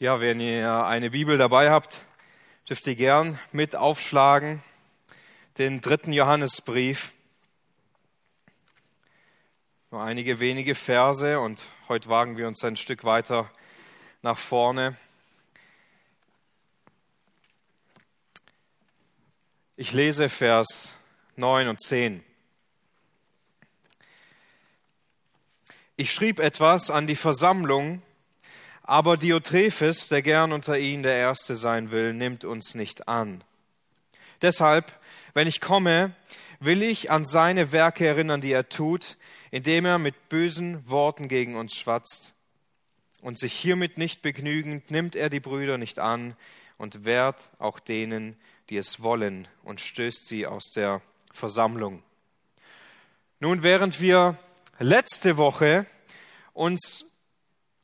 Ja, 0.00 0.18
wenn 0.18 0.40
ihr 0.40 0.86
eine 0.86 1.10
Bibel 1.10 1.38
dabei 1.38 1.70
habt, 1.70 2.04
dürft 2.68 2.84
ihr 2.88 2.96
gern 2.96 3.38
mit 3.52 3.76
aufschlagen 3.76 4.60
den 5.56 5.80
dritten 5.80 6.12
Johannesbrief. 6.12 7.14
Nur 9.92 10.02
einige 10.02 10.40
wenige 10.40 10.74
Verse 10.74 11.38
und 11.38 11.62
heute 11.88 12.08
wagen 12.08 12.36
wir 12.36 12.48
uns 12.48 12.64
ein 12.64 12.74
Stück 12.74 13.04
weiter 13.04 13.48
nach 14.20 14.36
vorne. 14.36 14.96
Ich 19.76 19.92
lese 19.92 20.28
Vers 20.28 20.96
9 21.36 21.68
und 21.68 21.80
10. 21.80 22.24
Ich 25.94 26.12
schrieb 26.12 26.40
etwas 26.40 26.90
an 26.90 27.06
die 27.06 27.14
Versammlung, 27.14 28.02
aber 28.84 29.16
Diotrephes, 29.16 30.08
der 30.08 30.20
gern 30.20 30.52
unter 30.52 30.78
ihnen 30.78 31.02
der 31.02 31.16
Erste 31.16 31.56
sein 31.56 31.90
will, 31.90 32.12
nimmt 32.12 32.44
uns 32.44 32.74
nicht 32.74 33.08
an. 33.08 33.42
Deshalb, 34.42 34.92
wenn 35.32 35.48
ich 35.48 35.62
komme, 35.62 36.14
will 36.60 36.82
ich 36.82 37.10
an 37.10 37.24
seine 37.24 37.72
Werke 37.72 38.06
erinnern, 38.06 38.42
die 38.42 38.52
er 38.52 38.68
tut, 38.68 39.16
indem 39.50 39.86
er 39.86 39.98
mit 39.98 40.28
bösen 40.28 40.88
Worten 40.88 41.28
gegen 41.28 41.56
uns 41.56 41.74
schwatzt. 41.74 42.34
Und 43.22 43.38
sich 43.38 43.54
hiermit 43.54 43.96
nicht 43.96 44.20
begnügend, 44.20 44.90
nimmt 44.90 45.16
er 45.16 45.30
die 45.30 45.40
Brüder 45.40 45.78
nicht 45.78 45.98
an 45.98 46.36
und 46.76 47.06
wehrt 47.06 47.48
auch 47.58 47.80
denen, 47.80 48.36
die 48.68 48.76
es 48.76 49.02
wollen, 49.02 49.48
und 49.62 49.80
stößt 49.80 50.28
sie 50.28 50.46
aus 50.46 50.70
der 50.74 51.00
Versammlung. 51.32 52.02
Nun, 53.40 53.62
während 53.62 54.00
wir 54.02 54.38
letzte 54.78 55.38
Woche 55.38 55.86
uns 56.52 57.06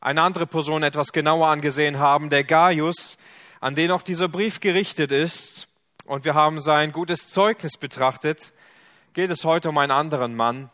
eine 0.00 0.22
andere 0.22 0.46
Person 0.46 0.82
etwas 0.82 1.12
genauer 1.12 1.48
angesehen 1.48 1.98
haben, 1.98 2.30
der 2.30 2.44
Gaius, 2.44 3.18
an 3.60 3.74
den 3.74 3.90
auch 3.90 4.02
dieser 4.02 4.28
Brief 4.28 4.60
gerichtet 4.60 5.12
ist, 5.12 5.68
und 6.06 6.24
wir 6.24 6.34
haben 6.34 6.60
sein 6.60 6.90
gutes 6.90 7.30
Zeugnis 7.30 7.76
betrachtet, 7.76 8.52
geht 9.12 9.30
es 9.30 9.44
heute 9.44 9.68
um 9.68 9.78
einen 9.78 9.92
anderen 9.92 10.34
Mann. 10.34 10.70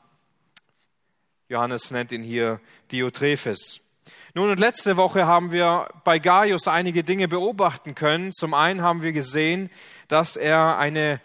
Johannes 1.49 1.91
nennt 1.91 2.11
ihn 2.11 2.23
hier 2.23 2.61
Diotrephes. 2.91 3.81
Nun 4.33 4.51
und 4.51 4.59
letzte 4.59 4.97
Woche 4.97 5.27
haben 5.27 5.53
wir 5.53 5.89
bei 6.05 6.19
Gaius 6.19 6.69
einige 6.69 7.05
Dinge 7.05 7.29
beobachten 7.29 7.95
können. 7.95 8.33
Zum 8.33 8.55
einen 8.55 8.83
haben 8.83 9.03
wir 9.03 9.13
gesehen, 9.13 9.71
dass 10.09 10.37
er 10.37 10.79
eine 10.79 11.21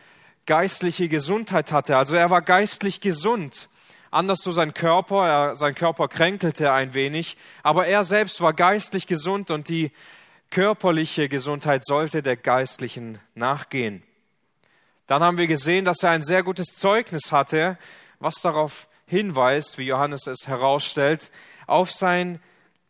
geistliche 0.45 1.07
Gesundheit 1.07 1.71
hatte. 1.71 1.95
Also 1.95 2.15
er 2.15 2.29
war 2.29 2.41
geistlich 2.41 2.99
gesund 2.99 3.69
anders 4.11 4.39
so 4.43 4.51
sein 4.51 4.73
Körper, 4.73 5.27
er, 5.27 5.55
sein 5.55 5.73
Körper 5.73 6.07
kränkelte 6.07 6.71
ein 6.71 6.93
wenig, 6.93 7.37
aber 7.63 7.87
er 7.87 8.03
selbst 8.03 8.41
war 8.41 8.53
geistlich 8.53 9.07
gesund 9.07 9.49
und 9.49 9.69
die 9.69 9.91
körperliche 10.51 11.29
Gesundheit 11.29 11.85
sollte 11.85 12.21
der 12.21 12.35
geistlichen 12.35 13.19
nachgehen. 13.33 14.03
Dann 15.07 15.23
haben 15.23 15.37
wir 15.37 15.47
gesehen, 15.47 15.85
dass 15.85 16.03
er 16.03 16.11
ein 16.11 16.23
sehr 16.23 16.43
gutes 16.43 16.77
Zeugnis 16.77 17.31
hatte, 17.31 17.77
was 18.19 18.35
darauf 18.35 18.87
hinweist, 19.07 19.77
wie 19.77 19.87
Johannes 19.87 20.27
es 20.27 20.47
herausstellt, 20.47 21.31
auf 21.67 21.91
sein 21.91 22.39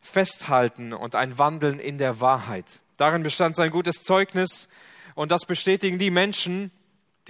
Festhalten 0.01 0.93
und 0.93 1.15
ein 1.15 1.37
Wandeln 1.37 1.79
in 1.79 1.97
der 1.97 2.19
Wahrheit. 2.19 2.65
Darin 2.97 3.23
bestand 3.23 3.55
sein 3.55 3.71
gutes 3.71 4.03
Zeugnis 4.03 4.67
und 5.15 5.31
das 5.31 5.45
bestätigen 5.45 5.99
die 5.99 6.11
Menschen, 6.11 6.71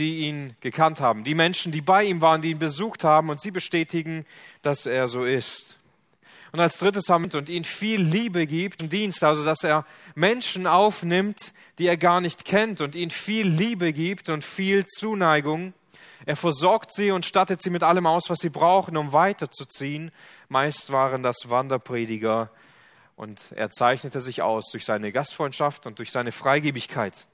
die 0.01 0.21
ihn 0.21 0.55
gekannt 0.61 0.99
haben, 0.99 1.23
die 1.23 1.35
Menschen, 1.35 1.71
die 1.71 1.81
bei 1.81 2.03
ihm 2.03 2.21
waren, 2.21 2.41
die 2.41 2.49
ihn 2.49 2.59
besucht 2.59 3.03
haben 3.03 3.29
und 3.29 3.39
sie 3.39 3.51
bestätigen, 3.51 4.25
dass 4.63 4.87
er 4.87 5.07
so 5.07 5.23
ist. 5.23 5.77
Und 6.51 6.59
als 6.59 6.79
drittes 6.79 7.07
haben 7.07 7.29
und 7.33 7.49
ihn 7.49 7.63
viel 7.63 8.01
Liebe 8.01 8.47
gibt 8.47 8.81
im 8.81 8.89
Dienst, 8.89 9.23
also 9.23 9.45
dass 9.45 9.63
er 9.63 9.85
Menschen 10.15 10.65
aufnimmt, 10.65 11.53
die 11.77 11.85
er 11.85 11.97
gar 11.97 12.19
nicht 12.19 12.43
kennt 12.43 12.81
und 12.81 12.95
ihnen 12.95 13.11
viel 13.11 13.47
Liebe 13.47 13.93
gibt 13.93 14.29
und 14.29 14.43
viel 14.43 14.85
Zuneigung. 14.85 15.73
Er 16.25 16.35
versorgt 16.35 16.93
sie 16.93 17.11
und 17.11 17.25
stattet 17.25 17.61
sie 17.61 17.69
mit 17.69 17.83
allem 17.83 18.07
aus, 18.07 18.29
was 18.29 18.39
sie 18.39 18.49
brauchen, 18.49 18.97
um 18.97 19.13
weiterzuziehen. 19.13 20.11
Meist 20.49 20.91
waren 20.91 21.23
das 21.23 21.37
Wanderprediger 21.47 22.49
und 23.21 23.51
er 23.51 23.69
zeichnete 23.69 24.19
sich 24.19 24.41
aus 24.41 24.71
durch 24.71 24.83
seine 24.83 25.11
Gastfreundschaft 25.11 25.85
und 25.85 25.99
durch 25.99 26.09
seine 26.09 26.31
Freigebigkeit. 26.31 27.27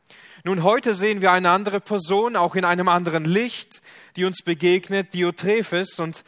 Nun, 0.44 0.62
heute 0.64 0.94
sehen 0.94 1.22
wir 1.22 1.32
eine 1.32 1.50
andere 1.50 1.80
Person, 1.80 2.36
auch 2.36 2.56
in 2.56 2.66
einem 2.66 2.90
anderen 2.90 3.24
Licht, 3.24 3.82
die 4.18 4.26
uns 4.26 4.42
begegnet, 4.44 5.14
Diotrephes. 5.14 6.02
Und 6.02 6.26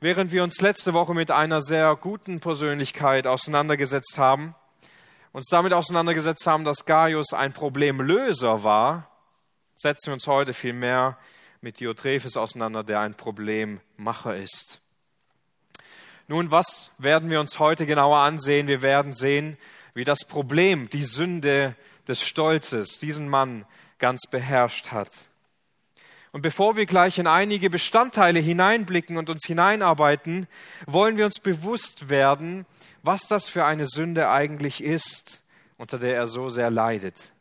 während 0.00 0.32
wir 0.32 0.42
uns 0.42 0.60
letzte 0.60 0.92
Woche 0.92 1.14
mit 1.14 1.30
einer 1.30 1.62
sehr 1.62 1.96
guten 1.96 2.40
Persönlichkeit 2.40 3.26
auseinandergesetzt 3.26 4.18
haben, 4.18 4.54
uns 5.32 5.46
damit 5.46 5.72
auseinandergesetzt 5.72 6.46
haben, 6.46 6.64
dass 6.64 6.84
Gaius 6.84 7.32
ein 7.32 7.54
Problemlöser 7.54 8.64
war, 8.64 9.10
setzen 9.76 10.08
wir 10.08 10.12
uns 10.12 10.26
heute 10.26 10.52
viel 10.52 10.74
mehr 10.74 11.16
mit 11.62 11.80
Diotrephes 11.80 12.36
auseinander, 12.36 12.84
der 12.84 13.00
ein 13.00 13.14
Problemmacher 13.14 14.36
ist. 14.36 14.82
Nun, 16.30 16.52
was 16.52 16.92
werden 16.96 17.28
wir 17.28 17.40
uns 17.40 17.58
heute 17.58 17.86
genauer 17.86 18.18
ansehen? 18.18 18.68
Wir 18.68 18.82
werden 18.82 19.12
sehen, 19.12 19.58
wie 19.94 20.04
das 20.04 20.20
Problem, 20.24 20.88
die 20.88 21.02
Sünde 21.02 21.74
des 22.06 22.22
Stolzes 22.22 22.98
diesen 22.98 23.28
Mann 23.28 23.66
ganz 23.98 24.20
beherrscht 24.30 24.92
hat. 24.92 25.10
Und 26.30 26.42
bevor 26.42 26.76
wir 26.76 26.86
gleich 26.86 27.18
in 27.18 27.26
einige 27.26 27.68
Bestandteile 27.68 28.38
hineinblicken 28.38 29.16
und 29.16 29.28
uns 29.28 29.44
hineinarbeiten, 29.44 30.46
wollen 30.86 31.16
wir 31.16 31.24
uns 31.24 31.40
bewusst 31.40 32.08
werden, 32.08 32.64
was 33.02 33.22
das 33.22 33.48
für 33.48 33.64
eine 33.64 33.88
Sünde 33.88 34.30
eigentlich 34.30 34.84
ist, 34.84 35.42
unter 35.78 35.98
der 35.98 36.14
er 36.14 36.28
so 36.28 36.48
sehr 36.48 36.70
leidet. 36.70 37.32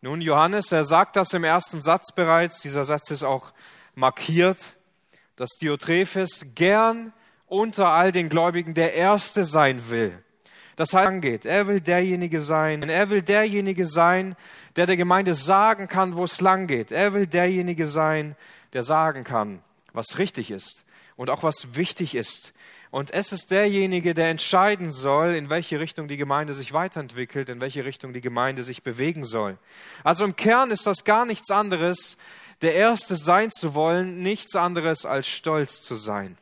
Nun, 0.00 0.22
Johannes, 0.22 0.72
er 0.72 0.84
sagt 0.84 1.14
das 1.14 1.32
im 1.34 1.44
ersten 1.44 1.80
Satz 1.80 2.12
bereits, 2.12 2.60
dieser 2.62 2.84
Satz 2.84 3.12
ist 3.12 3.22
auch 3.22 3.52
markiert, 3.94 4.74
dass 5.36 5.50
Diotrephes 5.60 6.46
gern 6.56 7.12
unter 7.46 7.88
all 7.88 8.12
den 8.12 8.28
Gläubigen 8.28 8.74
der 8.74 8.94
Erste 8.94 9.44
sein 9.44 9.90
will 9.90 10.22
das 10.76 10.92
heißt, 10.92 11.08
angeht. 11.08 11.44
Er 11.46 11.66
will 11.66 11.80
derjenige 11.80 12.40
sein. 12.40 12.82
Er 12.88 13.08
will 13.08 13.22
derjenige 13.22 13.86
sein, 13.86 14.36
der 14.76 14.86
der 14.86 14.98
Gemeinde 14.98 15.34
sagen 15.34 15.88
kann, 15.88 16.16
wo 16.16 16.24
es 16.24 16.40
lang 16.42 16.66
geht. 16.66 16.92
Er 16.92 17.14
will 17.14 17.26
derjenige 17.26 17.86
sein, 17.86 18.36
der 18.74 18.82
sagen 18.82 19.24
kann, 19.24 19.62
was 19.94 20.18
richtig 20.18 20.50
ist 20.50 20.84
und 21.16 21.30
auch 21.30 21.42
was 21.42 21.74
wichtig 21.74 22.14
ist. 22.14 22.52
Und 22.90 23.10
es 23.10 23.32
ist 23.32 23.50
derjenige, 23.50 24.14
der 24.14 24.28
entscheiden 24.28 24.92
soll, 24.92 25.34
in 25.34 25.50
welche 25.50 25.80
Richtung 25.80 26.08
die 26.08 26.18
Gemeinde 26.18 26.54
sich 26.54 26.72
weiterentwickelt, 26.72 27.48
in 27.48 27.60
welche 27.60 27.84
Richtung 27.84 28.12
die 28.12 28.20
Gemeinde 28.20 28.62
sich 28.62 28.82
bewegen 28.82 29.24
soll. 29.24 29.58
Also 30.04 30.24
im 30.24 30.36
Kern 30.36 30.70
ist 30.70 30.86
das 30.86 31.04
gar 31.04 31.24
nichts 31.24 31.50
anderes, 31.50 32.16
der 32.62 32.74
Erste 32.74 33.16
sein 33.16 33.50
zu 33.50 33.74
wollen, 33.74 34.22
nichts 34.22 34.56
anderes 34.56 35.04
als 35.04 35.26
stolz 35.26 35.82
zu 35.82 35.94
sein, 35.94 36.38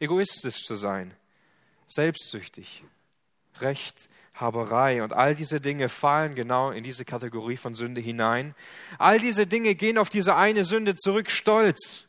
egoistisch 0.00 0.62
zu 0.62 0.74
sein, 0.74 1.14
selbstsüchtig, 1.86 2.84
Rechthaberei 3.60 5.02
und 5.02 5.12
all 5.12 5.34
diese 5.34 5.60
Dinge 5.60 5.88
fallen 5.88 6.34
genau 6.34 6.70
in 6.70 6.84
diese 6.84 7.04
Kategorie 7.04 7.56
von 7.56 7.74
Sünde 7.74 8.00
hinein. 8.00 8.54
All 8.98 9.18
diese 9.18 9.46
Dinge 9.46 9.74
gehen 9.74 9.98
auf 9.98 10.10
diese 10.10 10.36
eine 10.36 10.64
Sünde 10.64 10.94
zurück, 10.94 11.30
Stolz. 11.30 12.04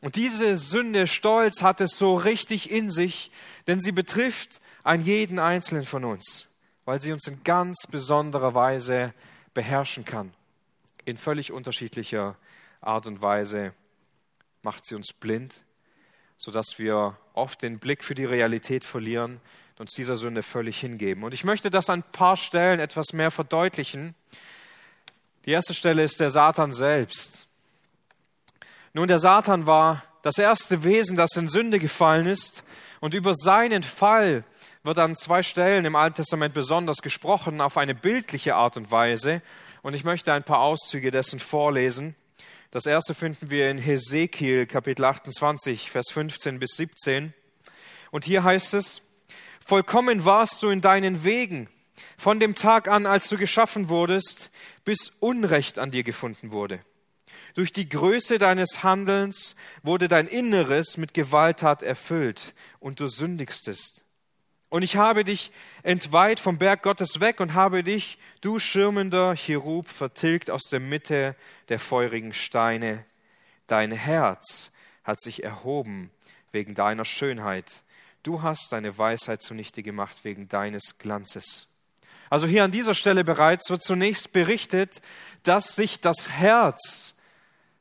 Und 0.00 0.16
diese 0.16 0.58
Sünde 0.58 1.06
Stolz 1.06 1.62
hat 1.62 1.80
es 1.80 1.92
so 1.96 2.16
richtig 2.16 2.70
in 2.70 2.90
sich, 2.90 3.30
denn 3.66 3.80
sie 3.80 3.92
betrifft 3.92 4.60
einen 4.82 5.04
jeden 5.04 5.38
einzelnen 5.38 5.86
von 5.86 6.04
uns, 6.04 6.48
weil 6.84 7.00
sie 7.00 7.12
uns 7.12 7.26
in 7.28 7.42
ganz 7.44 7.86
besonderer 7.88 8.54
Weise 8.54 9.14
beherrschen 9.54 10.04
kann. 10.04 10.34
In 11.04 11.16
völlig 11.16 11.52
unterschiedlicher 11.52 12.36
Art 12.80 13.06
und 13.06 13.22
Weise 13.22 13.74
macht 14.62 14.84
sie 14.84 14.96
uns 14.96 15.12
blind, 15.12 15.62
sodass 16.42 16.78
wir 16.78 17.16
oft 17.34 17.62
den 17.62 17.78
Blick 17.78 18.02
für 18.02 18.16
die 18.16 18.24
Realität 18.24 18.84
verlieren 18.84 19.40
uns 19.82 19.92
dieser 19.92 20.16
Sünde 20.16 20.42
völlig 20.42 20.78
hingeben. 20.78 21.24
Und 21.24 21.34
ich 21.34 21.44
möchte 21.44 21.68
das 21.68 21.90
an 21.90 22.00
ein 22.00 22.12
paar 22.12 22.36
Stellen 22.36 22.80
etwas 22.80 23.12
mehr 23.12 23.30
verdeutlichen. 23.30 24.14
Die 25.44 25.50
erste 25.50 25.74
Stelle 25.74 26.04
ist 26.04 26.20
der 26.20 26.30
Satan 26.30 26.72
selbst. 26.72 27.48
Nun, 28.94 29.08
der 29.08 29.18
Satan 29.18 29.66
war 29.66 30.04
das 30.22 30.38
erste 30.38 30.84
Wesen, 30.84 31.16
das 31.16 31.36
in 31.36 31.48
Sünde 31.48 31.80
gefallen 31.80 32.26
ist. 32.26 32.62
Und 33.00 33.12
über 33.12 33.34
seinen 33.34 33.82
Fall 33.82 34.44
wird 34.84 34.98
an 34.98 35.16
zwei 35.16 35.42
Stellen 35.42 35.84
im 35.84 35.96
Alten 35.96 36.16
Testament 36.16 36.54
besonders 36.54 36.98
gesprochen, 36.98 37.60
auf 37.60 37.76
eine 37.76 37.96
bildliche 37.96 38.54
Art 38.54 38.76
und 38.76 38.92
Weise. 38.92 39.42
Und 39.82 39.94
ich 39.94 40.04
möchte 40.04 40.32
ein 40.32 40.44
paar 40.44 40.60
Auszüge 40.60 41.10
dessen 41.10 41.40
vorlesen. 41.40 42.14
Das 42.72 42.86
erste 42.86 43.12
finden 43.12 43.50
wir 43.50 43.70
in 43.70 43.76
Hesekiel 43.76 44.64
Kapitel 44.64 45.04
28, 45.04 45.90
Vers 45.90 46.06
15 46.10 46.58
bis 46.58 46.70
17. 46.76 47.34
Und 48.10 48.24
hier 48.24 48.44
heißt 48.44 48.72
es, 48.72 49.02
Vollkommen 49.62 50.24
warst 50.24 50.62
du 50.62 50.70
in 50.70 50.80
deinen 50.80 51.22
Wegen, 51.22 51.68
von 52.16 52.40
dem 52.40 52.54
Tag 52.54 52.88
an, 52.88 53.04
als 53.04 53.28
du 53.28 53.36
geschaffen 53.36 53.90
wurdest, 53.90 54.50
bis 54.86 55.12
Unrecht 55.20 55.78
an 55.78 55.90
dir 55.90 56.02
gefunden 56.02 56.50
wurde. 56.50 56.80
Durch 57.52 57.74
die 57.74 57.90
Größe 57.90 58.38
deines 58.38 58.82
Handelns 58.82 59.54
wurde 59.82 60.08
dein 60.08 60.26
Inneres 60.26 60.96
mit 60.96 61.12
Gewalttat 61.12 61.82
erfüllt 61.82 62.54
und 62.80 63.00
du 63.00 63.06
sündigstest. 63.06 64.06
Und 64.72 64.82
ich 64.82 64.96
habe 64.96 65.22
dich 65.22 65.52
entweiht 65.82 66.40
vom 66.40 66.56
Berg 66.56 66.82
Gottes 66.82 67.20
weg 67.20 67.40
und 67.40 67.52
habe 67.52 67.82
dich, 67.82 68.16
du 68.40 68.58
schirmender 68.58 69.36
Cherub, 69.36 69.86
vertilgt 69.86 70.48
aus 70.50 70.62
der 70.70 70.80
Mitte 70.80 71.36
der 71.68 71.78
feurigen 71.78 72.32
Steine. 72.32 73.04
Dein 73.66 73.92
Herz 73.92 74.70
hat 75.04 75.20
sich 75.20 75.44
erhoben 75.44 76.10
wegen 76.52 76.74
deiner 76.74 77.04
Schönheit. 77.04 77.82
Du 78.22 78.40
hast 78.40 78.72
deine 78.72 78.96
Weisheit 78.96 79.42
zunichte 79.42 79.82
gemacht 79.82 80.20
wegen 80.22 80.48
deines 80.48 80.96
Glanzes. 80.96 81.66
Also 82.30 82.46
hier 82.46 82.64
an 82.64 82.70
dieser 82.70 82.94
Stelle 82.94 83.24
bereits 83.24 83.68
wird 83.68 83.82
zunächst 83.82 84.32
berichtet, 84.32 85.02
dass 85.42 85.76
sich 85.76 86.00
das 86.00 86.30
Herz 86.30 87.12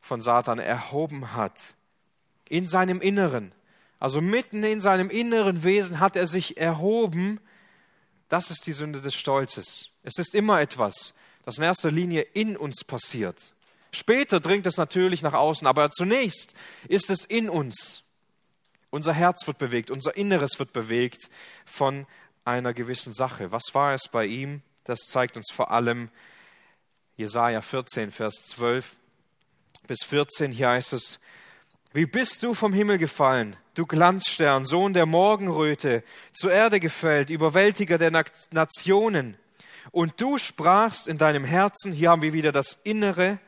von 0.01 0.19
Satan 0.19 0.59
erhoben 0.59 1.35
hat 1.35 1.57
in 2.49 2.67
seinem 2.67 2.99
Inneren. 2.99 3.53
Also 4.01 4.19
mitten 4.19 4.63
in 4.63 4.81
seinem 4.81 5.11
inneren 5.11 5.63
Wesen 5.63 5.99
hat 5.99 6.15
er 6.15 6.25
sich 6.25 6.57
erhoben. 6.57 7.39
Das 8.29 8.49
ist 8.49 8.65
die 8.65 8.73
Sünde 8.73 8.99
des 8.99 9.13
Stolzes. 9.13 9.89
Es 10.01 10.17
ist 10.17 10.33
immer 10.33 10.59
etwas, 10.59 11.13
das 11.45 11.59
in 11.59 11.63
erster 11.63 11.91
Linie 11.91 12.23
in 12.33 12.57
uns 12.57 12.83
passiert. 12.83 13.53
Später 13.91 14.39
dringt 14.39 14.65
es 14.65 14.77
natürlich 14.77 15.21
nach 15.21 15.33
außen, 15.33 15.67
aber 15.67 15.91
zunächst 15.91 16.55
ist 16.87 17.11
es 17.11 17.25
in 17.25 17.47
uns. 17.47 18.01
Unser 18.89 19.13
Herz 19.13 19.45
wird 19.45 19.59
bewegt, 19.59 19.91
unser 19.91 20.17
Inneres 20.17 20.57
wird 20.57 20.73
bewegt 20.73 21.29
von 21.63 22.07
einer 22.43 22.73
gewissen 22.73 23.13
Sache. 23.13 23.51
Was 23.51 23.65
war 23.73 23.93
es 23.93 24.09
bei 24.11 24.25
ihm? 24.25 24.63
Das 24.83 25.01
zeigt 25.01 25.37
uns 25.37 25.51
vor 25.51 25.69
allem 25.69 26.09
Jesaja 27.17 27.61
14, 27.61 28.09
Vers 28.09 28.47
12 28.47 28.95
bis 29.85 30.03
14. 30.03 30.51
Hier 30.51 30.69
heißt 30.69 30.93
es: 30.93 31.19
Wie 31.93 32.05
bist 32.05 32.41
du 32.43 32.53
vom 32.53 32.71
Himmel 32.71 32.97
gefallen, 32.97 33.57
du 33.73 33.85
Glanzstern, 33.85 34.63
Sohn 34.63 34.93
der 34.93 35.05
Morgenröte, 35.05 36.03
zur 36.31 36.51
Erde 36.51 36.79
gefällt, 36.79 37.29
Überwältiger 37.29 37.97
der 37.97 38.11
Nationen. 38.51 39.37
Und 39.91 40.21
du 40.21 40.37
sprachst 40.37 41.09
in 41.09 41.17
deinem 41.17 41.43
Herzen, 41.43 41.91
hier 41.91 42.11
haben 42.11 42.21
wir 42.21 42.31
wieder 42.31 42.53
das 42.53 42.79
Innere, 42.83 43.39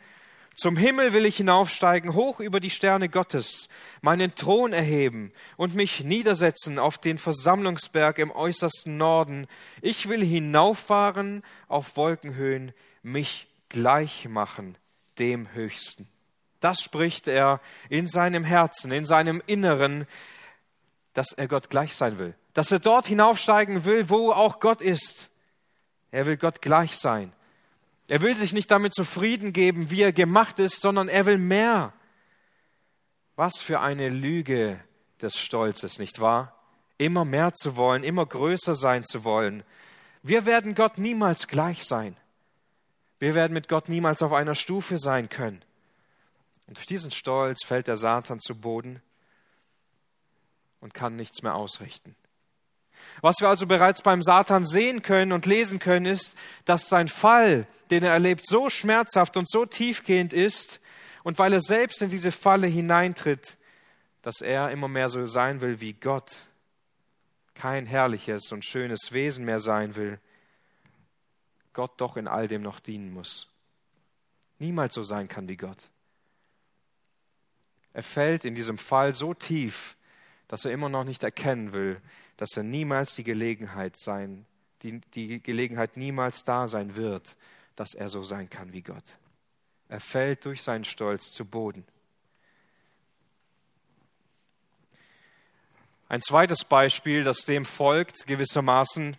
zum 0.55 0.77
Himmel 0.77 1.13
will 1.13 1.25
ich 1.25 1.37
hinaufsteigen, 1.37 2.13
hoch 2.13 2.39
über 2.39 2.59
die 2.59 2.69
Sterne 2.69 3.09
Gottes, 3.09 3.69
meinen 4.01 4.35
Thron 4.35 4.71
erheben 4.71 5.31
und 5.57 5.73
mich 5.73 6.03
niedersetzen 6.03 6.77
auf 6.77 6.99
den 6.99 7.17
Versammlungsberg 7.17 8.19
im 8.19 8.29
äußersten 8.29 8.95
Norden. 8.95 9.47
Ich 9.81 10.09
will 10.09 10.23
hinauffahren 10.23 11.43
auf 11.67 11.97
Wolkenhöhen, 11.97 12.73
mich 13.01 13.47
gleich 13.69 14.27
machen 14.29 14.77
dem 15.17 15.51
Höchsten. 15.53 16.07
Das 16.63 16.81
spricht 16.81 17.27
er 17.27 17.59
in 17.89 18.07
seinem 18.07 18.45
Herzen, 18.45 18.93
in 18.93 19.05
seinem 19.05 19.43
Inneren, 19.47 20.07
dass 21.13 21.33
er 21.33 21.49
Gott 21.49 21.69
gleich 21.69 21.93
sein 21.93 22.19
will. 22.19 22.35
Dass 22.53 22.71
er 22.71 22.79
dort 22.79 23.05
hinaufsteigen 23.05 23.83
will, 23.83 24.09
wo 24.09 24.31
auch 24.31 24.61
Gott 24.61 24.81
ist. 24.81 25.29
Er 26.11 26.25
will 26.25 26.37
Gott 26.37 26.61
gleich 26.61 26.95
sein. 26.95 27.33
Er 28.07 28.21
will 28.21 28.37
sich 28.37 28.53
nicht 28.53 28.71
damit 28.71 28.93
zufrieden 28.93 29.51
geben, 29.51 29.89
wie 29.89 30.03
er 30.03 30.13
gemacht 30.13 30.57
ist, 30.59 30.79
sondern 30.79 31.09
er 31.09 31.25
will 31.25 31.37
mehr. 31.37 31.91
Was 33.35 33.59
für 33.61 33.81
eine 33.81 34.07
Lüge 34.07 34.79
des 35.21 35.37
Stolzes, 35.37 35.99
nicht 35.99 36.21
wahr? 36.21 36.55
Immer 36.97 37.25
mehr 37.25 37.53
zu 37.53 37.75
wollen, 37.75 38.03
immer 38.03 38.25
größer 38.25 38.75
sein 38.75 39.03
zu 39.03 39.25
wollen. 39.25 39.63
Wir 40.21 40.45
werden 40.45 40.75
Gott 40.75 40.97
niemals 40.97 41.49
gleich 41.49 41.83
sein. 41.83 42.15
Wir 43.19 43.35
werden 43.35 43.53
mit 43.53 43.67
Gott 43.67 43.89
niemals 43.89 44.23
auf 44.23 44.31
einer 44.31 44.55
Stufe 44.55 44.97
sein 44.97 45.27
können. 45.27 45.61
Und 46.67 46.77
durch 46.77 46.87
diesen 46.87 47.11
Stolz 47.11 47.65
fällt 47.65 47.87
der 47.87 47.97
Satan 47.97 48.39
zu 48.39 48.55
Boden 48.55 49.01
und 50.79 50.93
kann 50.93 51.15
nichts 51.15 51.43
mehr 51.43 51.55
ausrichten. 51.55 52.15
Was 53.21 53.35
wir 53.39 53.49
also 53.49 53.67
bereits 53.67 54.01
beim 54.01 54.21
Satan 54.21 54.65
sehen 54.65 55.01
können 55.01 55.31
und 55.31 55.45
lesen 55.45 55.79
können, 55.79 56.05
ist, 56.05 56.37
dass 56.65 56.89
sein 56.89 57.07
Fall, 57.07 57.67
den 57.89 58.03
er 58.03 58.11
erlebt, 58.11 58.47
so 58.47 58.69
schmerzhaft 58.69 59.37
und 59.37 59.49
so 59.49 59.65
tiefgehend 59.65 60.33
ist 60.33 60.79
und 61.23 61.39
weil 61.39 61.53
er 61.53 61.61
selbst 61.61 62.01
in 62.01 62.09
diese 62.09 62.31
Falle 62.31 62.67
hineintritt, 62.67 63.57
dass 64.21 64.41
er 64.41 64.71
immer 64.71 64.87
mehr 64.87 65.09
so 65.09 65.25
sein 65.25 65.61
will 65.61 65.79
wie 65.79 65.93
Gott, 65.93 66.47
kein 67.55 67.85
herrliches 67.85 68.51
und 68.51 68.65
schönes 68.65 69.11
Wesen 69.11 69.45
mehr 69.45 69.59
sein 69.59 69.95
will, 69.95 70.19
Gott 71.73 71.99
doch 71.99 72.17
in 72.17 72.27
all 72.27 72.47
dem 72.47 72.61
noch 72.61 72.79
dienen 72.79 73.11
muss. 73.11 73.47
Niemals 74.59 74.93
so 74.93 75.01
sein 75.01 75.27
kann 75.27 75.49
wie 75.49 75.57
Gott. 75.57 75.89
Er 77.93 78.03
fällt 78.03 78.45
in 78.45 78.55
diesem 78.55 78.77
Fall 78.77 79.13
so 79.13 79.33
tief, 79.33 79.95
dass 80.47 80.65
er 80.65 80.71
immer 80.71 80.89
noch 80.89 81.03
nicht 81.03 81.23
erkennen 81.23 81.73
will, 81.73 82.01
dass 82.37 82.57
er 82.57 82.63
niemals 82.63 83.15
die 83.15 83.23
Gelegenheit 83.23 83.97
sein, 83.97 84.45
die, 84.81 84.99
die 84.99 85.41
Gelegenheit 85.41 85.97
niemals 85.97 86.43
da 86.43 86.67
sein 86.67 86.95
wird, 86.95 87.37
dass 87.75 87.93
er 87.93 88.09
so 88.09 88.23
sein 88.23 88.49
kann 88.49 88.73
wie 88.73 88.81
Gott. 88.81 89.17
Er 89.89 89.99
fällt 89.99 90.45
durch 90.45 90.61
seinen 90.61 90.83
Stolz 90.83 91.31
zu 91.31 91.45
Boden. 91.45 91.85
Ein 96.09 96.21
zweites 96.21 96.63
Beispiel, 96.63 97.23
das 97.23 97.45
dem 97.45 97.65
folgt, 97.65 98.27
gewissermaßen, 98.27 99.17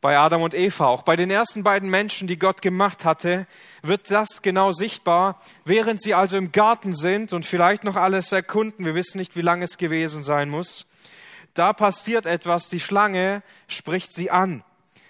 bei 0.00 0.16
Adam 0.16 0.42
und 0.42 0.54
Eva, 0.54 0.86
auch 0.86 1.02
bei 1.02 1.16
den 1.16 1.30
ersten 1.30 1.62
beiden 1.62 1.90
Menschen, 1.90 2.26
die 2.26 2.38
Gott 2.38 2.62
gemacht 2.62 3.04
hatte, 3.04 3.46
wird 3.82 4.10
das 4.10 4.40
genau 4.40 4.72
sichtbar, 4.72 5.40
während 5.64 6.00
sie 6.00 6.14
also 6.14 6.38
im 6.38 6.52
Garten 6.52 6.94
sind 6.94 7.32
und 7.32 7.44
vielleicht 7.44 7.84
noch 7.84 7.96
alles 7.96 8.32
erkunden. 8.32 8.86
Wir 8.86 8.94
wissen 8.94 9.18
nicht, 9.18 9.36
wie 9.36 9.42
lange 9.42 9.64
es 9.64 9.76
gewesen 9.76 10.22
sein 10.22 10.48
muss. 10.48 10.86
Da 11.52 11.72
passiert 11.72 12.24
etwas, 12.24 12.68
die 12.68 12.80
Schlange 12.80 13.42
spricht 13.68 14.14
sie 14.14 14.30
an. 14.30 14.64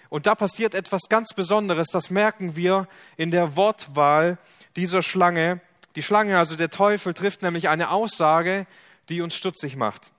Und 0.09 0.27
da 0.27 0.35
passiert 0.35 0.75
etwas 0.75 1.03
ganz 1.07 1.33
Besonderes, 1.33 1.87
das 1.87 2.09
merken 2.09 2.57
wir 2.57 2.89
in 3.15 3.31
der 3.31 3.55
Wortwahl 3.55 4.37
dieser 4.75 5.01
Schlange. 5.01 5.61
Die 5.95 6.03
Schlange, 6.03 6.37
also 6.37 6.57
der 6.57 6.69
Teufel, 6.69 7.13
trifft 7.13 7.43
nämlich 7.43 7.69
eine 7.69 7.91
Aussage, 7.91 8.67
die 9.07 9.21
uns 9.21 9.35
stutzig 9.35 9.77
macht 9.77 10.11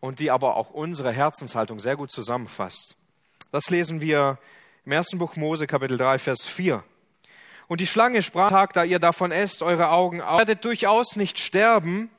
und 0.00 0.20
die 0.20 0.30
aber 0.30 0.56
auch 0.56 0.70
unsere 0.70 1.12
Herzenshaltung 1.12 1.80
sehr 1.80 1.96
gut 1.96 2.10
zusammenfasst. 2.10 2.96
Das 3.56 3.70
lesen 3.70 4.02
wir 4.02 4.38
im 4.84 4.92
ersten 4.92 5.16
Buch 5.16 5.34
Mose, 5.34 5.66
Kapitel 5.66 5.96
3, 5.96 6.18
Vers 6.18 6.44
4. 6.44 6.84
Und 7.68 7.80
die 7.80 7.86
Schlange 7.86 8.20
sprach, 8.20 8.50
Tag, 8.50 8.74
da 8.74 8.84
ihr 8.84 8.98
davon 8.98 9.32
esst, 9.32 9.62
eure 9.62 9.88
Augen 9.88 10.20
auf, 10.20 10.40
werdet 10.40 10.62
durchaus 10.62 11.16
nicht 11.16 11.38
sterben, 11.38 12.10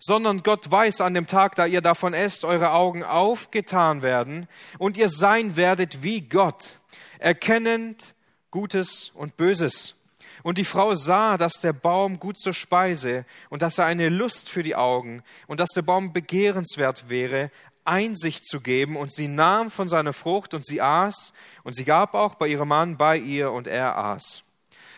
sondern 0.00 0.42
Gott 0.42 0.70
weiß 0.70 1.00
an 1.00 1.14
dem 1.14 1.26
Tag, 1.26 1.54
da 1.54 1.64
ihr 1.64 1.80
davon 1.80 2.12
esst, 2.12 2.44
eure 2.44 2.72
Augen 2.72 3.04
aufgetan 3.04 4.02
werden 4.02 4.48
und 4.76 4.98
ihr 4.98 5.08
sein 5.08 5.56
werdet 5.56 6.02
wie 6.02 6.20
Gott, 6.20 6.78
erkennend 7.18 8.14
Gutes 8.50 9.12
und 9.14 9.38
Böses. 9.38 9.94
Und 10.42 10.58
die 10.58 10.64
Frau 10.64 10.94
sah, 10.94 11.38
dass 11.38 11.54
der 11.62 11.72
Baum 11.72 12.18
gut 12.18 12.38
zur 12.38 12.52
Speise 12.52 13.24
und 13.48 13.62
dass 13.62 13.78
er 13.78 13.86
eine 13.86 14.10
Lust 14.10 14.50
für 14.50 14.62
die 14.62 14.74
Augen 14.76 15.22
und 15.46 15.58
dass 15.58 15.70
der 15.70 15.82
Baum 15.82 16.12
begehrenswert 16.12 17.08
wäre, 17.08 17.50
Einsicht 17.84 18.46
zu 18.46 18.60
geben. 18.60 18.96
Und 18.96 19.12
sie 19.12 19.28
nahm 19.28 19.70
von 19.70 19.88
seiner 19.88 20.12
Frucht 20.12 20.54
und 20.54 20.64
sie 20.66 20.80
aß. 20.80 21.32
Und 21.64 21.74
sie 21.74 21.84
gab 21.84 22.14
auch 22.14 22.34
bei 22.36 22.48
ihrem 22.48 22.68
Mann 22.68 22.96
bei 22.96 23.16
ihr 23.16 23.52
und 23.52 23.66
er 23.66 23.96
aß. 23.96 24.42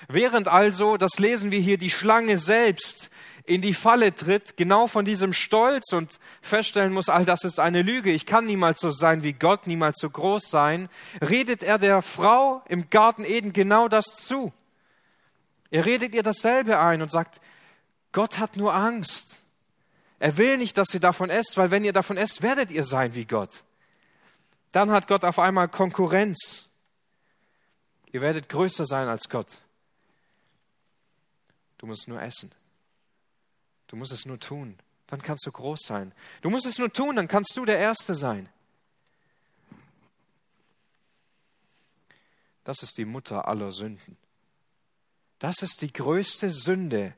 Während 0.09 0.49
also, 0.49 0.97
das 0.97 1.19
lesen 1.19 1.51
wir 1.51 1.61
hier, 1.61 1.79
die 1.79 1.91
Schlange 1.91 2.39
selbst 2.39 3.11
in 3.47 3.61
die 3.61 3.75
Falle 3.75 4.15
tritt, 4.15 4.57
genau 4.57 4.87
von 4.87 5.05
diesem 5.05 5.33
Stolz 5.33 5.93
und 5.93 6.19
feststellen 6.41 6.93
muss, 6.93 7.09
all 7.09 7.25
das 7.25 7.45
ist 7.45 7.61
eine 7.61 7.83
Lüge, 7.83 8.11
ich 8.11 8.25
kann 8.25 8.47
niemals 8.47 8.81
so 8.81 8.91
sein 8.91 9.23
wie 9.23 9.35
Gott, 9.35 9.67
niemals 9.67 9.99
so 10.01 10.09
groß 10.09 10.49
sein, 10.49 10.89
redet 11.21 11.63
er 11.63 11.79
der 11.79 12.01
Frau 12.01 12.63
im 12.69 12.89
Garten 12.89 13.25
Eden 13.25 13.53
genau 13.53 13.89
das 13.89 14.07
zu. 14.07 14.53
Er 15.71 15.85
redet 15.85 16.15
ihr 16.15 16.23
dasselbe 16.23 16.79
ein 16.79 17.03
und 17.03 17.11
sagt, 17.11 17.41
Gott 18.13 18.39
hat 18.39 18.57
nur 18.57 18.75
Angst. 18.75 19.44
Er 20.25 20.39
will 20.39 20.57
nicht, 20.57 20.79
dass 20.79 20.95
ihr 20.95 21.01
davon 21.01 21.29
esst, 21.29 21.59
weil 21.59 21.71
wenn 21.71 21.85
ihr 21.85 21.93
davon 21.93 22.17
esst, 22.17 22.41
werdet 22.41 22.71
ihr 22.71 22.85
sein 22.85 23.15
wie 23.15 23.27
Gott. 23.27 23.63
Dann 24.73 24.91
hat 24.91 25.07
Gott 25.07 25.23
auf 25.23 25.39
einmal 25.39 25.69
Konkurrenz. 25.69 26.71
Ihr 28.11 28.23
werdet 28.23 28.49
größer 28.49 28.87
sein 28.87 29.07
als 29.07 29.29
Gott. 29.29 29.61
Du 31.77 31.85
musst 31.85 32.09
nur 32.09 32.23
essen. 32.23 32.51
Du 33.87 33.97
musst 33.97 34.13
es 34.13 34.25
nur 34.25 34.41
tun. 34.41 34.79
Dann 35.09 35.21
kannst 35.21 35.45
du 35.45 35.53
groß 35.53 35.81
sein. 35.83 36.15
Du 36.41 36.49
musst 36.49 36.65
es 36.65 36.79
nur 36.79 36.91
tun, 36.91 37.17
dann 37.17 37.29
kannst 37.29 37.55
du 37.59 37.67
der 37.67 37.79
Erste 37.79 38.15
sein. 38.15 38.49
Das 42.65 42.83
ist 42.83 42.97
die 42.97 43.05
Mutter 43.05 43.47
aller 43.47 43.73
Sünden. 43.73 44.17
Das 45.39 45.61
ist 45.61 45.83
die 45.83 45.93
größte 45.93 46.49
Sünde, 46.49 47.15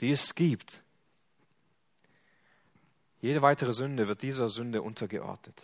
die 0.00 0.10
es 0.10 0.34
gibt. 0.34 0.82
Jede 3.20 3.42
weitere 3.42 3.72
Sünde 3.72 4.08
wird 4.08 4.22
dieser 4.22 4.48
Sünde 4.48 4.82
untergeordnet. 4.82 5.62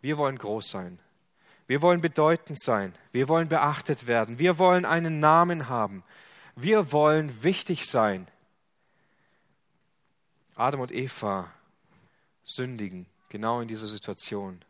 Wir 0.00 0.18
wollen 0.18 0.36
groß 0.36 0.68
sein. 0.68 0.98
Wir 1.66 1.80
wollen 1.80 2.00
bedeutend 2.00 2.60
sein. 2.60 2.92
Wir 3.12 3.28
wollen 3.28 3.48
beachtet 3.48 4.06
werden. 4.06 4.38
Wir 4.38 4.58
wollen 4.58 4.84
einen 4.84 5.20
Namen 5.20 5.68
haben. 5.68 6.02
Wir 6.56 6.92
wollen 6.92 7.42
wichtig 7.42 7.86
sein. 7.86 8.28
Adam 10.54 10.80
und 10.80 10.92
Eva 10.92 11.50
sündigen 12.44 13.06
Genau 13.32 13.62
in 13.62 13.68
dieser 13.68 13.86
Situation, 13.86 14.62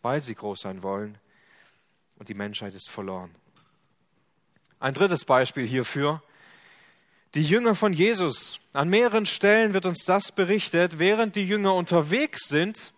weil 0.00 0.22
sie 0.22 0.36
groß 0.36 0.60
sein 0.60 0.84
wollen 0.84 1.18
und 2.16 2.28
die 2.28 2.34
Menschheit 2.34 2.72
ist 2.72 2.88
verloren. 2.88 3.34
Ein 4.78 4.94
drittes 4.94 5.24
Beispiel 5.24 5.66
hierfür. 5.66 6.22
Die 7.34 7.42
Jünger 7.42 7.74
von 7.74 7.92
Jesus. 7.92 8.60
An 8.72 8.88
mehreren 8.88 9.26
Stellen 9.26 9.74
wird 9.74 9.86
uns 9.86 10.04
das 10.04 10.30
berichtet, 10.30 11.00
während 11.00 11.34
die 11.34 11.44
Jünger 11.44 11.74
unterwegs 11.74 12.48
sind, 12.48 12.92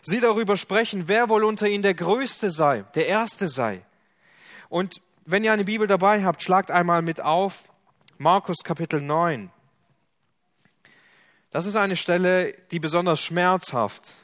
sie 0.00 0.20
darüber 0.20 0.56
sprechen, 0.56 1.08
wer 1.08 1.28
wohl 1.28 1.42
unter 1.42 1.68
ihnen 1.68 1.82
der 1.82 1.94
Größte 1.94 2.50
sei, 2.50 2.84
der 2.94 3.08
Erste 3.08 3.48
sei. 3.48 3.84
Und 4.68 5.02
wenn 5.24 5.42
ihr 5.42 5.52
eine 5.52 5.64
Bibel 5.64 5.88
dabei 5.88 6.24
habt, 6.24 6.40
schlagt 6.40 6.70
einmal 6.70 7.02
mit 7.02 7.20
auf 7.20 7.68
Markus 8.16 8.58
Kapitel 8.62 9.00
9. 9.00 9.50
Das 11.50 11.66
ist 11.66 11.74
eine 11.74 11.96
Stelle, 11.96 12.54
die 12.70 12.78
besonders 12.78 13.20
schmerzhaft 13.20 14.14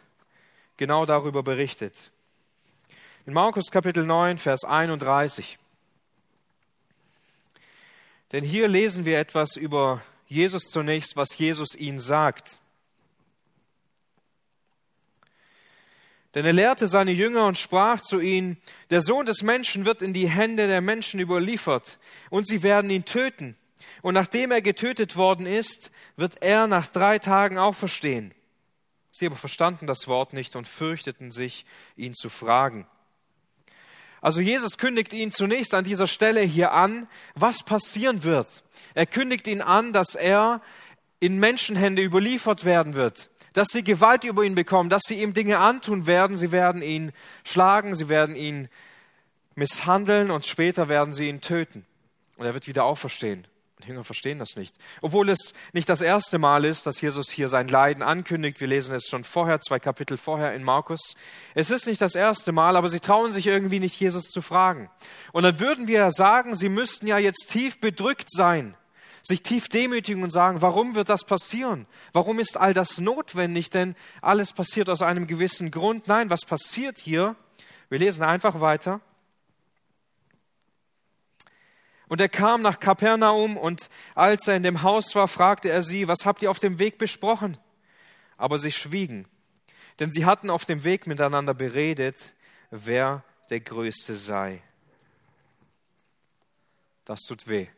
genau 0.76 1.06
darüber 1.06 1.42
berichtet. 1.42 2.12
In 3.26 3.32
Markus 3.32 3.72
Kapitel 3.72 4.06
9, 4.06 4.38
Vers 4.38 4.64
31. 4.64 5.58
Denn 8.32 8.44
hier 8.44 8.68
lesen 8.68 9.04
wir 9.04 9.18
etwas 9.18 9.56
über 9.56 10.02
Jesus 10.26 10.64
zunächst, 10.64 11.16
was 11.16 11.38
Jesus 11.38 11.74
ihnen 11.74 12.00
sagt. 12.00 12.58
Denn 16.34 16.44
er 16.44 16.52
lehrte 16.52 16.86
seine 16.86 17.12
Jünger 17.12 17.46
und 17.46 17.56
sprach 17.56 18.00
zu 18.00 18.20
ihnen, 18.20 18.58
der 18.90 19.00
Sohn 19.00 19.24
des 19.24 19.42
Menschen 19.42 19.86
wird 19.86 20.02
in 20.02 20.12
die 20.12 20.28
Hände 20.28 20.66
der 20.66 20.82
Menschen 20.82 21.18
überliefert, 21.18 21.98
und 22.28 22.46
sie 22.46 22.62
werden 22.62 22.90
ihn 22.90 23.06
töten. 23.06 23.56
Und 24.02 24.14
nachdem 24.14 24.50
er 24.50 24.60
getötet 24.60 25.16
worden 25.16 25.46
ist, 25.46 25.90
wird 26.16 26.42
er 26.42 26.66
nach 26.66 26.88
drei 26.88 27.18
Tagen 27.18 27.56
auferstehen. 27.56 28.34
Sie 29.12 29.24
aber 29.24 29.36
verstanden 29.36 29.86
das 29.86 30.08
Wort 30.08 30.34
nicht 30.34 30.56
und 30.56 30.68
fürchteten 30.68 31.30
sich, 31.30 31.64
ihn 31.96 32.12
zu 32.14 32.28
fragen. 32.28 32.86
Also 34.26 34.40
Jesus 34.40 34.76
kündigt 34.76 35.12
ihn 35.12 35.30
zunächst 35.30 35.72
an 35.72 35.84
dieser 35.84 36.08
Stelle 36.08 36.40
hier 36.40 36.72
an, 36.72 37.06
was 37.36 37.62
passieren 37.62 38.24
wird. 38.24 38.64
Er 38.94 39.06
kündigt 39.06 39.46
ihn 39.46 39.62
an, 39.62 39.92
dass 39.92 40.16
er 40.16 40.62
in 41.20 41.38
Menschenhände 41.38 42.02
überliefert 42.02 42.64
werden 42.64 42.94
wird, 42.94 43.30
dass 43.52 43.68
sie 43.68 43.84
Gewalt 43.84 44.24
über 44.24 44.42
ihn 44.42 44.56
bekommen, 44.56 44.90
dass 44.90 45.02
sie 45.06 45.22
ihm 45.22 45.32
Dinge 45.32 45.58
antun 45.58 46.08
werden. 46.08 46.36
Sie 46.36 46.50
werden 46.50 46.82
ihn 46.82 47.12
schlagen, 47.44 47.94
sie 47.94 48.08
werden 48.08 48.34
ihn 48.34 48.68
misshandeln 49.54 50.32
und 50.32 50.44
später 50.44 50.88
werden 50.88 51.14
sie 51.14 51.28
ihn 51.28 51.40
töten. 51.40 51.86
Und 52.36 52.46
er 52.46 52.52
wird 52.52 52.66
wieder 52.66 52.82
auferstehen. 52.82 53.46
Jünger 53.86 54.04
verstehen 54.04 54.38
das 54.38 54.56
nicht. 54.56 54.76
Obwohl 55.00 55.28
es 55.28 55.52
nicht 55.72 55.88
das 55.88 56.00
erste 56.00 56.38
Mal 56.38 56.64
ist, 56.64 56.86
dass 56.86 57.00
Jesus 57.00 57.30
hier 57.30 57.48
sein 57.48 57.68
Leiden 57.68 58.02
ankündigt. 58.02 58.60
Wir 58.60 58.68
lesen 58.68 58.94
es 58.94 59.06
schon 59.08 59.24
vorher, 59.24 59.60
zwei 59.60 59.78
Kapitel 59.78 60.16
vorher 60.16 60.54
in 60.54 60.62
Markus. 60.62 61.14
Es 61.54 61.70
ist 61.70 61.86
nicht 61.86 62.00
das 62.00 62.14
erste 62.14 62.52
Mal, 62.52 62.76
aber 62.76 62.88
sie 62.88 63.00
trauen 63.00 63.32
sich 63.32 63.46
irgendwie 63.46 63.80
nicht, 63.80 63.98
Jesus 63.98 64.30
zu 64.30 64.42
fragen. 64.42 64.90
Und 65.32 65.44
dann 65.44 65.60
würden 65.60 65.86
wir 65.86 66.10
sagen, 66.10 66.54
sie 66.54 66.68
müssten 66.68 67.06
ja 67.06 67.18
jetzt 67.18 67.46
tief 67.50 67.80
bedrückt 67.80 68.28
sein, 68.30 68.76
sich 69.22 69.42
tief 69.42 69.68
demütigen 69.68 70.22
und 70.22 70.30
sagen, 70.30 70.62
warum 70.62 70.94
wird 70.94 71.08
das 71.08 71.24
passieren? 71.24 71.86
Warum 72.12 72.38
ist 72.38 72.56
all 72.56 72.74
das 72.74 72.98
notwendig? 72.98 73.70
Denn 73.70 73.96
alles 74.22 74.52
passiert 74.52 74.88
aus 74.88 75.02
einem 75.02 75.26
gewissen 75.26 75.70
Grund. 75.70 76.08
Nein, 76.08 76.30
was 76.30 76.42
passiert 76.42 76.98
hier? 76.98 77.36
Wir 77.88 77.98
lesen 77.98 78.22
einfach 78.22 78.60
weiter. 78.60 79.00
Und 82.08 82.20
er 82.20 82.28
kam 82.28 82.62
nach 82.62 82.78
Kapernaum 82.78 83.56
und 83.56 83.88
als 84.14 84.46
er 84.46 84.56
in 84.56 84.62
dem 84.62 84.82
Haus 84.82 85.14
war, 85.14 85.26
fragte 85.26 85.68
er 85.70 85.82
sie, 85.82 86.06
was 86.06 86.24
habt 86.24 86.42
ihr 86.42 86.50
auf 86.50 86.60
dem 86.60 86.78
Weg 86.78 86.98
besprochen? 86.98 87.58
Aber 88.36 88.58
sie 88.58 88.70
schwiegen, 88.70 89.26
denn 89.98 90.12
sie 90.12 90.24
hatten 90.24 90.50
auf 90.50 90.64
dem 90.64 90.84
Weg 90.84 91.06
miteinander 91.06 91.54
beredet, 91.54 92.34
wer 92.70 93.24
der 93.50 93.60
Größte 93.60 94.14
sei. 94.14 94.62
Das 97.04 97.22
tut 97.22 97.48
weh. 97.48 97.68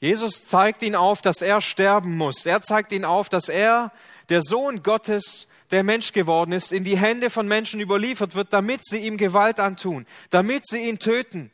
Jesus 0.00 0.46
zeigt 0.46 0.82
ihn 0.82 0.96
auf, 0.96 1.22
dass 1.22 1.40
er 1.40 1.60
sterben 1.60 2.16
muss. 2.16 2.44
Er 2.46 2.62
zeigt 2.62 2.92
ihn 2.92 3.04
auf, 3.04 3.28
dass 3.28 3.48
er, 3.48 3.90
der 4.28 4.42
Sohn 4.42 4.82
Gottes, 4.82 5.46
der 5.70 5.82
Mensch 5.82 6.12
geworden 6.12 6.52
ist, 6.52 6.72
in 6.72 6.84
die 6.84 6.98
Hände 6.98 7.30
von 7.30 7.48
Menschen 7.48 7.80
überliefert 7.80 8.34
wird, 8.34 8.52
damit 8.52 8.84
sie 8.84 8.98
ihm 8.98 9.16
Gewalt 9.16 9.60
antun, 9.60 10.06
damit 10.30 10.66
sie 10.66 10.88
ihn 10.88 10.98
töten. 10.98 11.50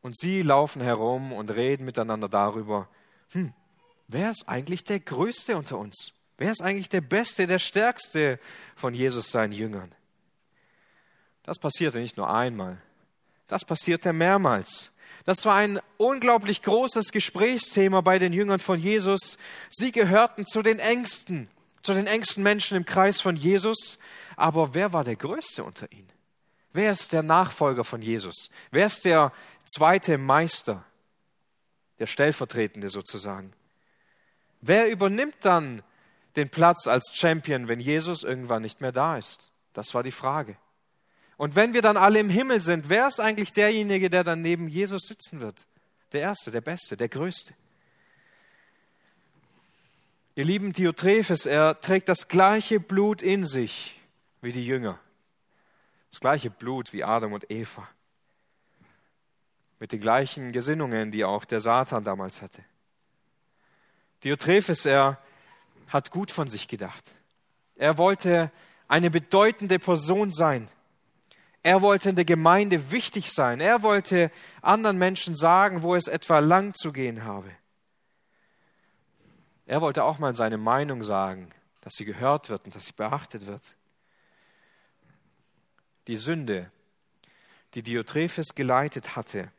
Und 0.00 0.16
sie 0.16 0.42
laufen 0.42 0.80
herum 0.80 1.32
und 1.32 1.50
reden 1.50 1.84
miteinander 1.84 2.28
darüber, 2.28 2.88
hm, 3.30 3.52
wer 4.06 4.30
ist 4.30 4.48
eigentlich 4.48 4.84
der 4.84 5.00
Größte 5.00 5.56
unter 5.56 5.78
uns? 5.78 6.12
Wer 6.38 6.52
ist 6.52 6.62
eigentlich 6.62 6.88
der 6.88 7.00
Beste, 7.00 7.46
der 7.46 7.58
Stärkste 7.58 8.38
von 8.76 8.94
Jesus 8.94 9.30
seinen 9.30 9.52
Jüngern? 9.52 9.92
Das 11.42 11.58
passierte 11.58 11.98
nicht 11.98 12.16
nur 12.16 12.32
einmal, 12.32 12.80
das 13.48 13.64
passierte 13.64 14.12
mehrmals. 14.12 14.92
Das 15.28 15.44
war 15.44 15.56
ein 15.56 15.78
unglaublich 15.98 16.62
großes 16.62 17.12
Gesprächsthema 17.12 18.00
bei 18.00 18.18
den 18.18 18.32
Jüngern 18.32 18.60
von 18.60 18.78
Jesus. 18.78 19.36
Sie 19.68 19.92
gehörten 19.92 20.46
zu 20.46 20.62
den 20.62 20.78
Ängsten 20.78 21.50
zu 21.82 21.92
den 21.92 22.06
engsten 22.06 22.42
Menschen 22.42 22.78
im 22.78 22.86
Kreis 22.86 23.20
von 23.20 23.36
Jesus. 23.36 23.98
Aber 24.36 24.72
wer 24.72 24.94
war 24.94 25.04
der 25.04 25.16
Größte 25.16 25.64
unter 25.64 25.92
ihnen? 25.92 26.10
Wer 26.72 26.92
ist 26.92 27.12
der 27.12 27.22
Nachfolger 27.22 27.84
von 27.84 28.00
Jesus? 28.00 28.48
Wer 28.70 28.86
ist 28.86 29.04
der 29.04 29.30
zweite 29.66 30.16
Meister? 30.16 30.82
Der 31.98 32.06
Stellvertretende 32.06 32.88
sozusagen. 32.88 33.52
Wer 34.62 34.90
übernimmt 34.90 35.36
dann 35.40 35.82
den 36.36 36.48
Platz 36.48 36.86
als 36.86 37.12
Champion, 37.14 37.68
wenn 37.68 37.80
Jesus 37.80 38.22
irgendwann 38.24 38.62
nicht 38.62 38.80
mehr 38.80 38.92
da 38.92 39.18
ist? 39.18 39.52
Das 39.74 39.92
war 39.92 40.02
die 40.02 40.10
Frage. 40.10 40.56
Und 41.38 41.54
wenn 41.54 41.72
wir 41.72 41.82
dann 41.82 41.96
alle 41.96 42.18
im 42.18 42.28
Himmel 42.28 42.60
sind, 42.60 42.88
wer 42.88 43.06
ist 43.06 43.20
eigentlich 43.20 43.52
derjenige, 43.52 44.10
der 44.10 44.24
dann 44.24 44.42
neben 44.42 44.68
Jesus 44.68 45.06
sitzen 45.06 45.38
wird? 45.38 45.64
Der 46.12 46.20
Erste, 46.20 46.50
der 46.50 46.60
Beste, 46.60 46.96
der 46.96 47.08
Größte. 47.08 47.54
Ihr 50.34 50.44
lieben 50.44 50.72
Diotrephes, 50.72 51.46
er 51.46 51.80
trägt 51.80 52.08
das 52.08 52.26
gleiche 52.26 52.80
Blut 52.80 53.22
in 53.22 53.44
sich 53.44 54.00
wie 54.42 54.50
die 54.50 54.66
Jünger. 54.66 54.98
Das 56.10 56.18
gleiche 56.18 56.50
Blut 56.50 56.92
wie 56.92 57.04
Adam 57.04 57.32
und 57.32 57.48
Eva. 57.50 57.88
Mit 59.78 59.92
den 59.92 60.00
gleichen 60.00 60.50
Gesinnungen, 60.50 61.12
die 61.12 61.24
auch 61.24 61.44
der 61.44 61.60
Satan 61.60 62.02
damals 62.02 62.42
hatte. 62.42 62.64
Diotrephes, 64.24 64.86
er 64.86 65.22
hat 65.86 66.10
gut 66.10 66.32
von 66.32 66.48
sich 66.48 66.66
gedacht. 66.66 67.14
Er 67.76 67.96
wollte 67.96 68.50
eine 68.88 69.08
bedeutende 69.08 69.78
Person 69.78 70.32
sein. 70.32 70.68
Er 71.62 71.82
wollte 71.82 72.10
in 72.10 72.16
der 72.16 72.24
Gemeinde 72.24 72.90
wichtig 72.90 73.32
sein. 73.32 73.60
Er 73.60 73.82
wollte 73.82 74.30
anderen 74.62 74.98
Menschen 74.98 75.34
sagen, 75.34 75.82
wo 75.82 75.94
es 75.94 76.06
etwa 76.06 76.38
lang 76.38 76.74
zu 76.74 76.92
gehen 76.92 77.24
habe. 77.24 77.50
Er 79.66 79.80
wollte 79.80 80.04
auch 80.04 80.18
mal 80.18 80.34
seine 80.34 80.56
Meinung 80.56 81.02
sagen, 81.02 81.50
dass 81.82 81.92
sie 81.94 82.04
gehört 82.04 82.48
wird 82.48 82.64
und 82.64 82.74
dass 82.74 82.86
sie 82.86 82.94
beachtet 82.94 83.46
wird. 83.46 83.62
Die 86.06 86.16
Sünde, 86.16 86.70
die 87.74 87.82
Diotrephes 87.82 88.54
geleitet 88.54 89.14
hatte, 89.14 89.50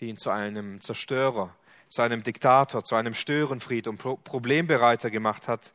die 0.00 0.06
ihn 0.06 0.16
zu 0.16 0.30
einem 0.30 0.80
Zerstörer, 0.80 1.54
zu 1.88 2.02
einem 2.02 2.22
Diktator, 2.22 2.84
zu 2.84 2.94
einem 2.94 3.14
Störenfried 3.14 3.86
und 3.86 3.98
Problembereiter 3.98 5.10
gemacht 5.10 5.48
hat, 5.48 5.74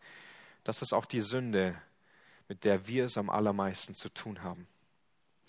das 0.64 0.82
ist 0.82 0.94
auch 0.94 1.06
die 1.06 1.22
Sünde, 1.22 1.80
mit 2.48 2.64
der 2.64 2.88
wir 2.88 3.06
es 3.06 3.18
am 3.18 3.30
allermeisten 3.30 3.96
zu 3.96 4.10
tun 4.10 4.44
haben. 4.44 4.68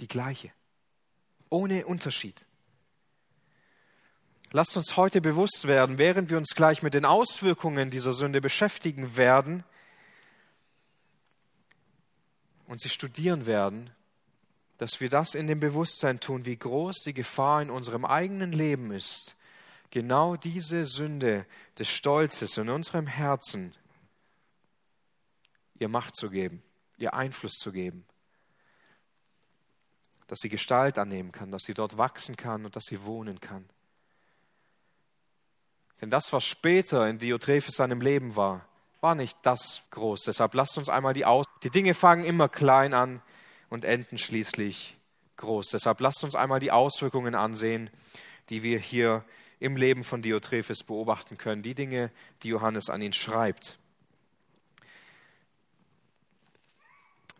Die 0.00 0.08
gleiche, 0.08 0.50
ohne 1.50 1.86
Unterschied. 1.86 2.46
Lasst 4.50 4.76
uns 4.76 4.96
heute 4.96 5.20
bewusst 5.20 5.66
werden, 5.66 5.98
während 5.98 6.30
wir 6.30 6.38
uns 6.38 6.54
gleich 6.54 6.82
mit 6.82 6.94
den 6.94 7.04
Auswirkungen 7.04 7.90
dieser 7.90 8.12
Sünde 8.12 8.40
beschäftigen 8.40 9.16
werden 9.16 9.64
und 12.66 12.80
sie 12.80 12.88
studieren 12.88 13.46
werden, 13.46 13.90
dass 14.78 15.00
wir 15.00 15.08
das 15.08 15.34
in 15.34 15.46
dem 15.46 15.60
Bewusstsein 15.60 16.20
tun, 16.20 16.46
wie 16.46 16.56
groß 16.56 17.00
die 17.04 17.14
Gefahr 17.14 17.62
in 17.62 17.70
unserem 17.70 18.04
eigenen 18.04 18.52
Leben 18.52 18.92
ist, 18.92 19.36
genau 19.90 20.36
diese 20.36 20.84
Sünde 20.84 21.46
des 21.78 21.88
Stolzes 21.88 22.56
in 22.56 22.68
unserem 22.68 23.06
Herzen 23.06 23.74
ihr 25.78 25.88
Macht 25.88 26.16
zu 26.16 26.30
geben, 26.30 26.62
ihr 26.96 27.14
Einfluss 27.14 27.54
zu 27.54 27.72
geben, 27.72 28.04
dass 30.26 30.38
sie 30.40 30.48
Gestalt 30.48 30.98
annehmen 30.98 31.32
kann, 31.32 31.50
dass 31.50 31.64
sie 31.64 31.74
dort 31.74 31.98
wachsen 31.98 32.36
kann 32.36 32.64
und 32.64 32.76
dass 32.76 32.84
sie 32.84 33.04
wohnen 33.04 33.40
kann. 33.40 33.68
Denn 36.00 36.10
das, 36.10 36.32
was 36.32 36.44
später 36.44 37.08
in 37.08 37.18
Diotrephes 37.18 37.76
seinem 37.76 38.00
Leben 38.00 38.36
war, 38.36 38.66
war 39.00 39.14
nicht 39.14 39.38
das 39.42 39.82
groß. 39.90 40.22
Deshalb 40.22 40.54
lasst 40.54 40.78
uns 40.78 40.88
einmal 40.88 41.14
die 41.14 41.24
Aus. 41.24 41.46
Die 41.62 41.70
Dinge 41.70 41.94
fangen 41.94 42.24
immer 42.24 42.48
klein 42.48 42.94
an 42.94 43.22
und 43.68 43.84
enden 43.84 44.18
schließlich 44.18 44.96
groß. 45.36 45.68
Deshalb 45.68 46.00
lasst 46.00 46.24
uns 46.24 46.34
einmal 46.34 46.60
die 46.60 46.72
Auswirkungen 46.72 47.34
ansehen, 47.34 47.90
die 48.48 48.62
wir 48.62 48.78
hier 48.78 49.24
im 49.60 49.76
Leben 49.76 50.04
von 50.04 50.22
Diotrephes 50.22 50.84
beobachten 50.84 51.38
können. 51.38 51.62
Die 51.62 51.74
Dinge, 51.74 52.10
die 52.42 52.48
Johannes 52.48 52.88
an 52.90 53.02
ihn 53.02 53.12
schreibt. 53.12 53.78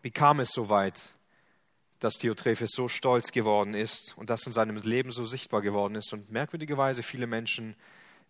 Wie 0.05 0.11
kam 0.11 0.39
es 0.39 0.51
so 0.51 0.69
weit, 0.69 1.01
dass 1.99 2.19
Diotrephes 2.19 2.69
so 2.75 2.87
stolz 2.87 3.31
geworden 3.31 3.73
ist 3.73 4.15
und 4.15 4.29
das 4.29 4.45
in 4.45 4.53
seinem 4.53 4.75
Leben 4.75 5.09
so 5.09 5.25
sichtbar 5.25 5.63
geworden 5.63 5.95
ist 5.95 6.13
und 6.13 6.29
merkwürdigerweise 6.29 7.01
viele 7.01 7.25
Menschen 7.25 7.75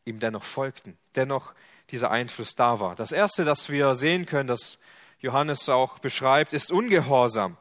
ihm 0.06 0.20
dennoch 0.20 0.46
folgten, 0.46 0.98
dennoch 1.16 1.54
dieser 1.90 2.12
Einfluss 2.12 2.56
da 2.56 2.80
war. 2.80 2.96
Das 2.96 3.12
Erste, 3.12 3.44
das 3.44 3.68
wir 3.68 3.94
sehen 3.94 4.26
können, 4.26 4.48
das 4.48 4.80
Johannes 5.20 5.68
auch 5.68 6.00
beschreibt, 6.00 6.54
ist 6.54 6.72
Ungehorsam. 6.72 7.58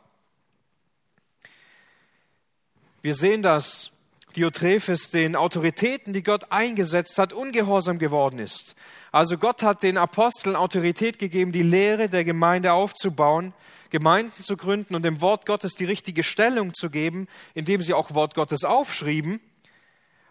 Wir 3.03 3.17
sehen, 3.17 3.43
dass 3.43 3.91
Diotrephes 4.37 5.11
den 5.11 5.37
Autoritäten, 5.37 6.13
die 6.13 6.23
Gott 6.23 6.51
eingesetzt 6.51 7.19
hat, 7.19 7.33
ungehorsam 7.33 7.99
geworden 7.99 8.39
ist. 8.39 8.75
Also 9.13 9.39
Gott 9.39 9.63
hat 9.63 9.83
den 9.83 9.97
Aposteln 9.97 10.57
Autorität 10.57 11.19
gegeben, 11.19 11.53
die 11.53 11.63
Lehre 11.63 12.09
der 12.09 12.25
Gemeinde 12.25 12.73
aufzubauen, 12.73 13.55
Gemeinden 13.91 14.43
zu 14.43 14.57
gründen 14.57 14.95
und 14.95 15.05
dem 15.05 15.21
Wort 15.21 15.47
Gottes 15.47 15.75
die 15.75 15.85
richtige 15.85 16.25
Stellung 16.25 16.75
zu 16.75 16.91
geben, 16.91 17.29
indem 17.55 17.81
sie 17.81 17.95
auch 17.95 18.15
Wort 18.15 18.35
Gottes 18.35 18.65
aufschrieben. 18.65 19.41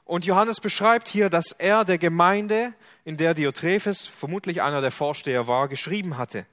Und 0.05 0.25
Johannes 0.25 0.59
beschreibt 0.59 1.07
hier, 1.07 1.29
dass 1.29 1.51
er 1.53 1.85
der 1.85 1.97
Gemeinde, 1.97 2.73
in 3.05 3.17
der 3.17 3.33
Diotrephes 3.33 4.05
vermutlich 4.05 4.61
einer 4.61 4.81
der 4.81 4.91
Vorsteher 4.91 5.47
war, 5.47 5.67
geschrieben 5.67 6.17
hatte. 6.17 6.45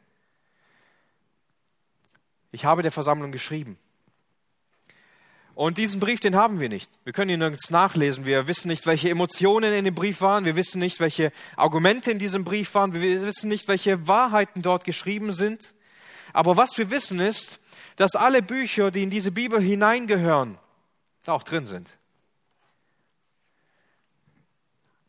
Ich 2.53 2.65
habe 2.65 2.83
der 2.83 2.93
Versammlung 2.93 3.33
geschrieben. 3.33 3.79
Und 5.61 5.77
diesen 5.77 6.01
Brief, 6.01 6.21
den 6.21 6.37
haben 6.37 6.59
wir 6.59 6.71
nicht. 6.71 6.91
Wir 7.05 7.13
können 7.13 7.31
ihn 7.31 7.39
nirgends 7.39 7.69
nachlesen. 7.69 8.25
Wir 8.25 8.49
wissen 8.49 8.69
nicht, 8.69 8.87
welche 8.87 9.11
Emotionen 9.11 9.75
in 9.75 9.85
dem 9.85 9.95
Brief 9.95 10.23
waren. 10.23 10.47
Wir 10.47 10.57
wissen 10.57 10.79
nicht, 10.79 11.01
welche 11.01 11.33
Argumente 11.55 12.11
in 12.11 12.19
diesem 12.19 12.45
Brief 12.45 12.75
waren. 12.75 12.95
Wir 12.95 13.23
wissen 13.23 13.49
nicht, 13.49 13.69
welche 13.69 14.09
Wahrheiten 14.09 14.63
dort 14.63 14.87
geschrieben 14.87 15.35
sind. 15.35 15.75
Aber 16.33 16.57
was 16.57 16.79
wir 16.79 16.91
wissen 16.91 17.21
ist, 17.21 17.61
dass 17.97 18.17
alle 18.17 18.41
Bücher, 18.41 18.91
die 18.91 19.03
in 19.03 19.11
diese 19.11 19.33
Bibel 19.33 19.61
hineingehören, 19.61 20.57
da 21.27 21.35
auch 21.35 21.43
drin 21.43 21.67
sind. 21.67 21.95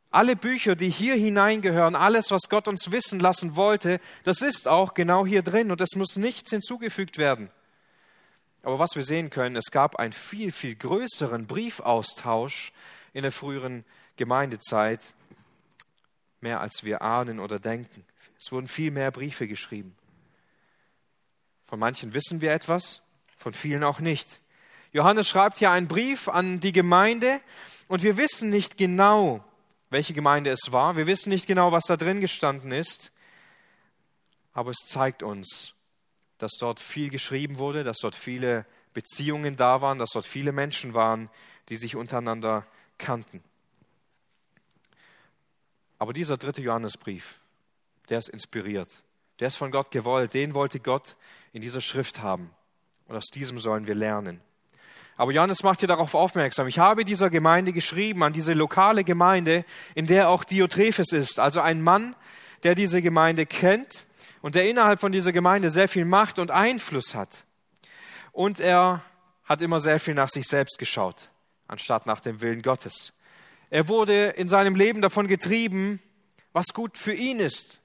Alle 0.10 0.36
Bücher, 0.36 0.76
die 0.76 0.90
hier 0.90 1.16
hineingehören, 1.16 1.96
alles, 1.96 2.30
was 2.30 2.50
Gott 2.50 2.68
uns 2.68 2.92
wissen 2.92 3.22
lassen 3.22 3.56
wollte, 3.56 4.02
das 4.26 4.42
ist 4.42 4.68
auch 4.68 4.96
genau 4.96 5.26
hier 5.26 5.44
drin 5.44 5.72
und 5.72 5.80
es 5.80 5.96
muss 5.96 6.18
nichts 6.18 6.50
hinzugefügt 6.50 7.18
werden. 7.18 7.50
Aber 8.64 8.80
was 8.80 8.96
wir 8.96 9.04
sehen 9.04 9.30
können, 9.30 9.56
es 9.56 9.72
gab 9.72 9.96
einen 9.96 10.14
viel, 10.14 10.52
viel 10.52 10.76
größeren 10.76 11.48
Briefaustausch 11.48 12.72
in 13.14 13.24
der 13.24 13.32
früheren 13.32 13.84
Gemeindezeit, 14.18 15.00
mehr 16.42 16.62
als 16.62 16.84
wir 16.84 17.02
ahnen 17.02 17.40
oder 17.40 17.60
denken. 17.60 18.06
Es 18.38 18.52
wurden 18.52 18.68
viel 18.68 18.92
mehr 18.92 19.12
Briefe 19.12 19.48
geschrieben. 19.48 19.96
Von 21.66 21.80
manchen 21.80 22.14
wissen 22.14 22.42
wir 22.42 22.52
etwas, 22.52 23.02
von 23.38 23.54
vielen 23.54 23.84
auch 23.84 24.00
nicht. 24.00 24.42
Johannes 24.92 25.30
schreibt 25.30 25.60
hier 25.60 25.72
einen 25.72 25.88
Brief 25.88 26.28
an 26.28 26.60
die 26.60 26.74
Gemeinde 26.74 27.40
und 27.88 28.04
wir 28.04 28.18
wissen 28.18 28.50
nicht 28.50 28.78
genau, 28.78 29.44
welche 29.90 30.14
Gemeinde 30.14 30.52
es 30.52 30.72
war. 30.72 30.98
Wir 30.98 31.08
wissen 31.08 31.30
nicht 31.30 31.48
genau, 31.48 31.72
was 31.72 31.86
da 31.86 31.98
drin 31.98 32.20
gestanden 32.20 32.72
ist. 32.72 33.12
Aber 34.54 34.72
es 34.72 34.80
zeigt 34.88 35.24
uns, 35.24 35.74
dass 36.42 36.54
dort 36.54 36.80
viel 36.80 37.10
geschrieben 37.10 37.60
wurde, 37.60 37.84
dass 37.84 38.00
dort 38.00 38.16
viele 38.16 38.66
Beziehungen 38.94 39.56
da 39.56 39.82
waren, 39.82 40.00
dass 40.00 40.10
dort 40.10 40.26
viele 40.26 40.52
Menschen 40.52 40.96
waren, 40.96 41.30
die 41.70 41.76
sich 41.78 41.96
untereinander 41.96 42.66
kannten. 42.98 43.44
Aber 46.00 46.14
dieser 46.14 46.38
dritte 46.38 46.64
Johannesbrief, 46.64 47.40
der 48.10 48.18
ist 48.18 48.30
inspiriert. 48.30 48.90
Der 49.40 49.50
ist 49.50 49.56
von 49.56 49.70
Gott 49.70 49.92
gewollt. 49.92 50.34
Den 50.34 50.56
wollte 50.56 50.80
Gott 50.80 51.16
in 51.54 51.62
dieser 51.62 51.80
Schrift 51.80 52.22
haben. 52.22 52.50
Und 53.08 53.16
aus 53.16 53.28
diesem 53.28 53.60
sollen 53.60 53.86
wir 53.86 53.96
lernen. 53.96 54.42
Aber 55.18 55.32
Johannes 55.32 55.62
macht 55.62 55.80
hier 55.80 55.88
darauf 55.88 56.16
aufmerksam. 56.16 56.68
Ich 56.68 56.80
habe 56.80 57.06
dieser 57.06 57.30
Gemeinde 57.30 57.72
geschrieben, 57.72 58.24
an 58.24 58.34
diese 58.34 58.54
lokale 58.54 59.04
Gemeinde, 59.04 59.64
in 59.94 60.08
der 60.08 60.30
auch 60.30 60.44
Diotrephes 60.44 61.12
ist. 61.12 61.40
Also 61.40 61.62
ein 61.62 61.84
Mann, 61.84 62.16
der 62.64 62.74
diese 62.74 63.04
Gemeinde 63.04 63.46
kennt 63.46 64.08
und 64.42 64.56
der 64.56 64.70
innerhalb 64.70 65.00
von 65.00 65.12
dieser 65.12 65.32
Gemeinde 65.32 65.70
sehr 65.70 65.88
viel 65.88 66.06
Macht 66.06 66.40
und 66.40 66.52
Einfluss 66.52 67.16
hat. 67.16 67.46
Und 68.32 68.60
er 68.60 69.04
hat 69.44 69.62
immer 69.62 69.80
sehr 69.80 70.00
viel 70.00 70.14
nach 70.14 70.30
sich 70.30 70.46
selbst 70.48 70.78
geschaut, 70.80 71.30
anstatt 71.68 72.06
nach 72.06 72.20
dem 72.20 72.42
Willen 72.42 72.62
Gottes. 72.62 73.14
Er 73.70 73.88
wurde 73.88 74.30
in 74.30 74.48
seinem 74.48 74.76
Leben 74.76 75.02
davon 75.02 75.28
getrieben, 75.28 76.02
was 76.54 76.68
gut 76.74 76.98
für 76.98 77.14
ihn 77.14 77.40
ist, 77.40 77.82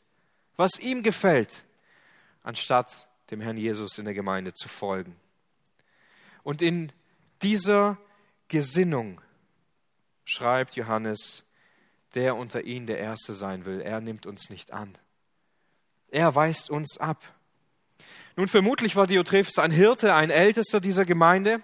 was 0.57 0.79
ihm 0.79 1.03
gefällt, 1.03 1.65
anstatt 2.43 3.07
dem 3.31 3.41
Herrn 3.41 3.57
Jesus 3.57 3.99
in 3.99 4.05
der 4.05 4.15
Gemeinde 4.15 4.53
zu 4.53 4.69
folgen. 4.69 5.17
Und 6.43 6.63
in 6.63 6.93
dieser 7.43 7.99
Gesinnung 8.49 9.21
schreibt 10.25 10.77
Johannes, 10.77 11.45
der 12.15 12.37
unter 12.37 12.63
ihnen 12.63 12.87
der 12.87 12.99
Erste 12.99 13.33
sein 13.33 13.65
will, 13.65 13.81
er 13.81 14.01
nimmt 14.01 14.27
uns 14.27 14.49
nicht 14.49 14.73
an. 14.73 14.97
Er 16.17 16.35
weist 16.35 16.71
uns 16.71 16.97
ab. 16.97 17.23
Nun, 18.37 18.49
vermutlich 18.49 18.97
war 18.97 19.07
Diotrephes 19.07 19.59
ein 19.59 19.71
Hirte, 19.71 20.15
ein 20.15 20.31
Ältester 20.31 20.81
dieser 20.81 21.05
Gemeinde. 21.05 21.61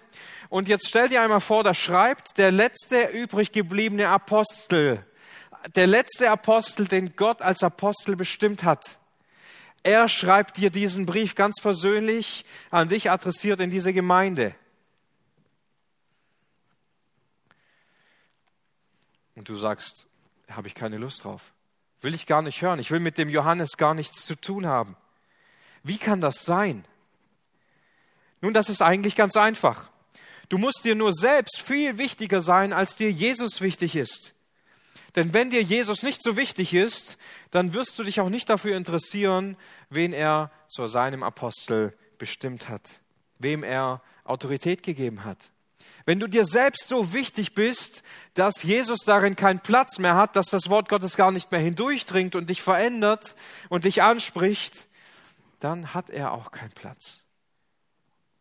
Und 0.47 0.67
jetzt 0.67 0.87
stell 0.87 1.09
dir 1.09 1.23
einmal 1.23 1.39
vor, 1.39 1.63
da 1.63 1.73
schreibt 1.73 2.37
der 2.37 2.51
letzte 2.51 3.05
übrig 3.05 3.51
gebliebene 3.51 4.09
Apostel, 4.09 5.03
der 5.73 5.87
letzte 5.87 6.29
Apostel, 6.29 6.87
den 6.87 7.15
Gott 7.15 7.41
als 7.41 7.63
Apostel 7.63 8.15
bestimmt 8.15 8.63
hat. 8.63 8.99
Er 9.81 10.07
schreibt 10.07 10.57
dir 10.57 10.69
diesen 10.69 11.07
Brief 11.07 11.33
ganz 11.33 11.55
persönlich 11.59 12.45
an 12.69 12.89
dich 12.89 13.09
adressiert 13.09 13.59
in 13.59 13.71
diese 13.71 13.91
Gemeinde. 13.91 14.53
Und 19.33 19.49
du 19.49 19.55
sagst, 19.55 20.05
habe 20.47 20.67
ich 20.67 20.75
keine 20.75 20.97
Lust 20.97 21.23
drauf. 21.23 21.53
Will 22.03 22.13
ich 22.13 22.25
gar 22.25 22.41
nicht 22.41 22.61
hören. 22.61 22.79
Ich 22.79 22.91
will 22.91 22.99
mit 22.99 23.17
dem 23.17 23.29
Johannes 23.29 23.77
gar 23.77 23.93
nichts 23.93 24.25
zu 24.25 24.35
tun 24.35 24.65
haben. 24.67 24.97
Wie 25.83 25.97
kann 25.97 26.19
das 26.19 26.43
sein? 26.43 26.83
Nun, 28.41 28.53
das 28.53 28.69
ist 28.69 28.81
eigentlich 28.81 29.15
ganz 29.15 29.37
einfach. 29.37 29.89
Du 30.49 30.57
musst 30.57 30.83
dir 30.83 30.95
nur 30.95 31.13
selbst 31.13 31.61
viel 31.61 31.97
wichtiger 31.97 32.41
sein, 32.41 32.73
als 32.73 32.97
dir 32.97 33.09
Jesus 33.09 33.61
wichtig 33.61 33.95
ist. 33.95 34.33
Denn 35.15 35.33
wenn 35.33 35.49
dir 35.49 35.61
Jesus 35.61 36.03
nicht 36.03 36.21
so 36.21 36.35
wichtig 36.35 36.73
ist, 36.73 37.17
dann 37.51 37.73
wirst 37.73 37.97
du 37.97 38.03
dich 38.03 38.19
auch 38.19 38.29
nicht 38.29 38.49
dafür 38.49 38.75
interessieren, 38.75 39.55
wen 39.89 40.11
er 40.11 40.51
zu 40.67 40.87
seinem 40.87 41.23
Apostel 41.23 41.97
bestimmt 42.17 42.67
hat, 42.67 42.99
wem 43.39 43.63
er 43.63 44.01
Autorität 44.25 44.83
gegeben 44.83 45.23
hat. 45.23 45.51
Wenn 46.05 46.19
du 46.19 46.27
dir 46.27 46.45
selbst 46.45 46.87
so 46.87 47.13
wichtig 47.13 47.55
bist, 47.55 48.03
dass 48.33 48.63
Jesus 48.63 48.99
darin 49.05 49.35
keinen 49.35 49.59
Platz 49.59 49.99
mehr 49.99 50.15
hat, 50.15 50.35
dass 50.35 50.47
das 50.47 50.69
Wort 50.69 50.89
Gottes 50.89 51.15
gar 51.15 51.31
nicht 51.31 51.51
mehr 51.51 51.61
hindurchdringt 51.61 52.35
und 52.35 52.49
dich 52.49 52.61
verändert 52.61 53.35
und 53.69 53.85
dich 53.85 54.03
anspricht, 54.03 54.87
dann 55.59 55.93
hat 55.93 56.09
er 56.09 56.33
auch 56.33 56.51
keinen 56.51 56.71
Platz. 56.71 57.19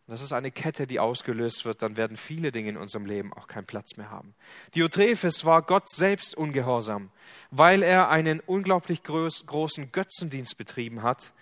Das 0.09 0.21
ist 0.21 0.33
eine 0.33 0.51
Kette, 0.51 0.89
die 0.89 0.99
ausgelöst 0.99 1.65
wird, 1.65 1.81
dann 1.81 1.97
werden 1.97 2.17
viele 2.17 2.51
Dinge 2.51 2.71
in 2.71 2.77
unserem 2.77 3.07
Leben 3.07 3.33
auch 3.33 3.47
keinen 3.47 3.65
Platz 3.67 3.97
mehr 3.97 4.11
haben. 4.11 4.35
Diotrephes 4.75 5.45
war 5.45 5.63
Gott 5.63 5.89
selbst 5.89 6.37
ungehorsam, 6.37 7.11
weil 7.51 7.83
er 7.83 8.11
einen 8.11 8.41
unglaublich 8.41 9.05
großen 9.05 9.93
Götzendienst 9.93 10.59
betrieben 10.59 11.03
hat, 11.03 11.33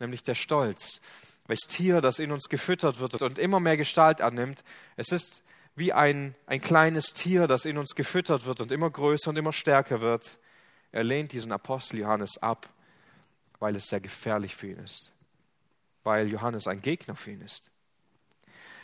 nämlich 0.00 0.22
der 0.22 0.34
Stolz. 0.34 1.02
Welches 1.46 1.68
Tier, 1.68 2.00
das 2.00 2.18
in 2.18 2.32
uns 2.32 2.48
gefüttert 2.48 2.98
wird 2.98 3.22
und 3.22 3.38
immer 3.38 3.60
mehr 3.60 3.76
Gestalt 3.76 4.20
annimmt. 4.20 4.64
Es 4.96 5.12
ist 5.12 5.44
wie 5.76 5.92
ein, 5.92 6.34
ein 6.46 6.60
kleines 6.60 7.12
Tier, 7.12 7.46
das 7.46 7.66
in 7.66 7.78
uns 7.78 7.94
gefüttert 7.94 8.46
wird 8.46 8.60
und 8.62 8.72
immer 8.72 8.90
größer 8.90 9.30
und 9.30 9.36
immer 9.36 9.52
stärker 9.52 10.00
wird. 10.00 10.38
Er 10.90 11.04
lehnt 11.04 11.32
diesen 11.32 11.52
Apostel 11.52 11.98
Johannes 11.98 12.38
ab, 12.38 12.68
weil 13.60 13.76
es 13.76 13.86
sehr 13.86 14.00
gefährlich 14.00 14.56
für 14.56 14.68
ihn 14.68 14.78
ist, 14.78 15.12
weil 16.02 16.28
Johannes 16.28 16.66
ein 16.66 16.80
Gegner 16.80 17.14
für 17.14 17.30
ihn 17.30 17.42
ist. 17.42 17.70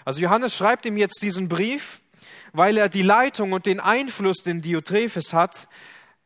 Also 0.05 0.20
Johannes 0.20 0.55
schreibt 0.55 0.85
ihm 0.85 0.98
jetzt 0.98 1.22
diesen 1.22 1.48
Brief, 1.48 2.02
weil 2.52 2.76
er 2.76 2.90
die 2.90 3.02
Leitung 3.02 3.52
und 3.52 3.64
den 3.64 3.81
Einfluss, 3.81 4.38
den 4.38 4.61
Diotrephes 4.61 5.33
hat, 5.33 5.68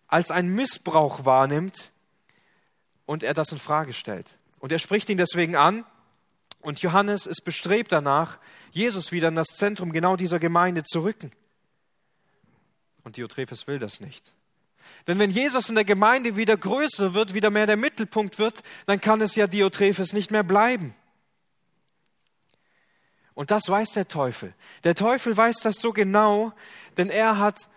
als 0.09 0.31
ein 0.33 0.49
Missbrauch 0.49 1.25
wahrnimmt 1.25 1.93
und 3.07 3.23
er 3.23 3.35
das 3.35 3.53
in 3.53 3.59
Frage 3.59 3.93
stellt. 3.93 4.39
Und 4.59 4.73
er 4.73 4.79
spricht 4.81 5.09
ihn 5.11 5.17
deswegen 5.17 5.55
an 5.55 5.85
und 6.67 6.81
Johannes 6.81 7.27
ist 7.27 7.43
bestrebt 7.43 7.93
danach, 7.93 8.41
Jesus 8.73 9.13
wieder 9.13 9.29
in 9.29 9.37
das 9.37 9.47
Zentrum 9.55 9.93
genau 9.93 10.17
dieser 10.17 10.41
Gemeinde 10.41 10.83
zu 10.83 11.05
rücken. 11.05 11.31
Und 13.05 13.17
Diotrephes 13.17 13.69
will 13.69 13.79
das 13.79 14.01
nicht. 14.01 14.35
Denn 15.07 15.21
wenn 15.21 15.31
Jesus 15.31 15.69
in 15.69 15.77
der 15.77 15.85
Gemeinde 15.85 16.35
wieder 16.35 16.57
größer 16.57 17.15
wird, 17.15 17.35
wieder 17.35 17.51
mehr 17.51 17.67
der 17.67 17.77
Mittelpunkt 17.77 18.41
wird, 18.41 18.65
dann 18.87 19.01
kann 19.01 19.21
es 19.21 19.37
ja 19.37 19.47
Diotrephes 19.47 20.13
nicht 20.13 20.33
mehr 20.33 20.43
bleiben. 20.43 20.97
Und 23.35 23.53
das 23.53 23.69
weiß 23.69 23.93
der 23.93 24.09
Teufel. 24.09 24.53
Der 24.83 24.97
Teufel 24.97 25.37
weiß 25.37 25.59
das 25.59 25.77
so 25.77 25.93
genau, 25.93 26.53
denn 26.97 27.11
er 27.11 27.39
hat 27.39 27.69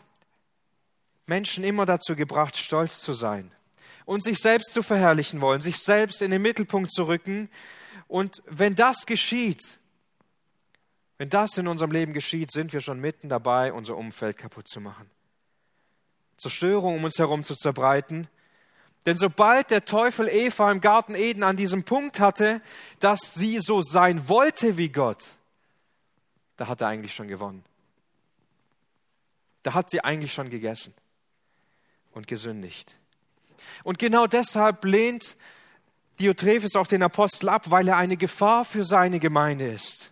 Menschen 1.27 1.63
immer 1.63 1.85
dazu 1.85 2.15
gebracht, 2.15 2.57
stolz 2.57 3.01
zu 3.01 3.13
sein 3.13 3.51
und 4.05 4.23
sich 4.23 4.39
selbst 4.39 4.73
zu 4.73 4.81
verherrlichen 4.81 5.41
wollen, 5.41 5.61
sich 5.61 5.77
selbst 5.77 6.23
in 6.23 6.31
den 6.31 6.41
Mittelpunkt 6.41 6.91
zu 6.91 7.03
rücken 7.03 7.51
Und 8.09 8.41
wenn 8.47 8.73
das 8.73 9.05
geschieht, 9.05 9.77
wenn 11.19 11.29
das 11.29 11.55
in 11.57 11.67
unserem 11.67 11.91
Leben 11.91 12.11
geschieht, 12.11 12.51
sind 12.51 12.73
wir 12.73 12.81
schon 12.81 12.99
mitten 12.99 13.29
dabei, 13.29 13.71
unser 13.71 13.95
Umfeld 13.95 14.35
kaputt 14.35 14.67
zu 14.67 14.81
machen. 14.81 15.09
Zerstörung 16.37 16.95
um 16.95 17.03
uns 17.03 17.19
herum 17.19 17.43
zu 17.43 17.55
zerbreiten. 17.55 18.27
Denn 19.05 19.15
sobald 19.15 19.69
der 19.69 19.85
Teufel 19.85 20.27
Eva 20.27 20.71
im 20.71 20.81
Garten 20.81 21.13
Eden 21.13 21.43
an 21.43 21.55
diesem 21.55 21.83
Punkt 21.83 22.19
hatte, 22.19 22.61
dass 22.99 23.35
sie 23.35 23.59
so 23.59 23.81
sein 23.83 24.27
wollte 24.27 24.75
wie 24.75 24.89
Gott, 24.89 25.23
da 26.57 26.67
hat 26.67 26.81
er 26.81 26.87
eigentlich 26.87 27.13
schon 27.13 27.27
gewonnen. 27.27 27.63
Da 29.61 29.75
hat 29.75 29.91
sie 29.91 30.03
eigentlich 30.03 30.33
schon 30.33 30.49
gegessen 30.49 30.95
und 32.11 32.27
gesündigt. 32.27 32.97
Und 33.83 33.99
genau 33.99 34.25
deshalb 34.25 34.83
lehnt 34.83 35.37
Diotrephes 36.19 36.75
auch 36.75 36.87
den 36.87 37.03
Apostel 37.03 37.49
ab, 37.49 37.71
weil 37.71 37.87
er 37.87 37.97
eine 37.97 38.17
Gefahr 38.17 38.65
für 38.65 38.83
seine 38.83 39.19
Gemeinde 39.19 39.67
ist. 39.67 40.11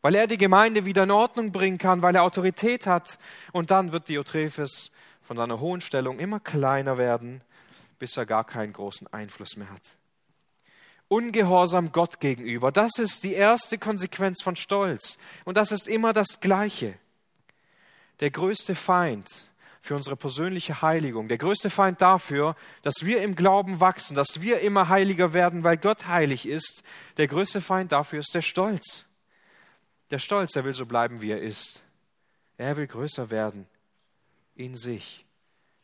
Weil 0.00 0.14
er 0.14 0.26
die 0.26 0.38
Gemeinde 0.38 0.84
wieder 0.84 1.04
in 1.04 1.10
Ordnung 1.10 1.52
bringen 1.52 1.78
kann, 1.78 2.02
weil 2.02 2.14
er 2.14 2.24
Autorität 2.24 2.86
hat. 2.86 3.18
Und 3.52 3.70
dann 3.70 3.92
wird 3.92 4.08
Diotrephes 4.08 4.90
von 5.22 5.36
seiner 5.36 5.60
hohen 5.60 5.80
Stellung 5.80 6.18
immer 6.18 6.40
kleiner 6.40 6.98
werden, 6.98 7.42
bis 7.98 8.16
er 8.16 8.26
gar 8.26 8.44
keinen 8.44 8.72
großen 8.72 9.06
Einfluss 9.12 9.56
mehr 9.56 9.70
hat. 9.70 9.96
Ungehorsam 11.08 11.92
Gott 11.92 12.20
gegenüber, 12.20 12.70
das 12.70 12.92
ist 12.98 13.24
die 13.24 13.32
erste 13.32 13.78
Konsequenz 13.78 14.42
von 14.42 14.56
Stolz. 14.56 15.18
Und 15.44 15.56
das 15.56 15.72
ist 15.72 15.88
immer 15.88 16.12
das 16.12 16.40
Gleiche. 16.40 16.94
Der 18.20 18.30
größte 18.30 18.74
Feind 18.74 19.47
für 19.80 19.96
unsere 19.96 20.16
persönliche 20.16 20.82
Heiligung, 20.82 21.28
der 21.28 21.38
größte 21.38 21.70
Feind 21.70 22.00
dafür, 22.00 22.56
dass 22.82 22.94
wir 23.02 23.22
im 23.22 23.34
Glauben 23.34 23.80
wachsen, 23.80 24.14
dass 24.14 24.40
wir 24.40 24.60
immer 24.60 24.88
heiliger 24.88 25.32
werden, 25.32 25.64
weil 25.64 25.76
Gott 25.76 26.06
heilig 26.06 26.46
ist, 26.46 26.82
der 27.16 27.28
größte 27.28 27.60
Feind 27.60 27.92
dafür 27.92 28.20
ist 28.20 28.34
der 28.34 28.42
Stolz. 28.42 29.06
Der 30.10 30.18
Stolz, 30.18 30.56
er 30.56 30.64
will 30.64 30.74
so 30.74 30.86
bleiben, 30.86 31.20
wie 31.20 31.30
er 31.30 31.42
ist. 31.42 31.82
Er 32.56 32.76
will 32.76 32.86
größer 32.86 33.30
werden 33.30 33.66
in 34.54 34.74
sich. 34.74 35.24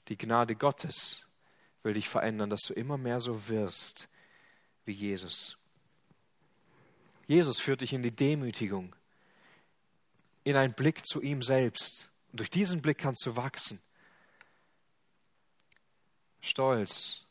Die 0.09 0.19
Gnade 0.19 0.57
Gottes 0.57 1.25
will 1.83 1.95
dich 1.95 2.09
verändern, 2.09 2.51
dass 2.51 2.63
du 2.63 2.75
immer 2.75 2.99
mehr 2.99 3.21
so 3.21 3.49
wirst 3.49 4.09
wie 4.85 4.93
Jesus. 4.93 5.57
Jesus 7.27 7.61
führt 7.61 7.81
dich 7.81 7.93
in 7.93 8.03
die 8.03 8.15
Demütigung, 8.15 8.95
in 10.43 10.57
einen 10.57 10.75
Blick 10.75 11.07
zu 11.07 11.23
ihm 11.23 11.41
selbst. 11.41 12.11
Und 12.35 12.41
durch 12.41 12.51
diesen 12.51 12.83
Blick 12.83 12.99
kannst 12.99 13.25
du 13.27 13.37
wachsen. 13.37 13.81
Stolz 16.41 17.23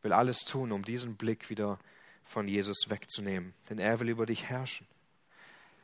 will 0.00 0.14
alles 0.14 0.46
tun, 0.46 0.72
um 0.72 0.82
diesen 0.82 1.16
Blick 1.16 1.50
wieder 1.50 1.78
von 2.24 2.48
Jesus 2.48 2.88
wegzunehmen, 2.88 3.52
denn 3.68 3.78
er 3.78 4.00
will 4.00 4.08
über 4.08 4.24
dich 4.24 4.44
herrschen. 4.44 4.86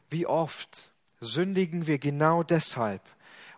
Wie 0.09 0.25
oft 0.25 0.91
sündigen 1.21 1.87
wir 1.87 1.99
genau 1.99 2.43
deshalb 2.43 3.03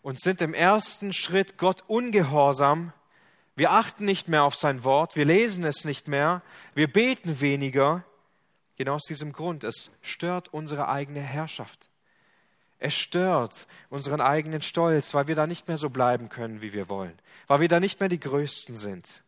und 0.03 0.21
sind 0.21 0.41
im 0.41 0.53
ersten 0.53 1.13
Schritt 1.13 1.59
Gott 1.59 1.85
ungehorsam. 1.87 2.93
Wir 3.55 3.71
achten 3.71 4.07
nicht 4.07 4.27
mehr 4.27 4.43
auf 4.43 4.57
sein 4.57 4.83
Wort, 4.83 5.15
wir 5.15 5.27
lesen 5.27 5.63
es 5.63 5.85
nicht 5.85 6.09
mehr, 6.09 6.43
wir 6.75 6.93
beten 6.93 7.41
weniger. 7.41 8.05
Genau 8.75 8.95
aus 8.97 9.05
diesem 9.05 9.33
Grund, 9.33 9.63
es 9.63 9.93
stört 10.03 10.53
unsere 10.53 10.89
eigene 10.89 11.21
Herrschaft. 11.21 11.89
Es 12.85 12.93
stört 12.93 13.67
unseren 13.89 14.21
eigenen 14.21 14.61
Stolz, 14.61 15.15
weil 15.15 15.27
wir 15.27 15.35
da 15.35 15.47
nicht 15.47 15.69
mehr 15.69 15.79
so 15.79 15.89
bleiben 15.89 16.29
können, 16.29 16.61
wie 16.61 16.75
wir 16.75 16.91
wollen, 16.91 17.19
weil 17.47 17.61
wir 17.61 17.69
da 17.69 17.81
nicht 17.81 17.99
mehr 17.99 18.11
die 18.11 18.21
Größten 18.21 18.75
sind. 18.75 19.23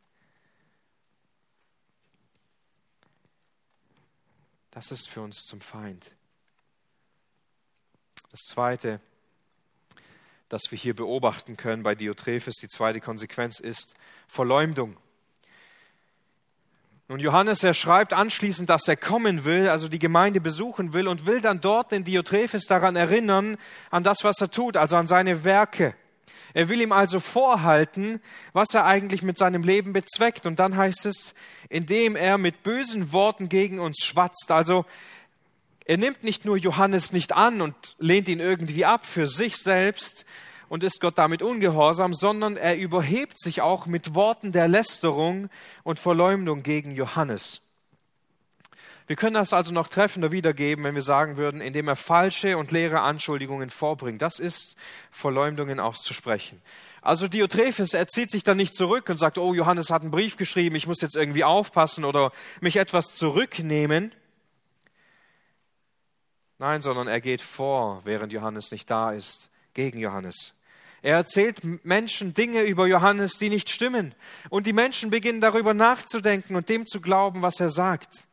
Das 4.73 4.90
ist 4.90 5.09
für 5.09 5.23
uns 5.23 5.38
zum 5.47 5.62
Feind. 5.62 6.14
Das 8.31 8.40
Zweite, 8.40 9.01
das 10.51 10.71
wir 10.71 10.77
hier 10.77 10.95
beobachten 10.95 11.57
können 11.57 11.83
bei 11.83 11.95
Diotrephes, 11.95 12.57
die 12.57 12.69
zweite 12.69 13.01
Konsequenz 13.01 13.59
ist 13.59 13.95
Verleumdung. 14.29 14.99
Nun, 17.09 17.21
Johannes, 17.21 17.62
er 17.62 17.73
schreibt 17.73 18.12
anschließend, 18.12 18.69
dass 18.69 18.88
er 18.88 18.97
kommen 18.97 19.45
will, 19.45 19.69
also 19.69 19.87
die 19.87 20.01
Gemeinde 20.01 20.40
besuchen 20.40 20.92
will 20.92 21.07
und 21.07 21.25
will 21.25 21.40
dann 21.40 21.61
dort 21.61 21.92
den 21.92 22.03
Diotrephes 22.03 22.64
daran 22.64 22.97
erinnern, 22.97 23.59
an 23.92 24.03
das, 24.03 24.25
was 24.25 24.40
er 24.40 24.51
tut, 24.51 24.77
also 24.77 24.97
an 24.97 25.07
seine 25.07 25.45
Werke. 25.45 25.95
Er 26.53 26.69
will 26.69 26.81
ihm 26.81 26.90
also 26.90 27.21
vorhalten, 27.21 28.21
was 28.53 28.75
er 28.75 28.87
eigentlich 28.87 29.23
mit 29.23 29.38
seinem 29.38 29.62
Leben 29.62 29.92
bezweckt. 29.92 30.47
Und 30.47 30.59
dann 30.59 30.77
heißt 30.77 31.07
es, 31.07 31.35
indem 31.69 32.16
er 32.16 32.38
mit 32.38 32.64
bösen 32.64 33.12
Worten 33.12 33.49
gegen 33.49 33.79
uns 33.79 33.99
schwatzt. 33.99 34.51
Also 34.51 34.85
er 35.85 35.99
nimmt 35.99 36.25
nicht 36.25 36.45
nur 36.45 36.57
Johannes 36.57 37.12
nicht 37.12 37.37
an 37.37 37.61
und 37.61 37.77
lehnt 37.99 38.27
ihn 38.27 38.40
irgendwie 38.40 38.85
ab 38.85 39.07
für 39.07 39.29
sich 39.29 39.59
selbst, 39.59 40.25
und 40.69 40.85
ist 40.85 41.01
Gott 41.01 41.19
damit 41.19 41.43
ungehorsam, 41.43 42.15
sondern 42.15 42.57
er 42.57 42.77
überhebt 42.77 43.39
sich 43.41 43.61
auch 43.61 43.87
mit 43.87 44.15
Worten 44.15 44.53
der 44.53 44.69
Lästerung 44.69 45.49
und 45.83 45.99
Verleumdung 45.99 46.63
gegen 46.63 46.93
Johannes. 46.93 47.63
Wir 49.07 49.15
können 49.15 49.35
das 49.35 49.53
also 49.53 49.73
noch 49.73 49.87
treffender 49.87 50.33
wiedergeben, 50.33 50.83
wenn 50.83 50.97
wir 50.97 51.03
sagen 51.03 51.37
würden, 51.37 51.61
indem 51.61 51.87
er 51.87 51.95
falsche 51.95 52.59
und 52.59 52.73
leere 52.73 53.03
Anschuldigungen 53.03 53.71
vorbringt. 53.71 54.21
Das 54.21 54.41
ist 54.41 54.75
Verleumdungen 55.13 55.79
auszusprechen. 55.79 56.61
Also 57.03 57.29
Diotrephes, 57.29 57.95
er 57.95 58.09
zieht 58.09 58.33
sich 58.33 58.43
dann 58.43 58.57
nicht 58.57 58.75
zurück 58.75 59.09
und 59.09 59.19
sagt, 59.19 59.39
oh, 59.39 59.55
Johannes 59.55 59.91
hat 59.91 60.03
einen 60.03 60.11
Brief 60.11 60.37
geschrieben, 60.37 60.75
ich 60.75 60.89
muss 60.89 61.01
jetzt 61.01 61.15
irgendwie 61.15 61.45
aufpassen 61.45 62.05
oder 62.05 62.33
mich 62.61 62.77
etwas 62.77 63.15
zurücknehmen. 63.15 64.13
Nein, 66.59 66.83
sondern 66.83 67.07
er 67.07 67.21
geht 67.21 67.43
vor, 67.43 68.01
während 68.05 68.33
Johannes 68.33 68.73
nicht 68.73 68.91
da 68.91 69.13
ist, 69.13 69.51
gegen 69.73 70.01
Johannes. 70.01 70.56
Er 71.07 71.19
erzählt 71.19 71.62
Menschen 71.85 72.35
Dinge 72.35 72.64
über 72.64 72.88
Johannes, 72.88 73.38
die 73.38 73.49
nicht 73.49 73.71
stimmen. 73.71 74.12
Und 74.51 74.66
die 74.66 74.73
Menschen 74.73 75.09
beginnen 75.09 75.40
darüber 75.40 75.73
nachzudenken 75.73 76.57
und 76.57 76.69
dem 76.69 76.85
zu 76.85 77.01
glauben, 77.01 77.42
was 77.42 77.61
er 77.61 77.69
sagt. 77.69 78.27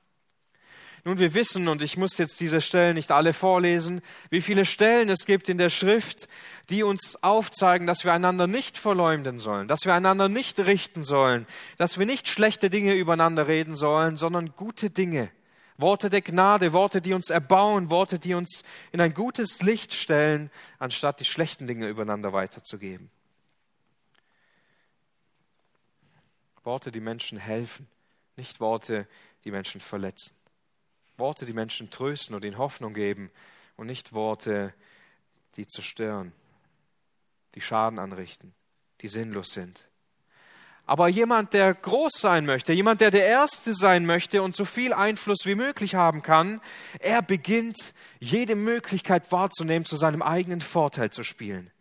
Nun, 1.03 1.19
wir 1.19 1.35
wissen, 1.35 1.67
und 1.67 1.83
ich 1.83 1.97
muss 1.97 2.17
jetzt 2.17 2.39
diese 2.39 2.61
Stellen 2.61 2.95
nicht 2.95 3.11
alle 3.11 3.33
vorlesen, 3.33 4.01
wie 4.31 4.41
viele 4.41 4.65
Stellen 4.65 5.09
es 5.09 5.27
gibt 5.27 5.49
in 5.49 5.59
der 5.59 5.69
Schrift, 5.69 6.27
die 6.71 6.81
uns 6.81 7.15
aufzeigen, 7.21 7.85
dass 7.85 8.05
wir 8.05 8.11
einander 8.11 8.47
nicht 8.47 8.79
verleumden 8.79 9.37
sollen, 9.37 9.67
dass 9.67 9.85
wir 9.85 9.93
einander 9.93 10.27
nicht 10.27 10.57
richten 10.57 11.03
sollen, 11.03 11.45
dass 11.77 11.99
wir 11.99 12.07
nicht 12.07 12.27
schlechte 12.27 12.71
Dinge 12.71 12.95
übereinander 12.95 13.47
reden 13.47 13.75
sollen, 13.75 14.17
sondern 14.17 14.55
gute 14.55 14.89
Dinge. 14.89 15.29
Worte 15.77 16.09
der 16.09 16.21
Gnade, 16.21 16.73
Worte, 16.73 17.01
die 17.01 17.13
uns 17.13 17.29
erbauen, 17.29 17.89
Worte, 17.89 18.19
die 18.19 18.33
uns 18.33 18.63
in 18.91 19.01
ein 19.01 19.13
gutes 19.13 19.61
Licht 19.61 19.93
stellen, 19.93 20.51
anstatt 20.79 21.19
die 21.19 21.25
schlechten 21.25 21.67
Dinge 21.67 21.87
übereinander 21.87 22.33
weiterzugeben. 22.33 23.09
Worte, 26.63 26.91
die 26.91 27.01
Menschen 27.01 27.37
helfen, 27.37 27.87
nicht 28.35 28.59
Worte, 28.59 29.07
die 29.43 29.51
Menschen 29.51 29.81
verletzen. 29.81 30.35
Worte, 31.17 31.45
die 31.45 31.53
Menschen 31.53 31.89
trösten 31.89 32.35
und 32.35 32.45
ihnen 32.45 32.57
Hoffnung 32.57 32.93
geben 32.93 33.31
und 33.75 33.87
nicht 33.87 34.13
Worte, 34.13 34.73
die 35.57 35.67
zerstören, 35.67 36.31
die 37.55 37.61
Schaden 37.61 37.99
anrichten, 37.99 38.53
die 39.01 39.09
sinnlos 39.09 39.53
sind. 39.53 39.85
Aber 40.85 41.07
jemand, 41.07 41.53
der 41.53 41.73
groß 41.73 42.11
sein 42.17 42.45
möchte, 42.45 42.73
jemand, 42.73 42.99
der 42.99 43.09
der 43.09 43.25
Erste 43.25 43.73
sein 43.73 44.05
möchte 44.05 44.41
und 44.41 44.55
so 44.55 44.65
viel 44.65 44.91
Einfluss 44.91 45.45
wie 45.45 45.55
möglich 45.55 45.95
haben 45.95 46.21
kann, 46.21 46.59
er 46.99 47.21
beginnt, 47.21 47.93
jede 48.19 48.55
Möglichkeit 48.55 49.31
wahrzunehmen, 49.31 49.85
zu 49.85 49.95
seinem 49.95 50.21
eigenen 50.21 50.59
Vorteil 50.59 51.09
zu 51.09 51.23
spielen. 51.23 51.71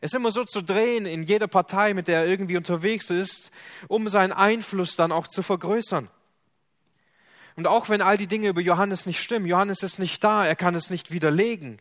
Es 0.00 0.14
immer 0.14 0.30
so 0.30 0.44
zu 0.44 0.62
drehen 0.62 1.06
in 1.06 1.24
jeder 1.24 1.48
Partei, 1.48 1.92
mit 1.92 2.06
der 2.06 2.20
er 2.20 2.26
irgendwie 2.26 2.56
unterwegs 2.56 3.10
ist, 3.10 3.50
um 3.88 4.08
seinen 4.08 4.32
Einfluss 4.32 4.94
dann 4.94 5.10
auch 5.10 5.26
zu 5.26 5.42
vergrößern. 5.42 6.08
Und 7.56 7.66
auch 7.66 7.88
wenn 7.88 8.02
all 8.02 8.16
die 8.16 8.26
Dinge 8.26 8.48
über 8.48 8.60
Johannes 8.60 9.06
nicht 9.06 9.20
stimmen, 9.20 9.46
Johannes 9.46 9.82
ist 9.82 9.98
nicht 9.98 10.22
da, 10.22 10.46
er 10.46 10.54
kann 10.54 10.74
es 10.74 10.90
nicht 10.90 11.10
widerlegen. 11.10 11.80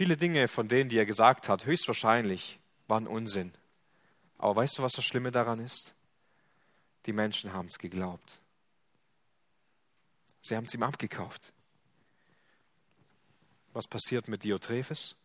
Viele 0.00 0.16
Dinge 0.16 0.48
von 0.48 0.66
denen, 0.66 0.88
die 0.88 0.96
er 0.96 1.04
gesagt 1.04 1.50
hat, 1.50 1.66
höchstwahrscheinlich 1.66 2.58
waren 2.88 3.06
Unsinn. 3.06 3.52
Aber 4.38 4.56
weißt 4.56 4.78
du, 4.78 4.82
was 4.82 4.92
das 4.92 5.04
Schlimme 5.04 5.30
daran 5.30 5.60
ist? 5.60 5.92
Die 7.04 7.12
Menschen 7.12 7.52
haben 7.52 7.68
es 7.68 7.78
geglaubt. 7.78 8.40
Sie 10.40 10.56
haben 10.56 10.64
es 10.64 10.72
ihm 10.72 10.84
abgekauft. 10.84 11.52
Was 13.74 13.86
passiert 13.86 14.26
mit 14.26 14.42
Diotrephes? 14.42 15.16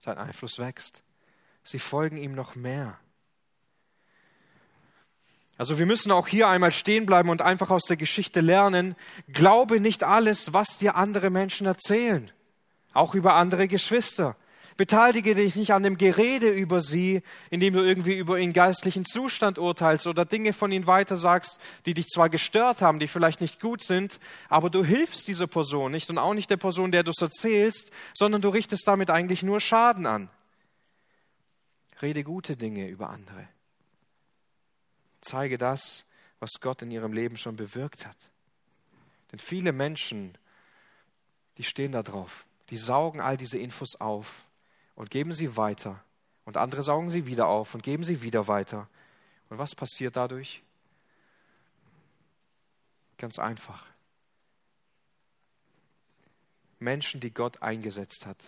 Sein 0.00 0.18
Einfluss 0.18 0.58
wächst. 0.58 1.04
Sie 1.62 1.78
folgen 1.78 2.16
ihm 2.16 2.34
noch 2.34 2.56
mehr. 2.56 2.98
Also 5.58 5.78
wir 5.78 5.86
müssen 5.86 6.10
auch 6.10 6.26
hier 6.26 6.48
einmal 6.48 6.72
stehen 6.72 7.06
bleiben 7.06 7.28
und 7.28 7.40
einfach 7.40 7.70
aus 7.70 7.84
der 7.84 7.96
Geschichte 7.96 8.40
lernen. 8.40 8.96
Glaube 9.28 9.78
nicht 9.78 10.02
alles, 10.02 10.52
was 10.52 10.78
dir 10.78 10.96
andere 10.96 11.30
Menschen 11.30 11.68
erzählen 11.68 12.32
auch 12.92 13.14
über 13.14 13.34
andere 13.34 13.68
Geschwister. 13.68 14.36
Beteilige 14.76 15.34
dich 15.34 15.56
nicht 15.56 15.74
an 15.74 15.82
dem 15.82 15.98
Gerede 15.98 16.48
über 16.48 16.80
sie, 16.80 17.22
indem 17.50 17.74
du 17.74 17.80
irgendwie 17.80 18.16
über 18.16 18.38
ihren 18.38 18.54
geistlichen 18.54 19.04
Zustand 19.04 19.58
urteilst 19.58 20.06
oder 20.06 20.24
Dinge 20.24 20.54
von 20.54 20.72
ihnen 20.72 20.86
weitersagst, 20.86 21.60
die 21.84 21.92
dich 21.92 22.06
zwar 22.06 22.30
gestört 22.30 22.80
haben, 22.80 22.98
die 22.98 23.06
vielleicht 23.06 23.42
nicht 23.42 23.60
gut 23.60 23.82
sind, 23.82 24.18
aber 24.48 24.70
du 24.70 24.82
hilfst 24.82 25.28
dieser 25.28 25.46
Person 25.46 25.92
nicht 25.92 26.08
und 26.08 26.16
auch 26.16 26.32
nicht 26.32 26.48
der 26.48 26.56
Person, 26.56 26.92
der 26.92 27.02
du 27.02 27.10
es 27.10 27.20
erzählst, 27.20 27.92
sondern 28.14 28.40
du 28.40 28.48
richtest 28.48 28.88
damit 28.88 29.10
eigentlich 29.10 29.42
nur 29.42 29.60
Schaden 29.60 30.06
an. 30.06 30.30
Rede 32.00 32.24
gute 32.24 32.56
Dinge 32.56 32.88
über 32.88 33.10
andere. 33.10 33.48
Zeige 35.20 35.58
das, 35.58 36.06
was 36.38 36.52
Gott 36.60 36.80
in 36.80 36.90
ihrem 36.90 37.12
Leben 37.12 37.36
schon 37.36 37.56
bewirkt 37.56 38.06
hat. 38.06 38.16
Denn 39.30 39.38
viele 39.38 39.72
Menschen, 39.72 40.38
die 41.58 41.64
stehen 41.64 41.92
da 41.92 42.02
drauf, 42.02 42.46
die 42.70 42.76
saugen 42.76 43.20
all 43.20 43.36
diese 43.36 43.58
Infos 43.58 43.96
auf 43.96 44.46
und 44.94 45.10
geben 45.10 45.32
sie 45.32 45.56
weiter. 45.56 46.02
Und 46.44 46.56
andere 46.56 46.82
saugen 46.82 47.10
sie 47.10 47.26
wieder 47.26 47.48
auf 47.48 47.74
und 47.74 47.82
geben 47.82 48.04
sie 48.04 48.22
wieder 48.22 48.48
weiter. 48.48 48.88
Und 49.48 49.58
was 49.58 49.74
passiert 49.74 50.16
dadurch? 50.16 50.62
Ganz 53.18 53.38
einfach. 53.38 53.84
Menschen, 56.78 57.20
die 57.20 57.32
Gott 57.32 57.60
eingesetzt 57.60 58.24
hat, 58.24 58.42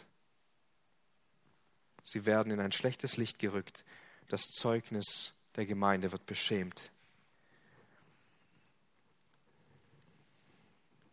sie 2.03 2.25
werden 2.25 2.51
in 2.51 2.61
ein 2.61 2.73
schlechtes 2.73 3.17
Licht 3.19 3.39
gerückt. 3.39 3.85
Das 4.29 4.43
Zeugnis 4.43 5.35
der 5.57 5.67
Gemeinde 5.67 6.13
wird 6.13 6.25
beschämt. 6.25 6.91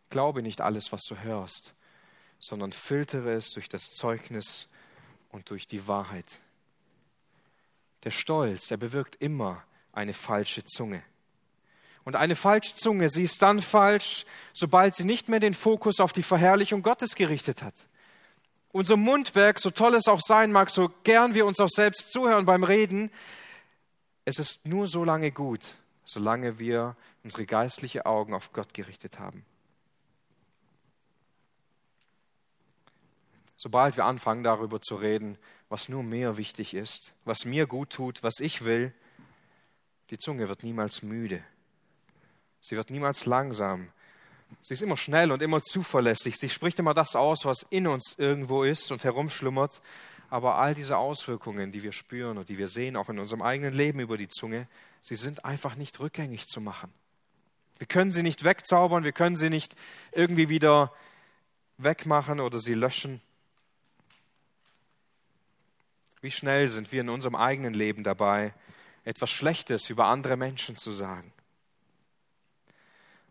Glaube 0.08 0.42
nicht 0.42 0.60
alles, 0.60 0.90
was 0.92 1.02
du 1.02 1.18
hörst, 1.20 1.74
sondern 2.40 2.72
filtere 2.72 3.34
es 3.34 3.52
durch 3.52 3.68
das 3.68 3.90
Zeugnis 3.90 4.66
und 5.30 5.50
durch 5.50 5.66
die 5.66 5.86
Wahrheit. 5.86 6.40
Der 8.04 8.10
Stolz, 8.10 8.68
der 8.68 8.78
bewirkt 8.78 9.16
immer 9.16 9.62
eine 9.92 10.14
falsche 10.14 10.64
Zunge. 10.64 11.02
Und 12.04 12.16
eine 12.16 12.34
falsche 12.34 12.74
Zunge, 12.74 13.10
sie 13.10 13.24
ist 13.24 13.42
dann 13.42 13.60
falsch, 13.60 14.24
sobald 14.54 14.96
sie 14.96 15.04
nicht 15.04 15.28
mehr 15.28 15.38
den 15.38 15.54
Fokus 15.54 16.00
auf 16.00 16.12
die 16.12 16.22
Verherrlichung 16.22 16.82
Gottes 16.82 17.14
gerichtet 17.14 17.62
hat. 17.62 17.74
Unser 18.72 18.96
Mundwerk, 18.96 19.58
so 19.58 19.70
toll 19.70 19.94
es 19.94 20.08
auch 20.08 20.20
sein 20.20 20.50
mag, 20.50 20.70
so 20.70 20.90
gern 21.04 21.34
wir 21.34 21.44
uns 21.44 21.60
auch 21.60 21.68
selbst 21.68 22.10
zuhören 22.10 22.46
beim 22.46 22.64
Reden, 22.64 23.10
es 24.24 24.38
ist 24.38 24.66
nur 24.66 24.86
so 24.86 25.04
lange 25.04 25.32
gut, 25.32 25.66
solange 26.04 26.58
wir 26.58 26.96
unsere 27.22 27.46
geistlichen 27.46 28.02
Augen 28.02 28.32
auf 28.32 28.52
Gott 28.52 28.72
gerichtet 28.72 29.18
haben. 29.18 29.44
Sobald 33.62 33.98
wir 33.98 34.06
anfangen 34.06 34.42
darüber 34.42 34.80
zu 34.80 34.96
reden, 34.96 35.36
was 35.68 35.90
nur 35.90 36.02
mir 36.02 36.38
wichtig 36.38 36.72
ist, 36.72 37.12
was 37.26 37.44
mir 37.44 37.66
gut 37.66 37.90
tut, 37.90 38.22
was 38.22 38.40
ich 38.40 38.64
will, 38.64 38.94
die 40.08 40.16
Zunge 40.16 40.48
wird 40.48 40.62
niemals 40.62 41.02
müde. 41.02 41.44
Sie 42.62 42.74
wird 42.74 42.88
niemals 42.88 43.26
langsam. 43.26 43.92
Sie 44.62 44.72
ist 44.72 44.80
immer 44.80 44.96
schnell 44.96 45.30
und 45.30 45.42
immer 45.42 45.60
zuverlässig. 45.60 46.38
Sie 46.38 46.48
spricht 46.48 46.78
immer 46.78 46.94
das 46.94 47.14
aus, 47.14 47.44
was 47.44 47.66
in 47.68 47.86
uns 47.86 48.14
irgendwo 48.16 48.62
ist 48.62 48.92
und 48.92 49.04
herumschlummert. 49.04 49.82
Aber 50.30 50.54
all 50.54 50.74
diese 50.74 50.96
Auswirkungen, 50.96 51.70
die 51.70 51.82
wir 51.82 51.92
spüren 51.92 52.38
und 52.38 52.48
die 52.48 52.56
wir 52.56 52.68
sehen, 52.68 52.96
auch 52.96 53.10
in 53.10 53.18
unserem 53.18 53.42
eigenen 53.42 53.74
Leben 53.74 54.00
über 54.00 54.16
die 54.16 54.28
Zunge, 54.28 54.68
sie 55.02 55.16
sind 55.16 55.44
einfach 55.44 55.76
nicht 55.76 56.00
rückgängig 56.00 56.46
zu 56.46 56.62
machen. 56.62 56.90
Wir 57.76 57.86
können 57.86 58.12
sie 58.12 58.22
nicht 58.22 58.42
wegzaubern, 58.42 59.04
wir 59.04 59.12
können 59.12 59.36
sie 59.36 59.50
nicht 59.50 59.76
irgendwie 60.12 60.48
wieder 60.48 60.94
wegmachen 61.76 62.40
oder 62.40 62.58
sie 62.58 62.72
löschen. 62.72 63.20
Wie 66.20 66.30
schnell 66.30 66.68
sind 66.68 66.92
wir 66.92 67.00
in 67.00 67.08
unserem 67.08 67.34
eigenen 67.34 67.72
Leben 67.72 68.04
dabei, 68.04 68.52
etwas 69.04 69.30
Schlechtes 69.30 69.88
über 69.88 70.06
andere 70.06 70.36
Menschen 70.36 70.76
zu 70.76 70.92
sagen? 70.92 71.32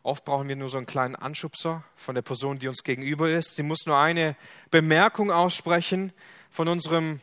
Oft 0.01 0.25
brauchen 0.25 0.47
wir 0.47 0.55
nur 0.55 0.69
so 0.69 0.77
einen 0.77 0.87
kleinen 0.87 1.15
Anschubser 1.15 1.83
von 1.95 2.15
der 2.15 2.21
Person, 2.21 2.57
die 2.57 2.67
uns 2.67 2.83
gegenüber 2.83 3.29
ist. 3.29 3.55
Sie 3.55 3.63
muss 3.63 3.85
nur 3.85 3.97
eine 3.97 4.35
Bemerkung 4.71 5.29
aussprechen 5.29 6.13
von 6.49 6.67
unserem 6.67 7.19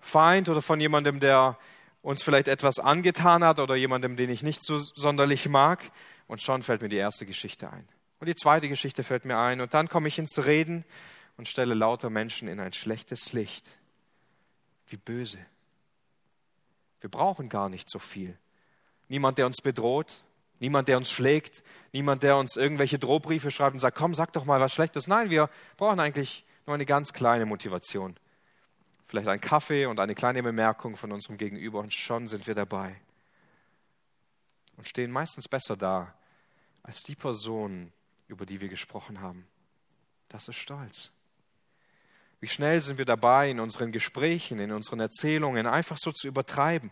Feind 0.00 0.48
oder 0.48 0.62
von 0.62 0.80
jemandem, 0.80 1.20
der 1.20 1.58
uns 2.02 2.22
vielleicht 2.22 2.48
etwas 2.48 2.78
angetan 2.78 3.42
hat 3.42 3.58
oder 3.58 3.74
jemandem, 3.74 4.16
den 4.16 4.30
ich 4.30 4.42
nicht 4.42 4.64
so 4.64 4.78
sonderlich 4.78 5.48
mag. 5.48 5.90
Und 6.28 6.40
schon 6.40 6.62
fällt 6.62 6.80
mir 6.80 6.88
die 6.88 6.96
erste 6.96 7.26
Geschichte 7.26 7.70
ein. 7.70 7.86
Und 8.20 8.28
die 8.28 8.34
zweite 8.34 8.68
Geschichte 8.68 9.02
fällt 9.02 9.24
mir 9.24 9.38
ein. 9.38 9.60
Und 9.60 9.74
dann 9.74 9.88
komme 9.88 10.08
ich 10.08 10.18
ins 10.18 10.44
Reden 10.44 10.84
und 11.36 11.48
stelle 11.48 11.74
lauter 11.74 12.08
Menschen 12.08 12.48
in 12.48 12.60
ein 12.60 12.72
schlechtes 12.72 13.32
Licht. 13.32 13.66
Wie 14.88 14.96
böse. 14.96 15.38
Wir 17.00 17.10
brauchen 17.10 17.48
gar 17.48 17.68
nicht 17.68 17.90
so 17.90 17.98
viel. 17.98 18.38
Niemand, 19.08 19.38
der 19.38 19.46
uns 19.46 19.60
bedroht, 19.62 20.24
niemand, 20.58 20.88
der 20.88 20.96
uns 20.96 21.10
schlägt, 21.10 21.62
niemand, 21.92 22.22
der 22.22 22.36
uns 22.36 22.56
irgendwelche 22.56 22.98
Drohbriefe 22.98 23.50
schreibt 23.50 23.74
und 23.74 23.80
sagt, 23.80 23.96
komm, 23.96 24.14
sag 24.14 24.32
doch 24.32 24.44
mal 24.44 24.60
was 24.60 24.72
Schlechtes. 24.72 25.06
Nein, 25.06 25.30
wir 25.30 25.50
brauchen 25.76 26.00
eigentlich 26.00 26.44
nur 26.66 26.74
eine 26.74 26.86
ganz 26.86 27.12
kleine 27.12 27.46
Motivation. 27.46 28.16
Vielleicht 29.06 29.28
ein 29.28 29.40
Kaffee 29.40 29.86
und 29.86 30.00
eine 30.00 30.14
kleine 30.14 30.42
Bemerkung 30.42 30.96
von 30.96 31.12
unserem 31.12 31.36
Gegenüber 31.36 31.78
und 31.78 31.94
schon 31.94 32.26
sind 32.26 32.46
wir 32.46 32.54
dabei. 32.54 33.00
Und 34.76 34.88
stehen 34.88 35.10
meistens 35.10 35.48
besser 35.48 35.76
da 35.76 36.14
als 36.82 37.02
die 37.02 37.14
Person, 37.14 37.92
über 38.26 38.46
die 38.46 38.60
wir 38.60 38.68
gesprochen 38.68 39.20
haben. 39.20 39.46
Das 40.28 40.48
ist 40.48 40.56
Stolz. 40.56 41.12
Wie 42.40 42.48
schnell 42.48 42.80
sind 42.80 42.98
wir 42.98 43.04
dabei, 43.04 43.50
in 43.50 43.60
unseren 43.60 43.92
Gesprächen, 43.92 44.58
in 44.58 44.72
unseren 44.72 45.00
Erzählungen 45.00 45.66
einfach 45.66 45.96
so 45.98 46.12
zu 46.12 46.28
übertreiben, 46.28 46.90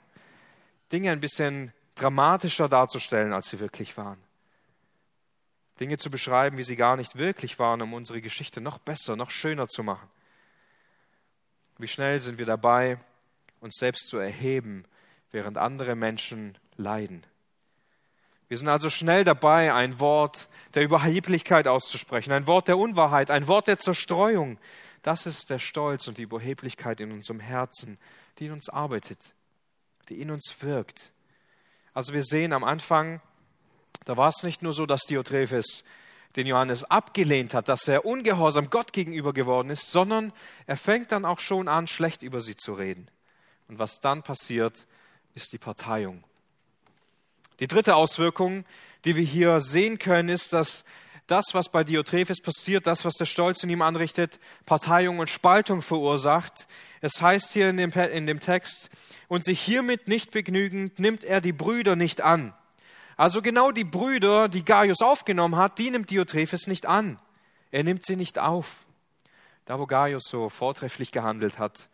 Dinge 0.91 1.13
ein 1.13 1.21
bisschen 1.21 1.73
dramatischer 1.95 2.69
darzustellen, 2.69 3.33
als 3.33 3.49
sie 3.49 3.61
wirklich 3.61 3.97
waren. 3.97 4.19
Dinge 5.81 5.99
zu 5.99 6.11
beschreiben, 6.11 6.57
wie 6.57 6.63
sie 6.63 6.77
gar 6.77 6.97
nicht 6.97 7.17
wirklich 7.17 7.59
waren, 7.59 7.83
um 7.83 7.95
unsere 7.95 8.21
Geschichte 8.21 8.61
noch 8.61 8.79
besser, 8.79 9.17
noch 9.17 9.31
schöner 9.31 9.69
zu 9.69 9.83
machen. 9.83 10.09
Wie 11.79 11.89
schnell 11.89 12.21
sind 12.21 12.39
wir 12.39 12.47
dabei, 12.47 12.99
uns 13.61 13.77
selbst 13.77 14.09
zu 14.09 14.19
erheben, 14.19 14.85
während 15.33 15.59
andere 15.59 15.97
Menschen 15.97 16.57
leiden. 16.77 17.27
Wir 18.49 18.59
sind 18.59 18.69
also 18.69 18.91
schnell 18.91 19.25
dabei, 19.25 19.73
ein 19.75 19.99
Wort 19.99 20.49
der 20.75 20.85
Überheblichkeit 20.85 21.67
auszusprechen, 21.67 22.33
ein 22.33 22.47
Wort 22.47 22.69
der 22.69 22.79
Unwahrheit, 22.79 23.31
ein 23.31 23.49
Wort 23.49 23.67
der 23.67 23.79
Zerstreuung, 23.79 24.59
das 25.05 25.27
ist 25.27 25.51
der 25.51 25.59
Stolz 25.59 26.09
und 26.09 26.17
die 26.17 26.23
Überheblichkeit 26.23 26.99
in 27.01 27.13
unserem 27.13 27.39
Herzen, 27.39 27.99
die 28.39 28.47
in 28.47 28.53
uns 28.53 28.71
arbeitet, 28.71 29.35
die 30.09 30.21
in 30.21 30.31
uns 30.31 30.57
wirkt. 30.61 31.13
Also 31.93 32.15
wir 32.15 32.25
sehen 32.25 32.55
am 32.55 32.65
Anfang, 32.65 33.21
da 34.07 34.17
war 34.17 34.31
es 34.31 34.43
nicht 34.43 34.63
nur 34.63 34.73
so, 34.73 34.87
dass 34.87 35.03
Diotrephes 35.03 35.85
den 36.37 36.47
Johannes 36.47 36.85
abgelehnt 36.85 37.53
hat, 37.53 37.69
dass 37.69 37.87
er 37.87 38.07
ungehorsam 38.07 38.71
Gott 38.71 38.95
gegenüber 38.95 39.35
geworden 39.35 39.69
ist, 39.69 39.91
sondern 39.91 40.33
er 40.67 40.79
fängt 40.79 41.13
dann 41.13 41.27
auch 41.27 41.39
schon 41.39 41.69
an, 41.69 41.87
schlecht 41.87 42.23
über 42.23 42.41
sie 42.41 42.57
zu 42.57 42.73
reden. 42.73 43.09
Und 43.69 43.79
was 43.79 44.01
dann 44.01 44.23
passiert, 44.23 44.87
ist 45.35 45.53
die 45.53 45.59
Parteiung. 45.59 46.25
Die 47.61 47.67
dritte 47.67 47.95
Auswirkung, 47.95 48.65
die 49.05 49.17
wir 49.17 49.23
hier 49.23 49.61
sehen 49.61 49.99
können, 49.99 50.31
ist, 50.31 50.55
dass 50.55 50.83
das, 51.27 51.47
was 51.53 51.71
bei 51.71 51.85
Diotrephes 51.85 52.41
passiert, 52.41 52.87
das, 52.87 53.05
was 53.05 53.15
der 53.15 53.25
Stolz 53.25 53.63
in 53.63 53.71
ihm 53.71 53.83
anrichtet, 53.83 54.39
Parteiung 54.67 55.19
und 55.19 55.31
Spaltung 55.31 55.81
verursacht. 55.81 56.67
Es 57.01 57.23
heißt 57.23 57.53
hier 57.53 57.71
in 57.71 57.77
dem, 57.79 57.91
in 57.91 58.27
dem 58.27 58.41
Text, 58.41 58.91
und 59.29 59.45
sich 59.45 59.61
hiermit 59.61 60.07
nicht 60.07 60.33
begnügend, 60.33 60.99
nimmt 60.99 61.25
er 61.25 61.41
die 61.41 61.53
Brüder 61.53 61.97
nicht 61.97 62.21
an. 62.21 62.53
Also 63.17 63.43
genau 63.43 63.71
die 63.71 63.85
Brüder, 63.85 64.49
die 64.49 64.65
Gaius 64.65 65.01
aufgenommen 65.01 65.57
hat, 65.57 65.79
die 65.79 65.91
nimmt 65.91 66.11
Diotrephes 66.11 66.67
nicht 66.67 66.87
an. 66.87 67.19
Er 67.71 67.85
nimmt 67.85 68.05
sie 68.05 68.17
nicht 68.17 68.39
auf. 68.39 68.85
Da, 69.65 69.79
wo 69.79 69.87
Gaius 69.87 70.25
so 70.29 70.49
vortrefflich 70.49 71.11
gehandelt 71.11 71.59
hat, 71.59 71.89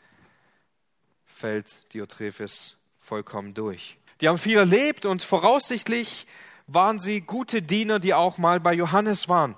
fällt 1.25 1.93
Diotrephes 1.95 2.77
vollkommen 3.01 3.55
durch. 3.55 3.97
Die 4.21 4.29
haben 4.29 4.39
viel 4.39 4.59
erlebt 4.59 5.07
und 5.07 5.23
voraussichtlich 5.23 6.27
waren 6.73 6.99
sie 6.99 7.21
gute 7.21 7.63
Diener, 7.63 7.99
die 7.99 8.15
auch 8.15 8.39
mal 8.39 8.61
bei 8.61 8.73
Johannes 8.73 9.29
waren. 9.29 9.57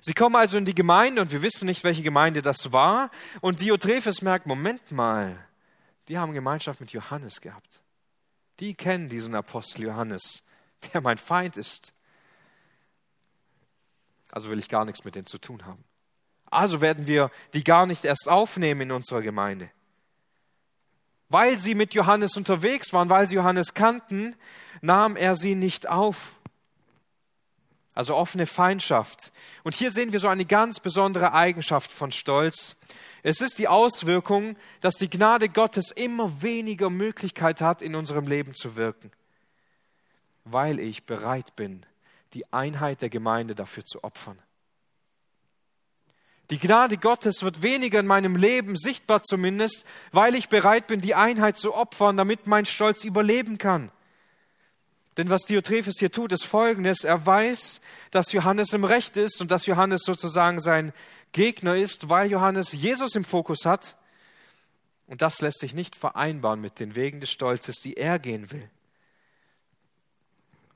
Sie 0.00 0.14
kommen 0.14 0.36
also 0.36 0.58
in 0.58 0.64
die 0.64 0.74
Gemeinde 0.74 1.20
und 1.20 1.30
wir 1.30 1.42
wissen 1.42 1.66
nicht, 1.66 1.84
welche 1.84 2.02
Gemeinde 2.02 2.42
das 2.42 2.72
war. 2.72 3.10
Und 3.40 3.60
Diotrephes 3.60 4.22
merkt, 4.22 4.46
Moment 4.46 4.90
mal, 4.92 5.36
die 6.08 6.18
haben 6.18 6.32
Gemeinschaft 6.32 6.80
mit 6.80 6.92
Johannes 6.92 7.40
gehabt. 7.40 7.82
Die 8.60 8.74
kennen 8.74 9.08
diesen 9.08 9.34
Apostel 9.34 9.84
Johannes, 9.84 10.42
der 10.92 11.00
mein 11.00 11.18
Feind 11.18 11.56
ist. 11.56 11.92
Also 14.32 14.50
will 14.50 14.58
ich 14.58 14.68
gar 14.68 14.84
nichts 14.84 15.04
mit 15.04 15.14
denen 15.14 15.26
zu 15.26 15.38
tun 15.38 15.66
haben. 15.66 15.84
Also 16.46 16.80
werden 16.80 17.06
wir 17.06 17.30
die 17.54 17.62
gar 17.62 17.86
nicht 17.86 18.04
erst 18.04 18.28
aufnehmen 18.28 18.82
in 18.82 18.92
unserer 18.92 19.22
Gemeinde. 19.22 19.70
Weil 21.28 21.58
sie 21.58 21.76
mit 21.76 21.94
Johannes 21.94 22.36
unterwegs 22.36 22.92
waren, 22.92 23.08
weil 23.08 23.28
sie 23.28 23.36
Johannes 23.36 23.74
kannten, 23.74 24.34
nahm 24.80 25.14
er 25.14 25.36
sie 25.36 25.54
nicht 25.54 25.88
auf. 25.88 26.34
Also 28.00 28.16
offene 28.16 28.46
Feindschaft. 28.46 29.30
Und 29.62 29.74
hier 29.74 29.90
sehen 29.90 30.10
wir 30.10 30.20
so 30.20 30.28
eine 30.28 30.46
ganz 30.46 30.80
besondere 30.80 31.34
Eigenschaft 31.34 31.92
von 31.92 32.12
Stolz. 32.12 32.74
Es 33.22 33.42
ist 33.42 33.58
die 33.58 33.68
Auswirkung, 33.68 34.56
dass 34.80 34.94
die 34.94 35.10
Gnade 35.10 35.50
Gottes 35.50 35.90
immer 35.90 36.40
weniger 36.40 36.88
Möglichkeit 36.88 37.60
hat, 37.60 37.82
in 37.82 37.94
unserem 37.94 38.26
Leben 38.26 38.54
zu 38.54 38.76
wirken, 38.76 39.10
weil 40.44 40.78
ich 40.78 41.04
bereit 41.04 41.54
bin, 41.56 41.84
die 42.32 42.50
Einheit 42.54 43.02
der 43.02 43.10
Gemeinde 43.10 43.54
dafür 43.54 43.84
zu 43.84 44.02
opfern. 44.02 44.40
Die 46.48 46.58
Gnade 46.58 46.96
Gottes 46.96 47.42
wird 47.42 47.60
weniger 47.60 48.00
in 48.00 48.06
meinem 48.06 48.34
Leben 48.34 48.76
sichtbar 48.76 49.24
zumindest, 49.24 49.84
weil 50.10 50.34
ich 50.34 50.48
bereit 50.48 50.86
bin, 50.86 51.02
die 51.02 51.14
Einheit 51.14 51.58
zu 51.58 51.74
opfern, 51.74 52.16
damit 52.16 52.46
mein 52.46 52.64
Stolz 52.64 53.04
überleben 53.04 53.58
kann. 53.58 53.92
Denn 55.20 55.28
was 55.28 55.42
Diotrephes 55.42 55.98
hier 55.98 56.10
tut, 56.10 56.32
ist 56.32 56.46
Folgendes. 56.46 57.04
Er 57.04 57.26
weiß, 57.26 57.82
dass 58.10 58.32
Johannes 58.32 58.72
im 58.72 58.84
Recht 58.84 59.18
ist 59.18 59.42
und 59.42 59.50
dass 59.50 59.66
Johannes 59.66 60.00
sozusagen 60.02 60.60
sein 60.60 60.94
Gegner 61.32 61.76
ist, 61.76 62.08
weil 62.08 62.30
Johannes 62.30 62.72
Jesus 62.72 63.14
im 63.16 63.26
Fokus 63.26 63.66
hat. 63.66 63.98
Und 65.08 65.20
das 65.20 65.42
lässt 65.42 65.58
sich 65.58 65.74
nicht 65.74 65.94
vereinbaren 65.94 66.58
mit 66.62 66.80
den 66.80 66.96
Wegen 66.96 67.20
des 67.20 67.30
Stolzes, 67.30 67.82
die 67.82 67.98
er 67.98 68.18
gehen 68.18 68.50
will. 68.50 68.70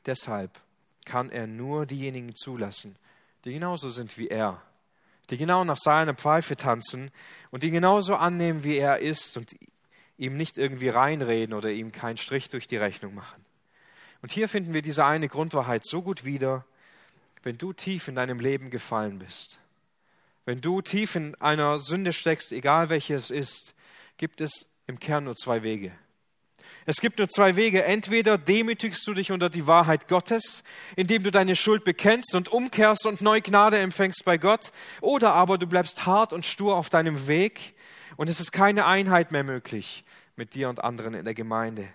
Deshalb 0.04 0.60
kann 1.06 1.30
er 1.30 1.46
nur 1.46 1.86
diejenigen 1.86 2.34
zulassen, 2.34 2.96
die 3.46 3.54
genauso 3.54 3.88
sind 3.88 4.18
wie 4.18 4.28
er, 4.28 4.60
die 5.30 5.38
genau 5.38 5.64
nach 5.64 5.78
seiner 5.78 6.12
Pfeife 6.12 6.54
tanzen 6.54 7.10
und 7.50 7.62
die 7.62 7.70
genauso 7.70 8.14
annehmen, 8.14 8.62
wie 8.62 8.76
er 8.76 8.98
ist 8.98 9.38
und 9.38 9.56
ihm 10.18 10.36
nicht 10.36 10.58
irgendwie 10.58 10.90
reinreden 10.90 11.54
oder 11.54 11.70
ihm 11.70 11.92
keinen 11.92 12.18
Strich 12.18 12.50
durch 12.50 12.66
die 12.66 12.76
Rechnung 12.76 13.14
machen. 13.14 13.43
Und 14.24 14.32
hier 14.32 14.48
finden 14.48 14.72
wir 14.72 14.80
diese 14.80 15.04
eine 15.04 15.28
Grundwahrheit 15.28 15.84
so 15.84 16.00
gut 16.00 16.24
wieder, 16.24 16.64
wenn 17.42 17.58
du 17.58 17.74
tief 17.74 18.08
in 18.08 18.14
deinem 18.14 18.40
Leben 18.40 18.70
gefallen 18.70 19.18
bist, 19.18 19.58
wenn 20.46 20.62
du 20.62 20.80
tief 20.80 21.14
in 21.14 21.34
einer 21.42 21.78
Sünde 21.78 22.14
steckst, 22.14 22.50
egal 22.50 22.88
welche 22.88 23.16
es 23.16 23.28
ist, 23.28 23.74
gibt 24.16 24.40
es 24.40 24.70
im 24.86 24.98
Kern 24.98 25.24
nur 25.24 25.36
zwei 25.36 25.62
Wege. 25.62 25.92
Es 26.86 27.02
gibt 27.02 27.18
nur 27.18 27.28
zwei 27.28 27.54
Wege. 27.56 27.84
Entweder 27.84 28.38
demütigst 28.38 29.06
du 29.06 29.12
dich 29.12 29.30
unter 29.30 29.50
die 29.50 29.66
Wahrheit 29.66 30.08
Gottes, 30.08 30.64
indem 30.96 31.22
du 31.22 31.30
deine 31.30 31.54
Schuld 31.54 31.84
bekennst 31.84 32.34
und 32.34 32.48
umkehrst 32.48 33.04
und 33.04 33.20
neue 33.20 33.42
Gnade 33.42 33.76
empfängst 33.76 34.24
bei 34.24 34.38
Gott, 34.38 34.72
oder 35.02 35.34
aber 35.34 35.58
du 35.58 35.66
bleibst 35.66 36.06
hart 36.06 36.32
und 36.32 36.46
stur 36.46 36.76
auf 36.76 36.88
deinem 36.88 37.28
Weg 37.28 37.74
und 38.16 38.30
es 38.30 38.40
ist 38.40 38.52
keine 38.52 38.86
Einheit 38.86 39.32
mehr 39.32 39.44
möglich 39.44 40.02
mit 40.34 40.54
dir 40.54 40.70
und 40.70 40.82
anderen 40.82 41.12
in 41.12 41.26
der 41.26 41.34
Gemeinde. 41.34 41.86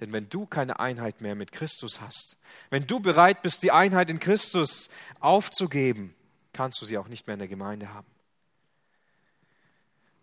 Denn 0.00 0.12
wenn 0.12 0.28
du 0.28 0.46
keine 0.46 0.80
Einheit 0.80 1.20
mehr 1.20 1.34
mit 1.34 1.52
Christus 1.52 2.00
hast, 2.00 2.36
wenn 2.70 2.86
du 2.86 3.00
bereit 3.00 3.42
bist, 3.42 3.62
die 3.62 3.70
Einheit 3.70 4.08
in 4.08 4.18
Christus 4.18 4.88
aufzugeben, 5.20 6.14
kannst 6.52 6.80
du 6.80 6.86
sie 6.86 6.98
auch 6.98 7.08
nicht 7.08 7.26
mehr 7.26 7.34
in 7.34 7.40
der 7.40 7.48
Gemeinde 7.48 7.92
haben. 7.92 8.06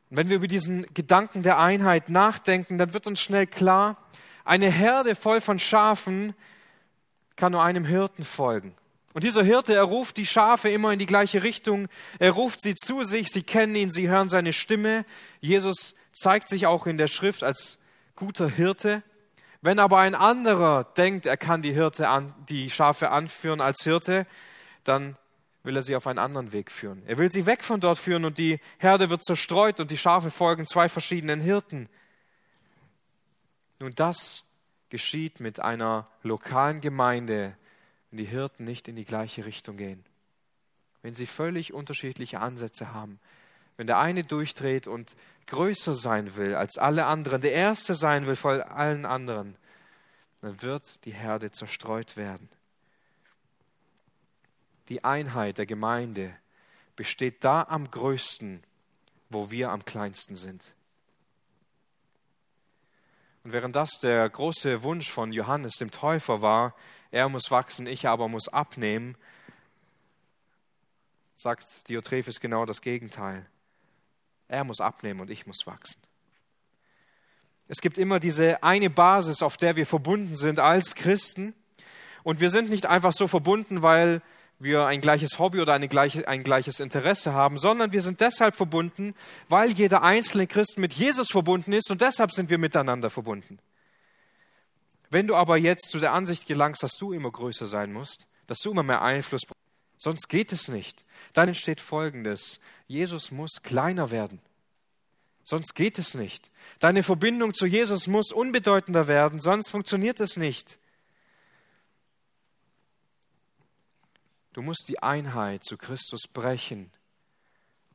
Und 0.09 0.17
wenn 0.17 0.29
wir 0.29 0.37
über 0.37 0.47
diesen 0.47 0.91
Gedanken 0.93 1.43
der 1.43 1.59
Einheit 1.59 2.09
nachdenken, 2.09 2.77
dann 2.77 2.93
wird 2.93 3.07
uns 3.07 3.19
schnell 3.19 3.45
klar, 3.45 3.97
eine 4.45 4.71
Herde 4.71 5.15
voll 5.15 5.41
von 5.41 5.59
Schafen 5.59 6.33
kann 7.35 7.51
nur 7.51 7.61
einem 7.61 7.85
Hirten 7.85 8.23
folgen. 8.23 8.73
Und 9.13 9.23
dieser 9.23 9.43
Hirte, 9.43 9.73
er 9.73 9.83
ruft 9.83 10.17
die 10.17 10.25
Schafe 10.25 10.69
immer 10.69 10.93
in 10.93 10.99
die 10.99 11.05
gleiche 11.05 11.43
Richtung. 11.43 11.87
Er 12.19 12.31
ruft 12.31 12.61
sie 12.61 12.75
zu 12.75 13.03
sich, 13.03 13.29
sie 13.29 13.43
kennen 13.43 13.75
ihn, 13.75 13.89
sie 13.89 14.09
hören 14.09 14.29
seine 14.29 14.53
Stimme. 14.53 15.05
Jesus 15.41 15.95
zeigt 16.13 16.47
sich 16.47 16.65
auch 16.65 16.87
in 16.87 16.97
der 16.97 17.07
Schrift 17.07 17.43
als 17.43 17.79
guter 18.15 18.47
Hirte. 18.49 19.03
Wenn 19.67 19.79
aber 19.79 19.99
ein 19.99 20.15
anderer 20.15 20.85
denkt, 20.85 21.25
er 21.25 21.35
kann 21.35 21.61
die, 21.61 21.73
Hirte 21.73 22.07
an, 22.07 22.33
die 22.47 22.69
Schafe 22.69 23.09
anführen 23.09 23.59
als 23.59 23.83
Hirte, 23.83 24.25
dann 24.85 25.17
will 25.63 25.75
er 25.75 25.81
sie 25.81 25.97
auf 25.97 26.07
einen 26.07 26.19
anderen 26.19 26.53
Weg 26.53 26.71
führen. 26.71 27.03
Er 27.05 27.17
will 27.17 27.29
sie 27.29 27.45
weg 27.45 27.65
von 27.65 27.81
dort 27.81 27.97
führen 27.97 28.23
und 28.23 28.37
die 28.37 28.61
Herde 28.77 29.09
wird 29.09 29.25
zerstreut 29.25 29.81
und 29.81 29.91
die 29.91 29.97
Schafe 29.97 30.31
folgen 30.31 30.65
zwei 30.65 30.87
verschiedenen 30.87 31.41
Hirten. 31.41 31.89
Nun, 33.79 33.93
das 33.93 34.45
geschieht 34.87 35.41
mit 35.41 35.59
einer 35.59 36.07
lokalen 36.23 36.79
Gemeinde, 36.79 37.57
wenn 38.09 38.19
die 38.19 38.23
Hirten 38.23 38.63
nicht 38.63 38.87
in 38.87 38.95
die 38.95 39.03
gleiche 39.03 39.45
Richtung 39.45 39.75
gehen. 39.75 40.05
Wenn 41.01 41.13
sie 41.13 41.25
völlig 41.25 41.73
unterschiedliche 41.73 42.39
Ansätze 42.39 42.93
haben. 42.93 43.19
Wenn 43.77 43.87
der 43.87 43.99
eine 43.99 44.23
durchdreht 44.23 44.87
und 44.87 45.15
größer 45.45 45.93
sein 45.93 46.35
will 46.35 46.55
als 46.55 46.77
alle 46.77 47.05
anderen, 47.05 47.41
der 47.41 47.53
Erste 47.53 47.95
sein 47.95 48.27
will 48.27 48.35
vor 48.35 48.69
allen 48.71 49.05
anderen, 49.05 49.55
dann 50.41 50.61
wird 50.61 51.05
die 51.05 51.13
Herde 51.13 51.51
zerstreut 51.51 52.17
werden. 52.17 52.49
Die 54.89 55.03
Einheit 55.03 55.57
der 55.57 55.65
Gemeinde 55.65 56.35
besteht 56.95 57.43
da 57.43 57.63
am 57.63 57.89
größten, 57.89 58.63
wo 59.29 59.51
wir 59.51 59.69
am 59.69 59.85
kleinsten 59.85 60.35
sind. 60.35 60.73
Und 63.43 63.53
während 63.53 63.75
das 63.75 63.91
der 64.01 64.27
große 64.29 64.83
Wunsch 64.83 65.09
von 65.09 65.31
Johannes 65.31 65.75
dem 65.75 65.91
Täufer 65.91 66.41
war, 66.41 66.75
er 67.11 67.29
muss 67.29 67.51
wachsen, 67.51 67.87
ich 67.87 68.07
aber 68.07 68.27
muss 68.27 68.49
abnehmen, 68.49 69.15
sagt 71.35 71.87
Diotrephes 71.87 72.39
genau 72.39 72.65
das 72.65 72.81
Gegenteil. 72.81 73.45
Er 74.47 74.63
muss 74.63 74.79
abnehmen 74.79 75.19
und 75.19 75.29
ich 75.29 75.45
muss 75.45 75.65
wachsen. 75.65 76.01
Es 77.67 77.81
gibt 77.81 77.97
immer 77.97 78.19
diese 78.19 78.63
eine 78.63 78.89
Basis, 78.89 79.41
auf 79.41 79.57
der 79.57 79.75
wir 79.75 79.85
verbunden 79.85 80.35
sind 80.35 80.59
als 80.59 80.95
Christen. 80.95 81.53
Und 82.23 82.39
wir 82.39 82.49
sind 82.49 82.69
nicht 82.69 82.85
einfach 82.85 83.11
so 83.11 83.27
verbunden, 83.27 83.83
weil 83.83 84.21
wir 84.59 84.85
ein 84.85 85.01
gleiches 85.01 85.37
Hobby 85.37 85.59
oder 85.59 85.77
gleiche, 85.79 86.27
ein 86.27 86.43
gleiches 86.43 86.79
Interesse 86.79 87.33
haben, 87.33 87.57
sondern 87.57 87.91
wir 87.91 88.01
sind 88.01 88.21
deshalb 88.21 88.55
verbunden, 88.55 89.13
weil 89.49 89.71
jeder 89.71 90.01
einzelne 90.01 90.47
Christ 90.47 90.77
mit 90.77 90.93
Jesus 90.93 91.29
verbunden 91.29 91.73
ist 91.73 91.91
und 91.91 92.01
deshalb 92.01 92.31
sind 92.31 92.49
wir 92.49 92.57
miteinander 92.57 93.09
verbunden. 93.09 93.59
Wenn 95.09 95.27
du 95.27 95.35
aber 95.35 95.57
jetzt 95.57 95.89
zu 95.89 95.99
der 95.99 96.13
Ansicht 96.13 96.47
gelangst, 96.47 96.81
dass 96.83 96.97
du 96.97 97.13
immer 97.13 97.31
größer 97.31 97.65
sein 97.65 97.93
musst, 97.93 98.27
dass 98.47 98.57
du 98.59 98.71
immer 98.71 98.83
mehr 98.83 99.01
Einfluss 99.01 99.43
brauchst, 99.45 99.56
sonst 99.97 100.27
geht 100.27 100.51
es 100.51 100.67
nicht, 100.67 101.05
dann 101.33 101.47
entsteht 101.47 101.81
Folgendes. 101.81 102.59
Jesus 102.87 103.31
muss 103.31 103.61
kleiner 103.63 104.11
werden. 104.11 104.39
Sonst 105.43 105.75
geht 105.75 105.97
es 105.97 106.13
nicht. 106.13 106.51
Deine 106.79 107.03
Verbindung 107.03 107.53
zu 107.53 107.67
Jesus 107.67 108.07
muss 108.07 108.31
unbedeutender 108.33 109.07
werden, 109.07 109.39
sonst 109.39 109.69
funktioniert 109.69 110.19
es 110.19 110.35
nicht. 110.35 110.77
Du 114.51 114.61
musst 114.61 114.85
die 114.89 115.01
Einheit 115.01 115.63
zu 115.63 115.77
Christus 115.77 116.23
brechen, 116.27 116.91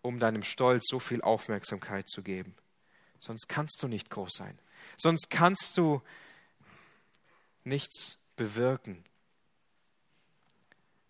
um 0.01 0.19
deinem 0.19 0.45
Stolz 0.45 0.85
so 0.89 0.99
viel 0.99 1.21
Aufmerksamkeit 1.21 2.09
zu 2.09 2.23
geben. 2.23 2.55
Sonst 3.19 3.49
kannst 3.49 3.83
du 3.83 3.89
nicht 3.89 4.11
groß 4.11 4.33
sein. 4.33 4.59
Sonst 4.97 5.29
kannst 5.29 5.77
du 5.77 6.03
nichts 7.65 8.19
bewirken. 8.37 9.05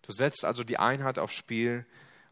Du 0.03 0.11
setzt 0.11 0.45
also 0.45 0.63
die 0.63 0.77
Einheit 0.77 1.17
aufs 1.17 1.33
Spiel 1.33 1.85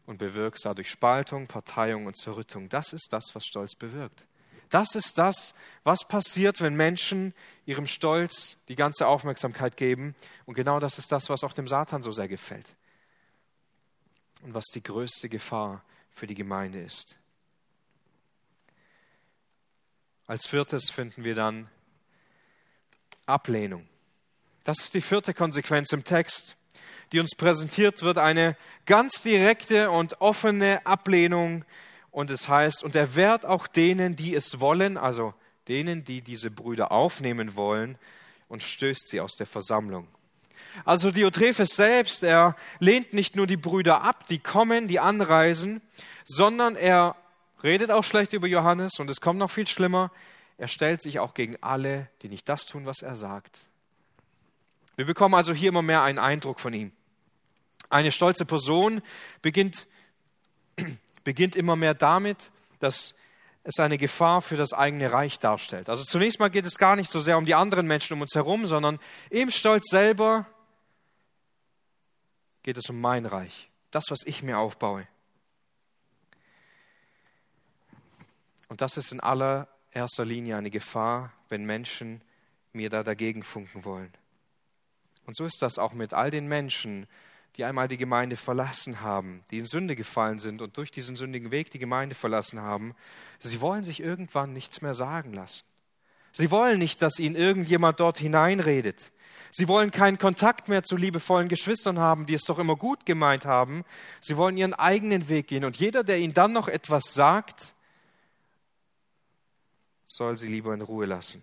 und 0.06 0.18
bewirkst 0.18 0.64
dadurch 0.64 0.90
Spaltung, 0.90 1.46
Parteiung 1.46 2.06
und 2.06 2.16
Zerrüttung. 2.16 2.68
Das 2.68 2.92
ist 2.92 3.08
das, 3.12 3.34
was 3.34 3.44
Stolz 3.44 3.74
bewirkt. 3.74 4.24
Das 4.68 4.94
ist 4.94 5.18
das, 5.18 5.54
was 5.84 6.06
passiert, 6.08 6.60
wenn 6.60 6.74
Menschen 6.74 7.34
ihrem 7.66 7.86
Stolz 7.86 8.56
die 8.68 8.76
ganze 8.76 9.06
Aufmerksamkeit 9.06 9.76
geben. 9.76 10.14
Und 10.46 10.54
genau 10.54 10.80
das 10.80 10.98
ist 10.98 11.12
das, 11.12 11.28
was 11.28 11.44
auch 11.44 11.52
dem 11.52 11.68
Satan 11.68 12.02
so 12.02 12.10
sehr 12.10 12.28
gefällt 12.28 12.74
und 14.42 14.54
was 14.54 14.64
die 14.72 14.82
größte 14.82 15.28
Gefahr 15.28 15.84
für 16.10 16.26
die 16.26 16.34
Gemeinde 16.34 16.80
ist. 16.80 17.16
Als 20.26 20.46
viertes 20.46 20.90
finden 20.90 21.24
wir 21.24 21.34
dann 21.34 21.68
Ablehnung. 23.26 23.88
Das 24.64 24.78
ist 24.80 24.94
die 24.94 25.00
vierte 25.00 25.34
Konsequenz 25.34 25.92
im 25.92 26.04
Text, 26.04 26.56
die 27.12 27.20
uns 27.20 27.34
präsentiert 27.36 28.02
wird, 28.02 28.18
eine 28.18 28.56
ganz 28.86 29.22
direkte 29.22 29.90
und 29.90 30.20
offene 30.20 30.84
Ablehnung. 30.86 31.64
Und 32.10 32.30
es 32.30 32.48
heißt, 32.48 32.82
und 32.82 32.94
er 32.94 33.14
wehrt 33.14 33.46
auch 33.46 33.66
denen, 33.66 34.16
die 34.16 34.34
es 34.34 34.60
wollen, 34.60 34.96
also 34.96 35.34
denen, 35.68 36.04
die 36.04 36.22
diese 36.22 36.50
Brüder 36.50 36.92
aufnehmen 36.92 37.56
wollen, 37.56 37.98
und 38.48 38.62
stößt 38.62 39.08
sie 39.08 39.20
aus 39.20 39.32
der 39.36 39.46
Versammlung. 39.46 40.08
Also 40.84 41.10
Diotrephes 41.10 41.76
selbst, 41.76 42.22
er 42.22 42.56
lehnt 42.78 43.12
nicht 43.12 43.36
nur 43.36 43.46
die 43.46 43.56
Brüder 43.56 44.02
ab, 44.02 44.26
die 44.26 44.38
kommen, 44.38 44.88
die 44.88 45.00
anreisen, 45.00 45.80
sondern 46.24 46.76
er 46.76 47.16
redet 47.62 47.90
auch 47.90 48.04
schlecht 48.04 48.32
über 48.32 48.46
Johannes 48.46 48.98
und 48.98 49.08
es 49.10 49.20
kommt 49.20 49.38
noch 49.38 49.50
viel 49.50 49.66
schlimmer. 49.66 50.10
Er 50.58 50.68
stellt 50.68 51.02
sich 51.02 51.18
auch 51.18 51.34
gegen 51.34 51.56
alle, 51.60 52.08
die 52.22 52.28
nicht 52.28 52.48
das 52.48 52.66
tun, 52.66 52.86
was 52.86 53.02
er 53.02 53.16
sagt. 53.16 53.58
Wir 54.96 55.06
bekommen 55.06 55.34
also 55.34 55.54
hier 55.54 55.70
immer 55.70 55.82
mehr 55.82 56.02
einen 56.02 56.18
Eindruck 56.18 56.60
von 56.60 56.72
ihm. 56.72 56.92
Eine 57.88 58.12
stolze 58.12 58.44
Person 58.44 59.02
beginnt, 59.40 59.88
beginnt 61.24 61.56
immer 61.56 61.76
mehr 61.76 61.94
damit, 61.94 62.50
dass 62.78 63.14
es 63.64 63.78
eine 63.78 63.98
Gefahr 63.98 64.42
für 64.42 64.56
das 64.56 64.72
eigene 64.72 65.12
Reich 65.12 65.38
darstellt. 65.38 65.88
Also 65.88 66.04
zunächst 66.04 66.40
mal 66.40 66.50
geht 66.50 66.66
es 66.66 66.78
gar 66.78 66.96
nicht 66.96 67.10
so 67.10 67.20
sehr 67.20 67.38
um 67.38 67.44
die 67.44 67.54
anderen 67.54 67.86
Menschen 67.86 68.14
um 68.14 68.20
uns 68.20 68.34
herum, 68.34 68.66
sondern 68.66 68.98
im 69.30 69.50
Stolz 69.50 69.88
selber 69.88 70.46
geht 72.62 72.76
es 72.76 72.88
um 72.90 73.00
mein 73.00 73.26
Reich, 73.26 73.70
das, 73.90 74.04
was 74.08 74.20
ich 74.24 74.42
mir 74.42 74.58
aufbaue. 74.58 75.06
Und 78.68 78.80
das 78.80 78.96
ist 78.96 79.12
in 79.12 79.20
allererster 79.20 80.24
Linie 80.24 80.56
eine 80.56 80.70
Gefahr, 80.70 81.32
wenn 81.48 81.64
Menschen 81.64 82.22
mir 82.72 82.88
da 82.88 83.02
dagegen 83.02 83.42
funken 83.42 83.84
wollen. 83.84 84.12
Und 85.26 85.36
so 85.36 85.44
ist 85.44 85.62
das 85.62 85.78
auch 85.78 85.92
mit 85.92 86.14
all 86.14 86.30
den 86.30 86.48
Menschen, 86.48 87.06
die 87.56 87.64
einmal 87.64 87.88
die 87.88 87.98
Gemeinde 87.98 88.36
verlassen 88.36 89.02
haben, 89.02 89.44
die 89.50 89.58
in 89.58 89.66
Sünde 89.66 89.94
gefallen 89.94 90.38
sind 90.38 90.62
und 90.62 90.76
durch 90.76 90.90
diesen 90.90 91.16
sündigen 91.16 91.50
Weg 91.50 91.70
die 91.70 91.78
Gemeinde 91.78 92.14
verlassen 92.14 92.60
haben. 92.60 92.94
Sie 93.40 93.60
wollen 93.60 93.84
sich 93.84 94.00
irgendwann 94.00 94.52
nichts 94.52 94.80
mehr 94.80 94.94
sagen 94.94 95.34
lassen. 95.34 95.64
Sie 96.32 96.50
wollen 96.50 96.78
nicht, 96.78 97.02
dass 97.02 97.18
ihnen 97.18 97.36
irgendjemand 97.36 98.00
dort 98.00 98.18
hineinredet. 98.18 99.12
Sie 99.50 99.68
wollen 99.68 99.90
keinen 99.90 100.16
Kontakt 100.16 100.68
mehr 100.68 100.82
zu 100.82 100.96
liebevollen 100.96 101.50
Geschwistern 101.50 101.98
haben, 101.98 102.24
die 102.24 102.32
es 102.32 102.44
doch 102.44 102.58
immer 102.58 102.76
gut 102.76 103.04
gemeint 103.04 103.44
haben. 103.44 103.84
Sie 104.22 104.38
wollen 104.38 104.56
ihren 104.56 104.72
eigenen 104.72 105.28
Weg 105.28 105.48
gehen. 105.48 105.66
Und 105.66 105.76
jeder, 105.76 106.04
der 106.04 106.18
ihnen 106.18 106.32
dann 106.32 106.52
noch 106.52 106.68
etwas 106.68 107.12
sagt, 107.12 107.74
soll 110.06 110.38
sie 110.38 110.48
lieber 110.48 110.72
in 110.72 110.80
Ruhe 110.80 111.04
lassen. 111.04 111.42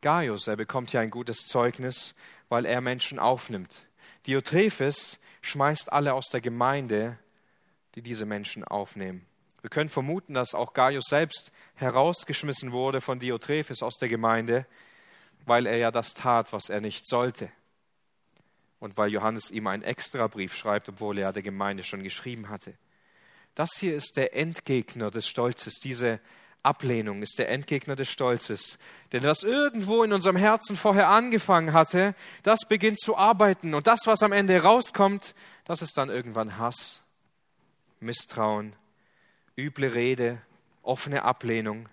Gaius, 0.00 0.48
er 0.48 0.56
bekommt 0.56 0.90
hier 0.90 1.00
ein 1.00 1.10
gutes 1.10 1.46
Zeugnis, 1.46 2.14
weil 2.50 2.66
er 2.66 2.82
Menschen 2.82 3.18
aufnimmt. 3.18 3.86
Diotrephes 4.26 5.18
schmeißt 5.40 5.90
alle 5.90 6.12
aus 6.12 6.28
der 6.28 6.42
Gemeinde, 6.42 7.18
die 7.94 8.02
diese 8.02 8.26
Menschen 8.26 8.64
aufnehmen. 8.64 9.24
Wir 9.62 9.70
können 9.70 9.88
vermuten, 9.88 10.34
dass 10.34 10.54
auch 10.54 10.72
Gaius 10.72 11.04
selbst 11.08 11.52
herausgeschmissen 11.74 12.72
wurde 12.72 13.00
von 13.00 13.18
Diotrephes 13.18 13.82
aus 13.82 13.96
der 13.96 14.08
Gemeinde, 14.08 14.66
weil 15.46 15.66
er 15.66 15.76
ja 15.76 15.90
das 15.90 16.12
tat, 16.12 16.52
was 16.52 16.68
er 16.68 16.80
nicht 16.80 17.06
sollte. 17.06 17.50
Und 18.78 18.96
weil 18.96 19.10
Johannes 19.10 19.50
ihm 19.50 19.66
einen 19.66 19.82
Extrabrief 19.82 20.54
schreibt, 20.54 20.88
obwohl 20.88 21.18
er 21.18 21.32
der 21.32 21.42
Gemeinde 21.42 21.84
schon 21.84 22.02
geschrieben 22.02 22.48
hatte. 22.48 22.74
Das 23.54 23.70
hier 23.78 23.94
ist 23.94 24.16
der 24.16 24.34
Endgegner 24.34 25.10
des 25.10 25.28
Stolzes. 25.28 25.74
Diese 25.74 26.20
Ablehnung 26.62 27.22
ist 27.22 27.38
der 27.38 27.48
Endgegner 27.48 27.96
des 27.96 28.10
Stolzes. 28.10 28.78
Denn 29.12 29.22
was 29.22 29.42
irgendwo 29.42 30.02
in 30.02 30.12
unserem 30.12 30.36
Herzen 30.36 30.76
vorher 30.76 31.08
angefangen 31.08 31.72
hatte, 31.72 32.14
das 32.42 32.60
beginnt 32.68 33.00
zu 33.00 33.16
arbeiten. 33.16 33.74
Und 33.74 33.86
das, 33.86 34.00
was 34.06 34.22
am 34.22 34.32
Ende 34.32 34.62
rauskommt, 34.62 35.34
das 35.64 35.82
ist 35.82 35.96
dann 35.96 36.10
irgendwann 36.10 36.58
Hass, 36.58 37.02
Misstrauen, 38.00 38.74
üble 39.56 39.88
Rede, 39.88 40.42
offene 40.82 41.22
Ablehnung. 41.22 41.88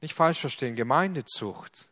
Nicht 0.00 0.14
falsch 0.14 0.40
verstehen, 0.40 0.76
Gemeindezucht, 0.76 1.88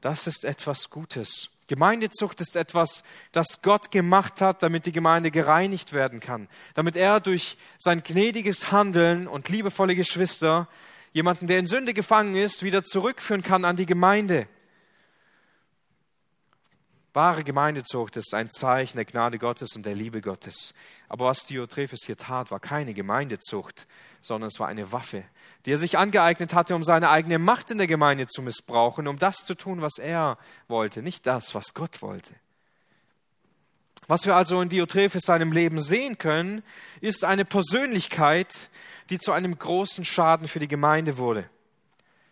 das 0.00 0.26
ist 0.26 0.44
etwas 0.44 0.90
Gutes. 0.90 1.50
Gemeindezucht 1.66 2.40
ist 2.40 2.56
etwas, 2.56 3.04
das 3.32 3.62
Gott 3.62 3.90
gemacht 3.90 4.40
hat, 4.40 4.62
damit 4.62 4.86
die 4.86 4.92
Gemeinde 4.92 5.30
gereinigt 5.30 5.92
werden 5.92 6.20
kann, 6.20 6.48
damit 6.74 6.94
er 6.96 7.20
durch 7.20 7.56
sein 7.78 8.02
gnädiges 8.02 8.70
Handeln 8.70 9.26
und 9.26 9.48
liebevolle 9.48 9.94
Geschwister 9.94 10.68
jemanden, 11.12 11.46
der 11.46 11.58
in 11.58 11.66
Sünde 11.66 11.94
gefangen 11.94 12.34
ist, 12.34 12.62
wieder 12.62 12.82
zurückführen 12.82 13.42
kann 13.42 13.64
an 13.64 13.76
die 13.76 13.86
Gemeinde. 13.86 14.46
Wahre 17.14 17.44
Gemeindezucht 17.44 18.16
ist 18.16 18.34
ein 18.34 18.50
Zeichen 18.50 18.96
der 18.96 19.04
Gnade 19.04 19.38
Gottes 19.38 19.76
und 19.76 19.86
der 19.86 19.94
Liebe 19.94 20.20
Gottes. 20.20 20.74
Aber 21.08 21.26
was 21.26 21.46
Diotrephes 21.46 22.00
hier 22.06 22.16
tat, 22.16 22.50
war 22.50 22.58
keine 22.58 22.92
Gemeindezucht, 22.92 23.86
sondern 24.20 24.48
es 24.48 24.58
war 24.58 24.66
eine 24.66 24.90
Waffe, 24.90 25.22
die 25.64 25.70
er 25.70 25.78
sich 25.78 25.96
angeeignet 25.96 26.54
hatte, 26.54 26.74
um 26.74 26.82
seine 26.82 27.10
eigene 27.10 27.38
Macht 27.38 27.70
in 27.70 27.78
der 27.78 27.86
Gemeinde 27.86 28.26
zu 28.26 28.42
missbrauchen, 28.42 29.06
um 29.06 29.16
das 29.16 29.44
zu 29.44 29.54
tun, 29.54 29.80
was 29.80 29.98
er 29.98 30.38
wollte, 30.66 31.02
nicht 31.02 31.24
das, 31.24 31.54
was 31.54 31.72
Gott 31.72 32.02
wollte. 32.02 32.34
Was 34.08 34.26
wir 34.26 34.34
also 34.34 34.60
in 34.60 34.68
Diotrephes 34.68 35.22
seinem 35.22 35.52
Leben 35.52 35.80
sehen 35.80 36.18
können, 36.18 36.64
ist 37.00 37.24
eine 37.24 37.44
Persönlichkeit, 37.44 38.70
die 39.08 39.20
zu 39.20 39.30
einem 39.30 39.56
großen 39.56 40.04
Schaden 40.04 40.48
für 40.48 40.58
die 40.58 40.68
Gemeinde 40.68 41.16
wurde. 41.16 41.48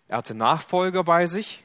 Er 0.09 0.19
hatte 0.19 0.35
Nachfolger 0.35 1.05
bei 1.05 1.27
sich, 1.27 1.63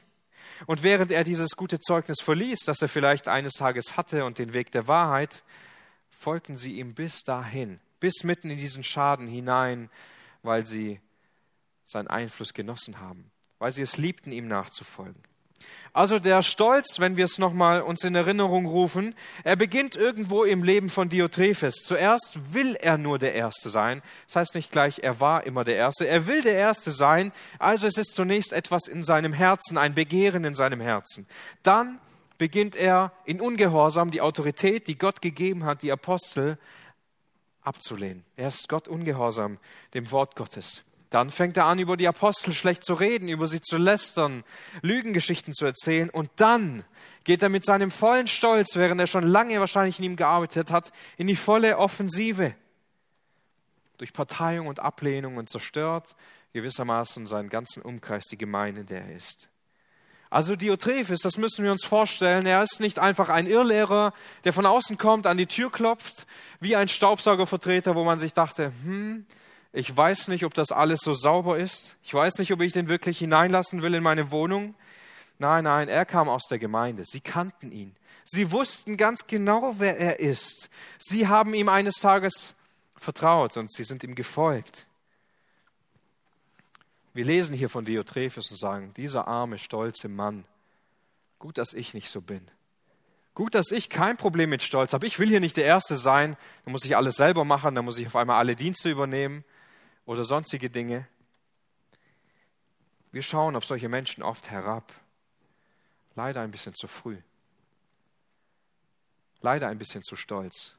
und 0.66 0.82
während 0.82 1.10
er 1.10 1.24
dieses 1.24 1.50
gute 1.56 1.80
Zeugnis 1.80 2.20
verließ, 2.20 2.60
das 2.66 2.82
er 2.82 2.88
vielleicht 2.88 3.28
eines 3.28 3.54
Tages 3.54 3.96
hatte 3.96 4.24
und 4.24 4.38
den 4.38 4.52
Weg 4.52 4.70
der 4.72 4.88
Wahrheit, 4.88 5.44
folgten 6.10 6.56
sie 6.56 6.78
ihm 6.78 6.94
bis 6.94 7.22
dahin, 7.22 7.80
bis 8.00 8.24
mitten 8.24 8.50
in 8.50 8.58
diesen 8.58 8.82
Schaden 8.82 9.26
hinein, 9.26 9.90
weil 10.42 10.66
sie 10.66 11.00
seinen 11.84 12.08
Einfluss 12.08 12.54
genossen 12.54 13.00
haben, 13.00 13.30
weil 13.58 13.72
sie 13.72 13.82
es 13.82 13.96
liebten, 13.96 14.32
ihm 14.32 14.48
nachzufolgen. 14.48 15.22
Also 15.92 16.18
der 16.18 16.42
Stolz, 16.42 17.00
wenn 17.00 17.16
wir 17.16 17.24
es 17.24 17.38
nochmal 17.38 17.82
uns 17.82 18.04
in 18.04 18.14
Erinnerung 18.14 18.66
rufen, 18.66 19.14
er 19.42 19.56
beginnt 19.56 19.96
irgendwo 19.96 20.44
im 20.44 20.62
Leben 20.62 20.90
von 20.90 21.08
Diotrephes. 21.08 21.76
Zuerst 21.82 22.38
will 22.52 22.76
er 22.76 22.98
nur 22.98 23.18
der 23.18 23.34
Erste 23.34 23.68
sein. 23.68 24.02
Das 24.26 24.36
heißt 24.36 24.54
nicht 24.54 24.70
gleich, 24.70 25.00
er 25.00 25.20
war 25.20 25.44
immer 25.44 25.64
der 25.64 25.76
Erste. 25.76 26.06
Er 26.06 26.26
will 26.26 26.42
der 26.42 26.54
Erste 26.54 26.90
sein. 26.90 27.32
Also 27.58 27.86
es 27.86 27.96
ist 27.96 28.14
zunächst 28.14 28.52
etwas 28.52 28.86
in 28.86 29.02
seinem 29.02 29.32
Herzen, 29.32 29.78
ein 29.78 29.94
Begehren 29.94 30.44
in 30.44 30.54
seinem 30.54 30.80
Herzen. 30.80 31.26
Dann 31.62 31.98
beginnt 32.36 32.76
er 32.76 33.12
in 33.24 33.40
Ungehorsam 33.40 34.10
die 34.10 34.20
Autorität, 34.20 34.86
die 34.86 34.96
Gott 34.96 35.20
gegeben 35.20 35.64
hat, 35.64 35.82
die 35.82 35.90
Apostel, 35.90 36.58
abzulehnen. 37.62 38.24
Er 38.36 38.48
ist 38.48 38.68
Gott 38.68 38.88
ungehorsam, 38.88 39.58
dem 39.94 40.10
Wort 40.10 40.36
Gottes. 40.36 40.84
Dann 41.10 41.30
fängt 41.30 41.56
er 41.56 41.64
an, 41.64 41.78
über 41.78 41.96
die 41.96 42.06
Apostel 42.06 42.52
schlecht 42.52 42.84
zu 42.84 42.94
reden, 42.94 43.28
über 43.28 43.46
sie 43.46 43.60
zu 43.60 43.78
lästern, 43.78 44.44
Lügengeschichten 44.82 45.54
zu 45.54 45.64
erzählen. 45.64 46.10
Und 46.10 46.30
dann 46.36 46.84
geht 47.24 47.42
er 47.42 47.48
mit 47.48 47.64
seinem 47.64 47.90
vollen 47.90 48.26
Stolz, 48.26 48.76
während 48.76 49.00
er 49.00 49.06
schon 49.06 49.22
lange 49.22 49.58
wahrscheinlich 49.58 49.98
in 49.98 50.04
ihm 50.04 50.16
gearbeitet 50.16 50.70
hat, 50.70 50.92
in 51.16 51.26
die 51.26 51.36
volle 51.36 51.78
Offensive. 51.78 52.54
Durch 53.96 54.12
Parteiung 54.12 54.66
und 54.66 54.80
Ablehnung 54.80 55.38
und 55.38 55.48
zerstört 55.48 56.14
gewissermaßen 56.52 57.26
seinen 57.26 57.48
ganzen 57.48 57.82
Umkreis, 57.82 58.24
die 58.30 58.38
Gemeinde, 58.38 58.82
in 58.82 58.86
der 58.86 59.02
er 59.02 59.16
ist. 59.16 59.48
Also 60.30 60.56
Diotrephes, 60.56 61.20
das 61.20 61.38
müssen 61.38 61.64
wir 61.64 61.72
uns 61.72 61.84
vorstellen, 61.84 62.44
er 62.44 62.62
ist 62.62 62.80
nicht 62.80 62.98
einfach 62.98 63.30
ein 63.30 63.46
Irrlehrer, 63.46 64.12
der 64.44 64.52
von 64.52 64.66
außen 64.66 64.98
kommt, 64.98 65.26
an 65.26 65.38
die 65.38 65.46
Tür 65.46 65.72
klopft, 65.72 66.26
wie 66.60 66.76
ein 66.76 66.88
Staubsaugervertreter, 66.88 67.94
wo 67.94 68.04
man 68.04 68.18
sich 68.18 68.34
dachte, 68.34 68.72
hm, 68.84 69.24
ich 69.72 69.94
weiß 69.94 70.28
nicht, 70.28 70.44
ob 70.44 70.54
das 70.54 70.72
alles 70.72 71.00
so 71.00 71.12
sauber 71.12 71.58
ist. 71.58 71.96
Ich 72.02 72.14
weiß 72.14 72.38
nicht, 72.38 72.52
ob 72.52 72.60
ich 72.62 72.72
den 72.72 72.88
wirklich 72.88 73.18
hineinlassen 73.18 73.82
will 73.82 73.94
in 73.94 74.02
meine 74.02 74.30
Wohnung. 74.30 74.74
Nein, 75.38 75.64
nein, 75.64 75.88
er 75.88 76.04
kam 76.04 76.28
aus 76.28 76.48
der 76.48 76.58
Gemeinde. 76.58 77.04
Sie 77.04 77.20
kannten 77.20 77.70
ihn. 77.70 77.94
Sie 78.24 78.50
wussten 78.50 78.96
ganz 78.96 79.26
genau, 79.26 79.74
wer 79.78 79.98
er 79.98 80.20
ist. 80.20 80.70
Sie 80.98 81.28
haben 81.28 81.54
ihm 81.54 81.68
eines 81.68 81.96
Tages 81.96 82.54
vertraut 82.96 83.56
und 83.56 83.70
sie 83.70 83.84
sind 83.84 84.02
ihm 84.02 84.14
gefolgt. 84.14 84.86
Wir 87.14 87.24
lesen 87.24 87.54
hier 87.54 87.68
von 87.68 87.84
Diotrephes 87.84 88.50
und 88.50 88.58
sagen, 88.58 88.92
dieser 88.96 89.28
arme, 89.28 89.58
stolze 89.58 90.08
Mann, 90.08 90.44
gut, 91.38 91.58
dass 91.58 91.72
ich 91.72 91.94
nicht 91.94 92.10
so 92.10 92.20
bin. 92.20 92.50
Gut, 93.34 93.54
dass 93.54 93.70
ich 93.70 93.88
kein 93.88 94.16
Problem 94.16 94.50
mit 94.50 94.62
Stolz 94.62 94.92
habe. 94.92 95.06
Ich 95.06 95.18
will 95.18 95.28
hier 95.28 95.40
nicht 95.40 95.56
der 95.56 95.64
Erste 95.64 95.96
sein. 95.96 96.36
Da 96.64 96.72
muss 96.72 96.84
ich 96.84 96.96
alles 96.96 97.14
selber 97.14 97.44
machen, 97.44 97.76
da 97.76 97.82
muss 97.82 97.98
ich 97.98 98.08
auf 98.08 98.16
einmal 98.16 98.38
alle 98.38 98.56
Dienste 98.56 98.90
übernehmen 98.90 99.44
oder 100.08 100.24
sonstige 100.24 100.70
Dinge. 100.70 101.06
Wir 103.12 103.22
schauen 103.22 103.54
auf 103.54 103.66
solche 103.66 103.90
Menschen 103.90 104.22
oft 104.22 104.50
herab. 104.50 104.94
Leider 106.14 106.40
ein 106.40 106.50
bisschen 106.50 106.74
zu 106.74 106.88
früh. 106.88 107.18
Leider 109.42 109.68
ein 109.68 109.76
bisschen 109.76 110.02
zu 110.02 110.16
stolz. 110.16 110.74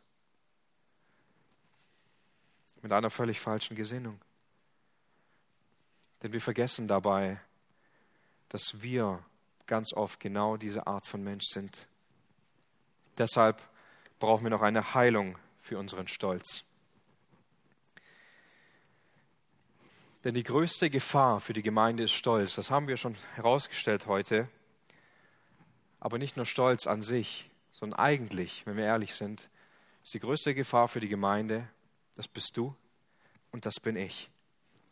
Mit 2.82 2.92
einer 2.92 3.12
völlig 3.12 3.40
falschen 3.40 3.76
Gesinnung. 3.76 4.20
Denn 6.24 6.34
wir 6.34 6.42
vergessen 6.42 6.88
dabei, 6.88 7.40
dass 8.50 8.82
wir 8.82 9.24
ganz 9.68 9.94
oft 9.94 10.20
genau 10.20 10.58
diese 10.58 10.88
Art 10.88 11.06
von 11.06 11.24
Mensch 11.24 11.46
sind. 11.50 11.88
Deshalb 13.20 13.62
brauchen 14.18 14.46
wir 14.46 14.50
noch 14.50 14.64
eine 14.64 14.96
Heilung 14.96 15.38
für 15.62 15.78
unseren 15.78 16.08
Stolz. 16.08 16.64
Denn 20.24 20.34
die 20.34 20.44
größte 20.44 20.90
Gefahr 20.90 21.40
für 21.40 21.54
die 21.54 21.62
Gemeinde 21.62 22.04
ist 22.04 22.12
Stolz. 22.12 22.56
Das 22.56 22.72
haben 22.72 22.88
wir 22.88 22.98
schon 22.98 23.16
herausgestellt 23.36 24.08
heute. 24.08 24.50
Aber 26.00 26.18
nicht 26.18 26.36
nur 26.36 26.46
Stolz 26.46 26.88
an 26.88 27.02
sich, 27.02 27.50
sondern 27.72 28.00
eigentlich, 28.00 28.66
wenn 28.66 28.76
wir 28.76 28.86
ehrlich 28.86 29.16
sind, 29.16 29.50
ist 30.04 30.14
die 30.14 30.20
größte 30.20 30.54
Gefahr 30.54 30.88
für 30.88 31.00
die 31.00 31.08
Gemeinde, 31.08 31.68
das 32.16 32.28
bist 32.28 32.58
du 32.58 32.76
und 33.52 33.66
das 33.66 33.80
bin 33.80 33.96
ich. 33.96 34.30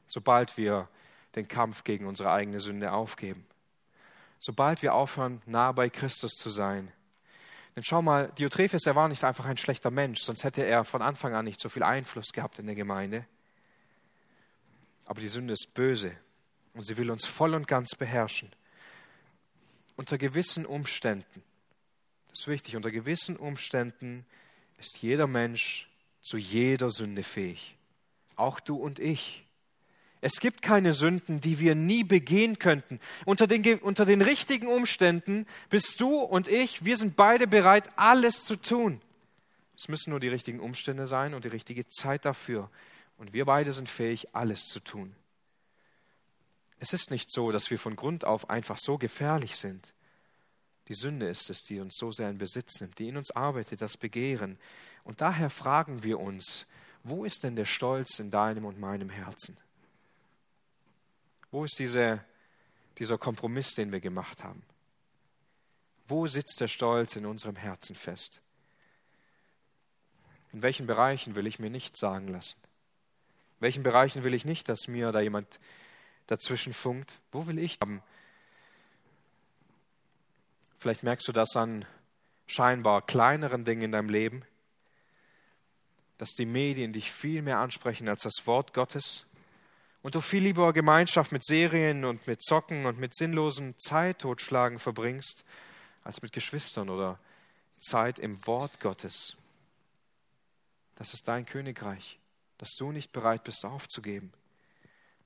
Sobald 0.06 0.58
wir 0.58 0.88
den 1.36 1.48
Kampf 1.48 1.84
gegen 1.84 2.08
unsere 2.08 2.32
eigene 2.32 2.60
Sünde 2.60 2.92
aufgeben. 2.94 3.46
Sobald 4.40 4.82
wir 4.82 4.94
aufhören, 4.94 5.42
nah 5.46 5.72
bei 5.72 5.90
Christus 5.90 6.34
zu 6.34 6.50
sein. 6.50 6.92
Denn 7.76 7.84
schau 7.84 8.02
mal, 8.02 8.32
Diotrephes, 8.38 8.86
er 8.86 8.96
war 8.96 9.08
nicht 9.08 9.24
einfach 9.24 9.46
ein 9.46 9.58
schlechter 9.58 9.92
Mensch, 9.92 10.22
sonst 10.22 10.44
hätte 10.44 10.64
er 10.64 10.84
von 10.84 11.02
Anfang 11.02 11.36
an 11.36 11.46
nicht 11.46 11.60
so 11.60 11.70
viel 11.70 11.84
Einfluss 11.84 12.32
gehabt 12.32 12.60
in 12.60 12.66
der 12.66 12.76
Gemeinde. 12.76 13.26
Aber 15.08 15.22
die 15.22 15.30
Sünde 15.30 15.54
ist 15.54 15.74
böse 15.74 16.12
und 16.74 16.86
sie 16.86 16.98
will 16.98 17.10
uns 17.10 17.26
voll 17.26 17.56
und 17.56 17.68
ganz 17.68 17.96
beherrschen. 17.96 18.52
Unter 19.96 20.18
gewissen 20.18 20.66
Umständen, 20.66 21.42
Das 22.30 22.42
ist 22.42 22.48
wichtig. 22.48 22.76
Unter 22.76 22.92
gewissen 22.92 23.36
Umständen 23.36 24.26
ist 24.78 25.00
jeder 25.02 25.26
Mensch 25.26 25.90
zu 26.22 26.38
jeder 26.38 26.92
Sünde 26.92 27.24
fähig. 27.24 27.78
Auch 28.36 28.60
du 28.60 28.76
und 28.76 29.00
ich. 29.00 29.46
Es 30.20 30.40
gibt 30.40 30.62
keine 30.62 30.94
Sünden, 30.94 31.42
die 31.42 31.60
wir 31.60 31.74
nie 31.74 32.04
begehen 32.04 32.60
könnten. 32.60 33.00
Unter 33.26 33.48
den, 33.48 33.80
unter 33.80 34.06
den 34.06 34.22
richtigen 34.22 34.68
Umständen 34.68 35.48
bist 35.70 36.02
du 36.02 36.20
und 36.20 36.48
ich, 36.48 36.84
wir 36.84 36.98
sind 36.98 37.16
beide 37.16 37.48
bereit, 37.48 37.86
alles 37.96 38.44
zu 38.44 38.56
tun. 38.56 39.02
Es 39.76 39.88
müssen 39.88 40.10
nur 40.10 40.20
die 40.20 40.28
richtigen 40.28 40.60
Umstände 40.60 41.08
sein 41.08 41.34
und 41.34 41.46
die 41.46 41.50
richtige 41.50 41.88
Zeit 41.88 42.26
dafür. 42.26 42.70
Und 43.18 43.34
wir 43.34 43.46
beide 43.46 43.74
sind 43.74 43.90
fähig, 43.90 44.36
alles 44.36 44.68
zu 44.68 44.80
tun. 44.80 45.16
Es 46.80 46.94
ist 46.94 47.10
nicht 47.10 47.32
so, 47.32 47.52
dass 47.52 47.72
wir 47.72 47.80
von 47.80 47.96
Grund 47.96 48.24
auf 48.24 48.50
einfach 48.50 48.78
so 48.80 48.98
gefährlich 48.98 49.56
sind. 49.56 49.94
Die 50.88 50.94
Sünde 50.94 51.28
ist 51.28 51.50
es, 51.50 51.64
die 51.64 51.80
uns 51.80 51.98
so 51.98 52.12
sehr 52.12 52.30
in 52.30 52.38
Besitz 52.38 52.80
nimmt, 52.80 52.98
die 53.00 53.10
in 53.10 53.18
uns 53.18 53.32
arbeitet, 53.32 53.82
das 53.82 53.98
Begehren. 53.98 54.58
Und 55.04 55.22
daher 55.22 55.50
fragen 55.50 56.04
wir 56.04 56.20
uns, 56.20 56.66
wo 57.04 57.26
ist 57.26 57.44
denn 57.44 57.56
der 57.56 57.66
Stolz 57.66 58.20
in 58.20 58.32
deinem 58.32 58.66
und 58.66 58.80
meinem 58.80 59.10
Herzen? 59.10 59.58
Wo 61.52 61.66
ist 61.66 61.80
diese, 61.80 62.24
dieser 62.98 63.18
Kompromiss, 63.18 63.74
den 63.74 63.92
wir 63.92 64.00
gemacht 64.00 64.44
haben? 64.44 64.64
Wo 66.08 66.28
sitzt 66.28 66.60
der 66.62 66.68
Stolz 66.68 67.16
in 67.16 67.26
unserem 67.26 67.56
Herzen 67.56 67.96
fest? 67.96 68.42
In 70.54 70.62
welchen 70.62 70.88
Bereichen 70.88 71.36
will 71.36 71.48
ich 71.48 71.60
mir 71.60 71.70
nicht 71.70 71.98
sagen 71.98 72.30
lassen? 72.30 72.58
In 73.58 73.62
welchen 73.62 73.84
Bereichen 73.84 74.24
will 74.24 74.34
ich 74.34 74.46
nicht, 74.46 74.70
dass 74.70 74.88
mir 74.88 75.12
da 75.12 75.20
jemand 75.20 75.60
dazwischen 76.28 76.74
funkt? 76.74 77.20
Wo 77.32 77.48
will 77.48 77.58
ich 77.58 77.80
haben? 77.82 78.04
Vielleicht 80.80 81.04
merkst 81.04 81.28
du 81.28 81.32
das 81.32 81.56
an 81.56 81.86
scheinbar 82.46 83.02
kleineren 83.02 83.66
Dingen 83.66 83.82
in 83.84 83.92
deinem 83.92 84.10
Leben, 84.10 84.44
dass 86.18 86.30
die 86.32 86.46
Medien 86.46 86.94
dich 86.94 87.12
viel 87.12 87.42
mehr 87.42 87.58
ansprechen 87.60 88.08
als 88.10 88.24
das 88.24 88.46
Wort 88.46 88.74
Gottes 88.74 89.26
und 90.02 90.16
du 90.16 90.22
viel 90.22 90.44
lieber 90.44 90.72
Gemeinschaft 90.74 91.32
mit 91.32 91.44
Serien 91.44 92.06
und 92.06 92.28
mit 92.28 92.42
Zocken 92.42 92.86
und 92.86 93.00
mit 93.00 93.16
sinnlosen 93.16 93.78
Zeittotschlagen 93.78 94.80
verbringst, 94.80 95.44
als 96.04 96.22
mit 96.22 96.32
Geschwistern 96.32 96.90
oder 96.90 97.20
Zeit 97.80 98.20
im 98.20 98.46
Wort 98.48 98.80
Gottes. 98.80 99.36
Das 100.96 101.14
ist 101.14 101.28
dein 101.28 101.46
Königreich, 101.46 102.18
das 102.58 102.72
du 102.72 102.92
nicht 102.92 103.12
bereit 103.12 103.44
bist 103.44 103.66
aufzugeben. 103.66 104.34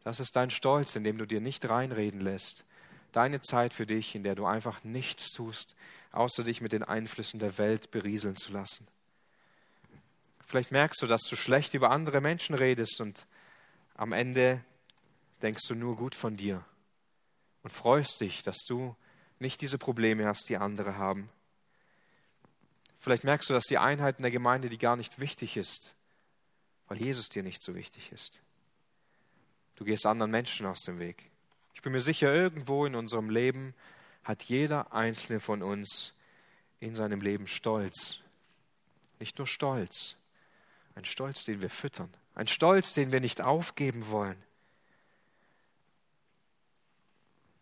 Das 0.03 0.19
ist 0.19 0.35
dein 0.35 0.49
Stolz, 0.49 0.95
in 0.95 1.03
dem 1.03 1.17
du 1.17 1.25
dir 1.25 1.41
nicht 1.41 1.67
reinreden 1.67 2.21
lässt. 2.21 2.65
Deine 3.11 3.41
Zeit 3.41 3.73
für 3.73 3.85
dich, 3.85 4.15
in 4.15 4.23
der 4.23 4.35
du 4.35 4.45
einfach 4.45 4.83
nichts 4.83 5.31
tust, 5.31 5.75
außer 6.11 6.43
dich 6.43 6.61
mit 6.61 6.71
den 6.71 6.83
Einflüssen 6.83 7.39
der 7.39 7.57
Welt 7.57 7.91
berieseln 7.91 8.35
zu 8.35 8.51
lassen. 8.51 8.87
Vielleicht 10.45 10.71
merkst 10.71 11.01
du, 11.01 11.07
dass 11.07 11.21
du 11.23 11.35
schlecht 11.35 11.73
über 11.73 11.91
andere 11.91 12.19
Menschen 12.19 12.55
redest 12.55 12.99
und 12.99 13.25
am 13.95 14.11
Ende 14.11 14.63
denkst 15.41 15.67
du 15.67 15.75
nur 15.75 15.95
gut 15.95 16.15
von 16.15 16.35
dir 16.35 16.63
und 17.63 17.71
freust 17.71 18.19
dich, 18.21 18.43
dass 18.43 18.57
du 18.67 18.95
nicht 19.39 19.61
diese 19.61 19.77
Probleme 19.77 20.25
hast, 20.25 20.49
die 20.49 20.57
andere 20.57 20.97
haben. 20.97 21.29
Vielleicht 22.99 23.23
merkst 23.23 23.49
du, 23.49 23.53
dass 23.53 23.63
die 23.63 23.77
Einheit 23.77 24.17
in 24.17 24.23
der 24.23 24.31
Gemeinde 24.31 24.69
die 24.69 24.77
gar 24.77 24.95
nicht 24.95 25.19
wichtig 25.19 25.57
ist, 25.57 25.95
weil 26.91 27.01
Jesus 27.01 27.29
dir 27.29 27.41
nicht 27.41 27.63
so 27.63 27.73
wichtig 27.73 28.11
ist. 28.11 28.41
Du 29.75 29.85
gehst 29.85 30.05
anderen 30.05 30.29
Menschen 30.29 30.65
aus 30.65 30.81
dem 30.81 30.99
Weg. 30.99 31.31
Ich 31.73 31.81
bin 31.81 31.93
mir 31.93 32.01
sicher, 32.01 32.35
irgendwo 32.35 32.85
in 32.85 32.95
unserem 32.95 33.29
Leben 33.29 33.73
hat 34.25 34.43
jeder 34.43 34.91
einzelne 34.91 35.39
von 35.39 35.63
uns 35.63 36.13
in 36.81 36.93
seinem 36.93 37.21
Leben 37.21 37.47
Stolz. 37.47 38.19
Nicht 39.21 39.37
nur 39.37 39.47
Stolz, 39.47 40.17
ein 40.95 41.05
Stolz, 41.05 41.45
den 41.45 41.61
wir 41.61 41.69
füttern, 41.69 42.13
ein 42.35 42.47
Stolz, 42.47 42.93
den 42.93 43.13
wir 43.13 43.21
nicht 43.21 43.39
aufgeben 43.39 44.09
wollen. 44.09 44.43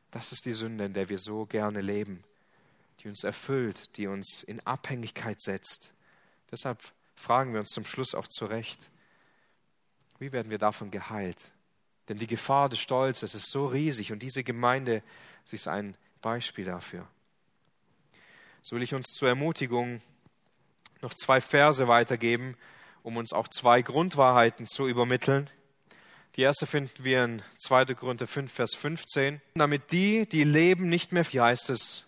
Das 0.10 0.32
ist 0.32 0.44
die 0.46 0.54
Sünde, 0.54 0.86
in 0.86 0.94
der 0.94 1.08
wir 1.10 1.20
so 1.20 1.46
gerne 1.46 1.82
leben, 1.82 2.24
die 3.02 3.10
uns 3.10 3.24
erfüllt, 3.24 3.96
die 3.96 4.08
uns 4.08 4.42
in 4.42 4.60
Abhängigkeit 4.66 5.40
setzt. 5.40 5.94
Deshalb 6.50 6.82
fragen 7.14 7.54
wir 7.54 7.60
uns 7.60 7.70
zum 7.70 7.86
Schluss 7.86 8.16
auch 8.16 8.28
zurecht, 8.28 8.90
wie 10.20 10.32
werden 10.32 10.52
wir 10.52 10.58
davon 10.58 10.92
geheilt? 10.92 11.52
Denn 12.08 12.18
die 12.18 12.28
Gefahr 12.28 12.70
des 12.70 12.80
Stolzes 12.80 13.36
ist 13.36 13.52
so 13.52 13.68
riesig 13.68 14.12
und 14.12 14.22
diese 14.22 14.44
Gemeinde 14.44 15.02
sie 15.46 15.56
ist 15.56 15.68
ein 15.68 15.96
Beispiel 16.22 16.66
dafür. 16.66 17.08
So 18.62 18.76
will 18.76 18.84
ich 18.84 18.94
uns 18.94 19.08
zur 19.08 19.30
Ermutigung 19.30 20.02
noch 21.02 21.14
zwei 21.14 21.40
Verse 21.40 21.88
weitergeben, 21.88 22.58
um 23.04 23.18
uns 23.18 23.32
auch 23.32 23.48
zwei 23.48 23.82
Grundwahrheiten 23.82 24.66
zu 24.66 24.88
übermitteln. 24.88 25.50
Die 26.36 26.42
erste 26.42 26.68
finden 26.68 27.04
wir 27.04 27.24
in 27.24 27.42
2. 27.66 27.86
Korinther 27.96 28.28
5, 28.28 28.52
Vers 28.52 28.76
15. 28.76 29.42
Damit 29.56 29.92
die, 29.92 30.28
die 30.28 30.44
leben, 30.44 30.90
nicht 30.90 31.12
mehr, 31.12 31.26
wie 31.32 31.40
heißt 31.40 31.70
es? 31.70 32.06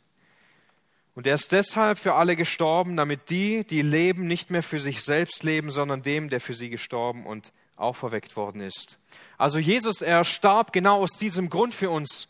Und 1.15 1.27
er 1.27 1.35
ist 1.35 1.51
deshalb 1.51 1.97
für 1.99 2.13
alle 2.13 2.35
gestorben, 2.35 2.95
damit 2.95 3.29
die, 3.29 3.65
die 3.65 3.81
leben, 3.81 4.27
nicht 4.27 4.49
mehr 4.49 4.63
für 4.63 4.79
sich 4.79 5.01
selbst 5.01 5.43
leben, 5.43 5.71
sondern 5.71 6.01
dem, 6.01 6.29
der 6.29 6.39
für 6.39 6.53
sie 6.53 6.69
gestorben 6.69 7.25
und 7.25 7.51
auferweckt 7.81 8.35
worden 8.35 8.61
ist. 8.61 8.97
Also 9.37 9.59
Jesus, 9.59 10.01
er 10.01 10.23
starb 10.23 10.73
genau 10.73 11.01
aus 11.01 11.11
diesem 11.11 11.49
Grund 11.49 11.73
für 11.73 11.89
uns, 11.89 12.27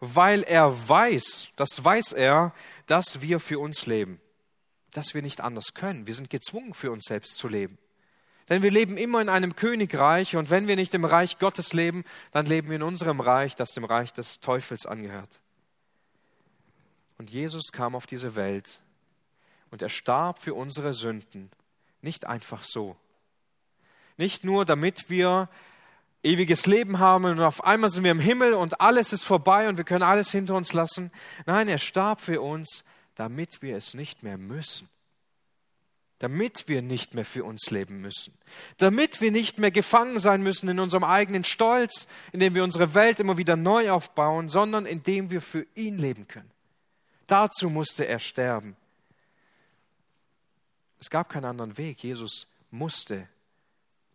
weil 0.00 0.42
er 0.42 0.88
weiß, 0.88 1.48
das 1.56 1.82
weiß 1.82 2.12
er, 2.12 2.52
dass 2.86 3.20
wir 3.20 3.40
für 3.40 3.58
uns 3.58 3.86
leben, 3.86 4.20
dass 4.92 5.14
wir 5.14 5.22
nicht 5.22 5.40
anders 5.40 5.74
können. 5.74 6.06
Wir 6.06 6.14
sind 6.14 6.30
gezwungen, 6.30 6.74
für 6.74 6.90
uns 6.90 7.04
selbst 7.04 7.36
zu 7.36 7.48
leben. 7.48 7.78
Denn 8.48 8.62
wir 8.62 8.70
leben 8.70 8.96
immer 8.96 9.20
in 9.20 9.28
einem 9.28 9.56
Königreich 9.56 10.36
und 10.36 10.50
wenn 10.50 10.68
wir 10.68 10.76
nicht 10.76 10.94
im 10.94 11.04
Reich 11.04 11.38
Gottes 11.38 11.72
leben, 11.72 12.04
dann 12.30 12.46
leben 12.46 12.68
wir 12.68 12.76
in 12.76 12.82
unserem 12.82 13.20
Reich, 13.20 13.56
das 13.56 13.70
dem 13.70 13.84
Reich 13.84 14.12
des 14.12 14.38
Teufels 14.40 14.86
angehört. 14.86 15.40
Und 17.18 17.30
Jesus 17.30 17.72
kam 17.72 17.96
auf 17.96 18.06
diese 18.06 18.36
Welt 18.36 18.80
und 19.70 19.82
er 19.82 19.88
starb 19.88 20.38
für 20.38 20.54
unsere 20.54 20.94
Sünden, 20.94 21.50
nicht 22.02 22.26
einfach 22.26 22.62
so. 22.62 22.96
Nicht 24.16 24.44
nur, 24.44 24.64
damit 24.64 25.10
wir 25.10 25.48
ewiges 26.22 26.66
Leben 26.66 26.98
haben 26.98 27.24
und 27.24 27.40
auf 27.40 27.64
einmal 27.64 27.90
sind 27.90 28.04
wir 28.04 28.10
im 28.10 28.20
Himmel 28.20 28.54
und 28.54 28.80
alles 28.80 29.12
ist 29.12 29.24
vorbei 29.24 29.68
und 29.68 29.76
wir 29.76 29.84
können 29.84 30.02
alles 30.02 30.30
hinter 30.30 30.54
uns 30.54 30.72
lassen. 30.72 31.12
Nein, 31.44 31.68
er 31.68 31.78
starb 31.78 32.20
für 32.20 32.40
uns, 32.40 32.84
damit 33.14 33.62
wir 33.62 33.76
es 33.76 33.94
nicht 33.94 34.22
mehr 34.22 34.38
müssen 34.38 34.88
damit 36.18 36.68
wir 36.68 36.80
nicht 36.80 37.14
mehr 37.14 37.24
für 37.24 37.44
uns 37.44 37.70
leben 37.70 38.00
müssen, 38.00 38.32
damit 38.78 39.20
wir 39.20 39.30
nicht 39.30 39.58
mehr 39.58 39.70
gefangen 39.70 40.18
sein 40.18 40.42
müssen 40.42 40.68
in 40.68 40.80
unserem 40.80 41.04
eigenen 41.04 41.44
Stolz, 41.44 42.08
indem 42.32 42.54
wir 42.54 42.64
unsere 42.64 42.94
Welt 42.94 43.20
immer 43.20 43.36
wieder 43.36 43.56
neu 43.56 43.90
aufbauen, 43.90 44.48
sondern 44.48 44.86
indem 44.86 45.30
wir 45.30 45.42
für 45.42 45.66
ihn 45.74 45.98
leben 45.98 46.26
können. 46.26 46.50
Dazu 47.26 47.68
musste 47.68 48.06
er 48.06 48.18
sterben. 48.18 48.76
Es 50.98 51.10
gab 51.10 51.28
keinen 51.28 51.44
anderen 51.44 51.76
Weg. 51.76 52.02
Jesus 52.02 52.46
musste 52.70 53.28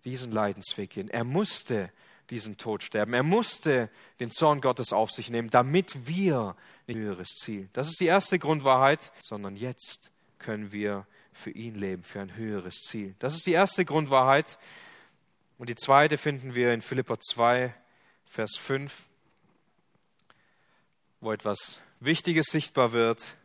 diesen 0.04 0.32
Leidensweg 0.32 0.92
gehen. 0.92 1.10
Er 1.10 1.24
musste 1.24 1.92
diesen 2.32 2.58
Tod 2.58 2.82
sterben. 2.82 3.14
Er 3.14 3.24
musste 3.24 3.90
den 4.20 4.32
Zorn 4.32 4.62
Gottes 4.62 4.94
auf 4.94 5.12
sich 5.12 5.30
nehmen, 5.30 5.50
damit 5.50 6.08
wir 6.08 6.56
ein 6.88 6.98
höheres 6.98 7.30
Ziel. 7.36 7.70
Das 7.74 7.88
ist 7.88 8.00
die 8.00 8.06
erste 8.06 8.40
Grundwahrheit, 8.40 9.12
sondern 9.22 9.56
jetzt 9.56 10.12
können 10.40 10.72
wir 10.72 11.06
für 11.34 11.52
ihn 11.52 11.76
leben, 11.76 12.04
für 12.04 12.22
ein 12.22 12.36
höheres 12.36 12.76
Ziel. 12.82 13.16
Das 13.20 13.36
ist 13.36 13.46
die 13.46 13.52
erste 13.52 13.86
Grundwahrheit. 13.86 14.58
Und 15.58 15.70
die 15.70 15.76
zweite 15.76 16.18
finden 16.18 16.56
wir 16.56 16.74
in 16.74 16.82
Philippa 16.82 17.20
2, 17.20 17.74
Vers 18.26 18.56
5, 18.58 19.04
wo 21.20 21.32
etwas 21.32 21.80
Wichtiges 22.00 22.48
sichtbar 22.48 22.94
wird. 22.94 23.36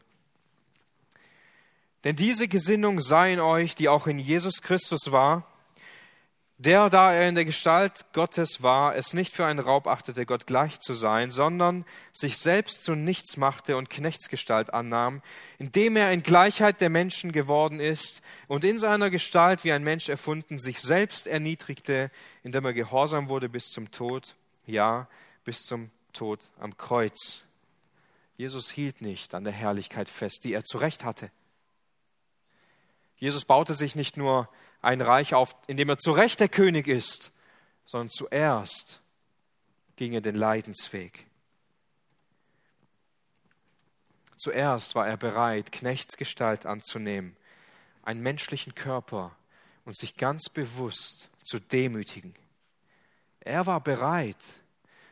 Denn 2.04 2.16
diese 2.16 2.46
Gesinnung 2.46 3.00
sei 3.00 3.32
in 3.32 3.40
euch, 3.40 3.74
die 3.74 3.88
auch 3.88 4.06
in 4.06 4.18
Jesus 4.18 4.62
Christus 4.62 5.10
war, 5.10 5.46
der, 6.58 6.88
da 6.88 7.12
er 7.12 7.28
in 7.28 7.34
der 7.34 7.44
Gestalt 7.44 8.06
Gottes 8.14 8.62
war, 8.62 8.96
es 8.96 9.12
nicht 9.12 9.34
für 9.34 9.44
einen 9.44 9.58
Raub 9.58 9.86
achtete, 9.86 10.24
Gott 10.24 10.46
gleich 10.46 10.80
zu 10.80 10.94
sein, 10.94 11.30
sondern 11.30 11.84
sich 12.14 12.38
selbst 12.38 12.82
zu 12.82 12.94
nichts 12.94 13.36
machte 13.36 13.76
und 13.76 13.90
Knechtsgestalt 13.90 14.72
annahm, 14.72 15.20
indem 15.58 15.96
er 15.96 16.12
in 16.12 16.22
Gleichheit 16.22 16.80
der 16.80 16.88
Menschen 16.88 17.32
geworden 17.32 17.78
ist 17.78 18.22
und 18.48 18.64
in 18.64 18.78
seiner 18.78 19.10
Gestalt 19.10 19.64
wie 19.64 19.72
ein 19.72 19.84
Mensch 19.84 20.08
erfunden, 20.08 20.58
sich 20.58 20.80
selbst 20.80 21.26
erniedrigte, 21.26 22.10
indem 22.42 22.64
er 22.64 22.72
gehorsam 22.72 23.28
wurde 23.28 23.50
bis 23.50 23.66
zum 23.66 23.90
Tod, 23.90 24.34
ja, 24.64 25.08
bis 25.44 25.58
zum 25.58 25.90
Tod 26.14 26.40
am 26.58 26.78
Kreuz. 26.78 27.42
Jesus 28.38 28.70
hielt 28.70 29.02
nicht 29.02 29.34
an 29.34 29.44
der 29.44 29.52
Herrlichkeit 29.52 30.08
fest, 30.08 30.44
die 30.44 30.54
er 30.54 30.64
zurecht 30.64 31.04
hatte. 31.04 31.30
Jesus 33.16 33.44
baute 33.44 33.74
sich 33.74 33.96
nicht 33.96 34.16
nur 34.16 34.48
ein 34.82 35.00
Reich 35.00 35.34
auf, 35.34 35.56
in 35.66 35.76
dem 35.76 35.88
er 35.88 35.98
zu 35.98 36.12
Recht 36.12 36.40
der 36.40 36.48
König 36.48 36.86
ist, 36.86 37.32
sondern 37.86 38.10
zuerst 38.10 39.00
ging 39.96 40.12
er 40.12 40.20
den 40.20 40.34
Leidensweg. 40.34 41.26
Zuerst 44.36 44.94
war 44.94 45.08
er 45.08 45.16
bereit, 45.16 45.72
Knechtsgestalt 45.72 46.66
anzunehmen, 46.66 47.36
einen 48.02 48.22
menschlichen 48.22 48.74
Körper 48.74 49.34
und 49.84 49.96
sich 49.96 50.16
ganz 50.16 50.50
bewusst 50.50 51.30
zu 51.42 51.58
demütigen. 51.58 52.34
Er 53.40 53.66
war 53.66 53.80
bereit, 53.80 54.36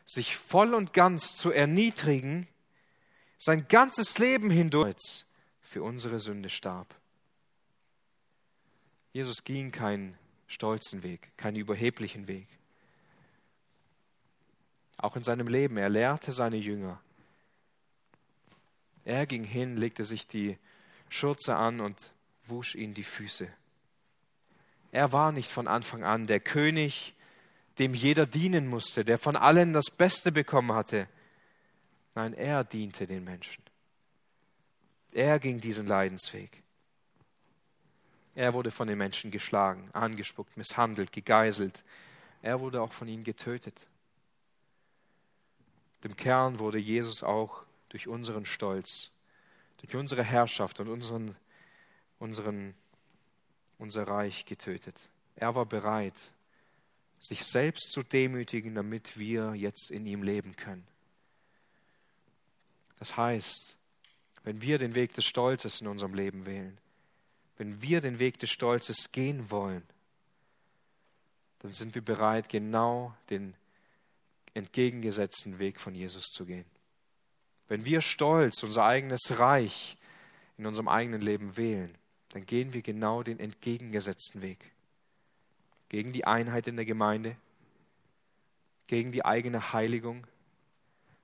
sich 0.07 0.36
voll 0.36 0.74
und 0.74 0.92
ganz 0.92 1.36
zu 1.36 1.50
erniedrigen, 1.50 2.46
sein 3.38 3.66
ganzes 3.68 4.18
Leben 4.18 4.50
hindurch 4.50 5.24
für 5.62 5.82
unsere 5.82 6.20
Sünde 6.20 6.50
starb. 6.50 6.94
Jesus 9.14 9.44
ging 9.44 9.70
keinen 9.70 10.18
stolzen 10.48 11.04
Weg, 11.04 11.30
keinen 11.36 11.56
überheblichen 11.56 12.26
Weg. 12.26 12.48
Auch 14.96 15.14
in 15.14 15.22
seinem 15.22 15.46
Leben, 15.46 15.76
er 15.76 15.88
lehrte 15.88 16.32
seine 16.32 16.56
Jünger. 16.56 17.00
Er 19.04 19.24
ging 19.26 19.44
hin, 19.44 19.76
legte 19.76 20.04
sich 20.04 20.26
die 20.26 20.58
Schürze 21.08 21.54
an 21.54 21.80
und 21.80 22.10
wusch 22.46 22.74
ihnen 22.74 22.94
die 22.94 23.04
Füße. 23.04 23.48
Er 24.90 25.12
war 25.12 25.30
nicht 25.30 25.48
von 25.48 25.68
Anfang 25.68 26.02
an 26.02 26.26
der 26.26 26.40
König, 26.40 27.14
dem 27.78 27.94
jeder 27.94 28.26
dienen 28.26 28.66
musste, 28.66 29.04
der 29.04 29.18
von 29.18 29.36
allen 29.36 29.72
das 29.72 29.92
Beste 29.92 30.32
bekommen 30.32 30.72
hatte. 30.72 31.08
Nein, 32.16 32.34
er 32.34 32.64
diente 32.64 33.06
den 33.06 33.22
Menschen. 33.22 33.62
Er 35.12 35.38
ging 35.38 35.60
diesen 35.60 35.86
Leidensweg. 35.86 36.63
Er 38.35 38.55
wurde 38.55 38.70
von 38.70 38.89
den 38.89 38.99
Menschen 38.99 39.30
geschlagen, 39.30 39.89
angespuckt, 39.93 40.57
misshandelt, 40.57 41.12
gegeißelt. 41.12 41.85
Er 42.43 42.61
wurde 42.61 42.82
auch 42.82 42.93
von 42.93 43.09
ihnen 43.09 43.24
getötet. 43.24 43.87
Im 46.03 46.16
Kern 46.16 46.59
wurde 46.59 46.78
Jesus 46.78 47.22
auch 47.22 47.62
durch 47.89 48.09
unseren 48.09 48.45
Stolz, 48.45 49.11
durch 49.78 49.95
unsere 49.95 50.22
Herrschaft 50.22 50.80
und 50.80 50.89
unseren, 50.89 51.37
unseren 52.18 52.74
unser 53.78 54.07
Reich 54.07 54.45
getötet. 54.45 55.09
Er 55.37 55.55
war 55.55 55.66
bereit, 55.66 56.14
sich 57.18 57.45
selbst 57.45 57.93
zu 57.93 58.03
demütigen, 58.03 58.74
damit 58.74 59.18
wir 59.18 59.55
jetzt 59.55 59.91
in 59.91 60.07
ihm 60.07 60.22
leben 60.22 60.57
können. 60.57 60.87
Das 62.99 63.16
heißt, 63.16 63.76
wenn 64.45 64.61
wir 64.61 64.78
den 64.78 64.95
Weg 64.95 65.14
des 65.14 65.24
Stolzes 65.24 65.80
in 65.80 65.87
unserem 65.87 66.14
Leben 66.14 66.47
wählen, 66.47 66.78
wenn 67.57 67.82
wir 67.82 68.00
den 68.00 68.18
Weg 68.18 68.38
des 68.38 68.50
Stolzes 68.50 69.12
gehen 69.12 69.50
wollen, 69.50 69.82
dann 71.61 71.72
sind 71.72 71.94
wir 71.94 72.02
bereit, 72.02 72.48
genau 72.48 73.14
den 73.30 73.55
entgegengesetzten 74.55 75.59
Weg 75.59 75.80
von 75.80 75.94
Jesus 75.94 76.26
zu 76.26 76.44
gehen. 76.44 76.66
Wenn 77.68 77.84
wir 77.84 78.00
stolz 78.00 78.62
unser 78.62 78.84
eigenes 78.84 79.38
Reich 79.38 79.96
in 80.59 80.66
unserem 80.66 80.88
eigenen 80.88 81.20
Leben 81.20 81.57
wählen, 81.57 81.96
dann 82.30 82.44
gehen 82.44 82.72
wir 82.72 82.82
genau 82.82 83.22
den 83.22 83.40
entgegengesetzten 83.40 84.42
Weg. 84.42 84.72
Gegen 85.88 86.12
die 86.12 86.26
Einheit 86.26 86.66
in 86.66 86.76
der 86.76 86.84
Gemeinde, 86.84 87.36
gegen 88.86 89.12
die 89.12 89.24
eigene 89.24 89.72
Heiligung, 89.72 90.26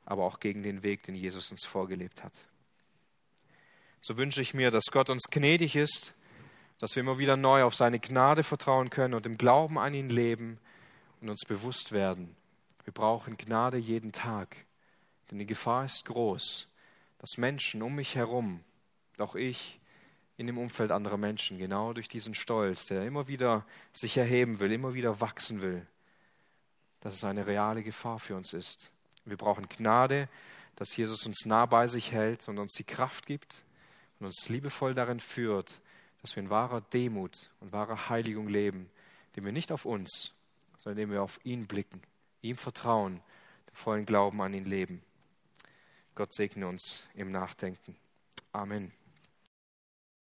aber 0.07 0.25
auch 0.25 0.41
gegen 0.41 0.63
den 0.63 0.83
Weg, 0.83 1.03
den 1.03 1.15
Jesus 1.15 1.51
uns 1.51 1.67
vorgelebt 1.67 2.25
hat. 2.25 2.33
So 4.01 4.17
wünsche 4.17 4.41
ich 4.41 4.55
mir, 4.55 4.71
dass 4.71 4.87
Gott 4.91 5.11
uns 5.11 5.25
gnädig 5.31 5.77
ist, 5.77 6.15
dass 6.81 6.97
wir 6.97 7.03
immer 7.03 7.19
wieder 7.19 7.37
neu 7.37 7.63
auf 7.63 7.75
seine 7.75 8.01
Gnade 8.01 8.43
vertrauen 8.43 8.89
können 8.89 9.15
und 9.15 9.27
im 9.27 9.37
Glauben 9.37 9.79
an 9.79 9.93
ihn 9.93 10.09
leben 10.09 10.59
und 11.21 11.29
uns 11.29 11.43
bewusst 11.47 11.93
werden. 11.93 12.35
Wir 12.85 12.95
brauchen 12.95 13.37
Gnade 13.37 13.77
jeden 13.77 14.13
Tag, 14.13 14.57
denn 15.31 15.39
die 15.39 15.47
Gefahr 15.47 15.85
ist 15.85 16.07
groß, 16.07 16.67
dass 17.19 17.37
Menschen 17.37 17.83
um 17.83 17.95
mich 17.95 18.17
herum, 18.17 18.65
auch 19.19 19.35
ich, 19.35 19.79
in 20.39 20.47
dem 20.47 20.57
Umfeld 20.57 20.91
anderer 20.91 21.19
Menschen, 21.19 21.59
genau 21.59 21.93
durch 21.93 22.09
diesen 22.09 22.35
Stolz, 22.35 22.87
der 22.87 23.05
immer 23.05 23.29
wieder 23.29 23.67
sich 23.93 24.17
erheben 24.17 24.59
will, 24.59 24.73
immer 24.73 24.95
wieder 24.95 25.21
wachsen 25.21 25.61
will, 25.61 25.87
dass 27.01 27.13
es 27.13 27.25
eine 27.25 27.47
reale 27.47 27.83
Gefahr 27.83 28.19
für 28.19 28.37
uns 28.37 28.55
ist. 28.55 28.91
Wir 29.27 29.37
brauchen 29.37 29.69
Gnade, 29.69 30.31
dass 30.77 30.97
Jesus 30.97 31.27
uns 31.27 31.45
nah 31.45 31.67
bei 31.67 31.87
sich 31.87 32.13
hält 32.13 32.49
und 32.49 32.59
uns 32.59 32.73
die 32.73 32.85
Kraft 32.85 33.27
gibt 33.27 33.63
und 34.19 34.27
uns 34.27 34.49
liebevoll 34.49 34.95
darin 34.95 35.21
führt, 35.21 35.83
dass 36.23 36.37
wir 36.37 36.43
in 36.43 36.51
wahrer 36.51 36.81
Demut 36.81 37.51
und 37.61 37.73
wahrer 37.73 38.09
Heiligung 38.09 38.49
leben, 38.49 38.91
indem 39.29 39.47
wir 39.47 39.53
nicht 39.53 39.73
auf 39.73 39.85
uns, 39.85 40.33
sondern 40.79 40.99
indem 40.99 41.13
wir 41.13 41.23
auf 41.23 41.41
ihn 41.45 41.67
blicken, 41.67 42.03
ihm 42.43 42.57
vertrauen, 42.57 43.21
den 43.69 43.75
vollen 43.75 44.07
Glauben 44.07 44.41
an 44.43 44.55
ihn 44.55 44.65
leben. 44.65 45.03
Gott 46.15 46.35
segne 46.35 46.67
uns 46.67 47.05
im 47.15 47.31
Nachdenken. 47.31 47.97
Amen. 48.53 49.00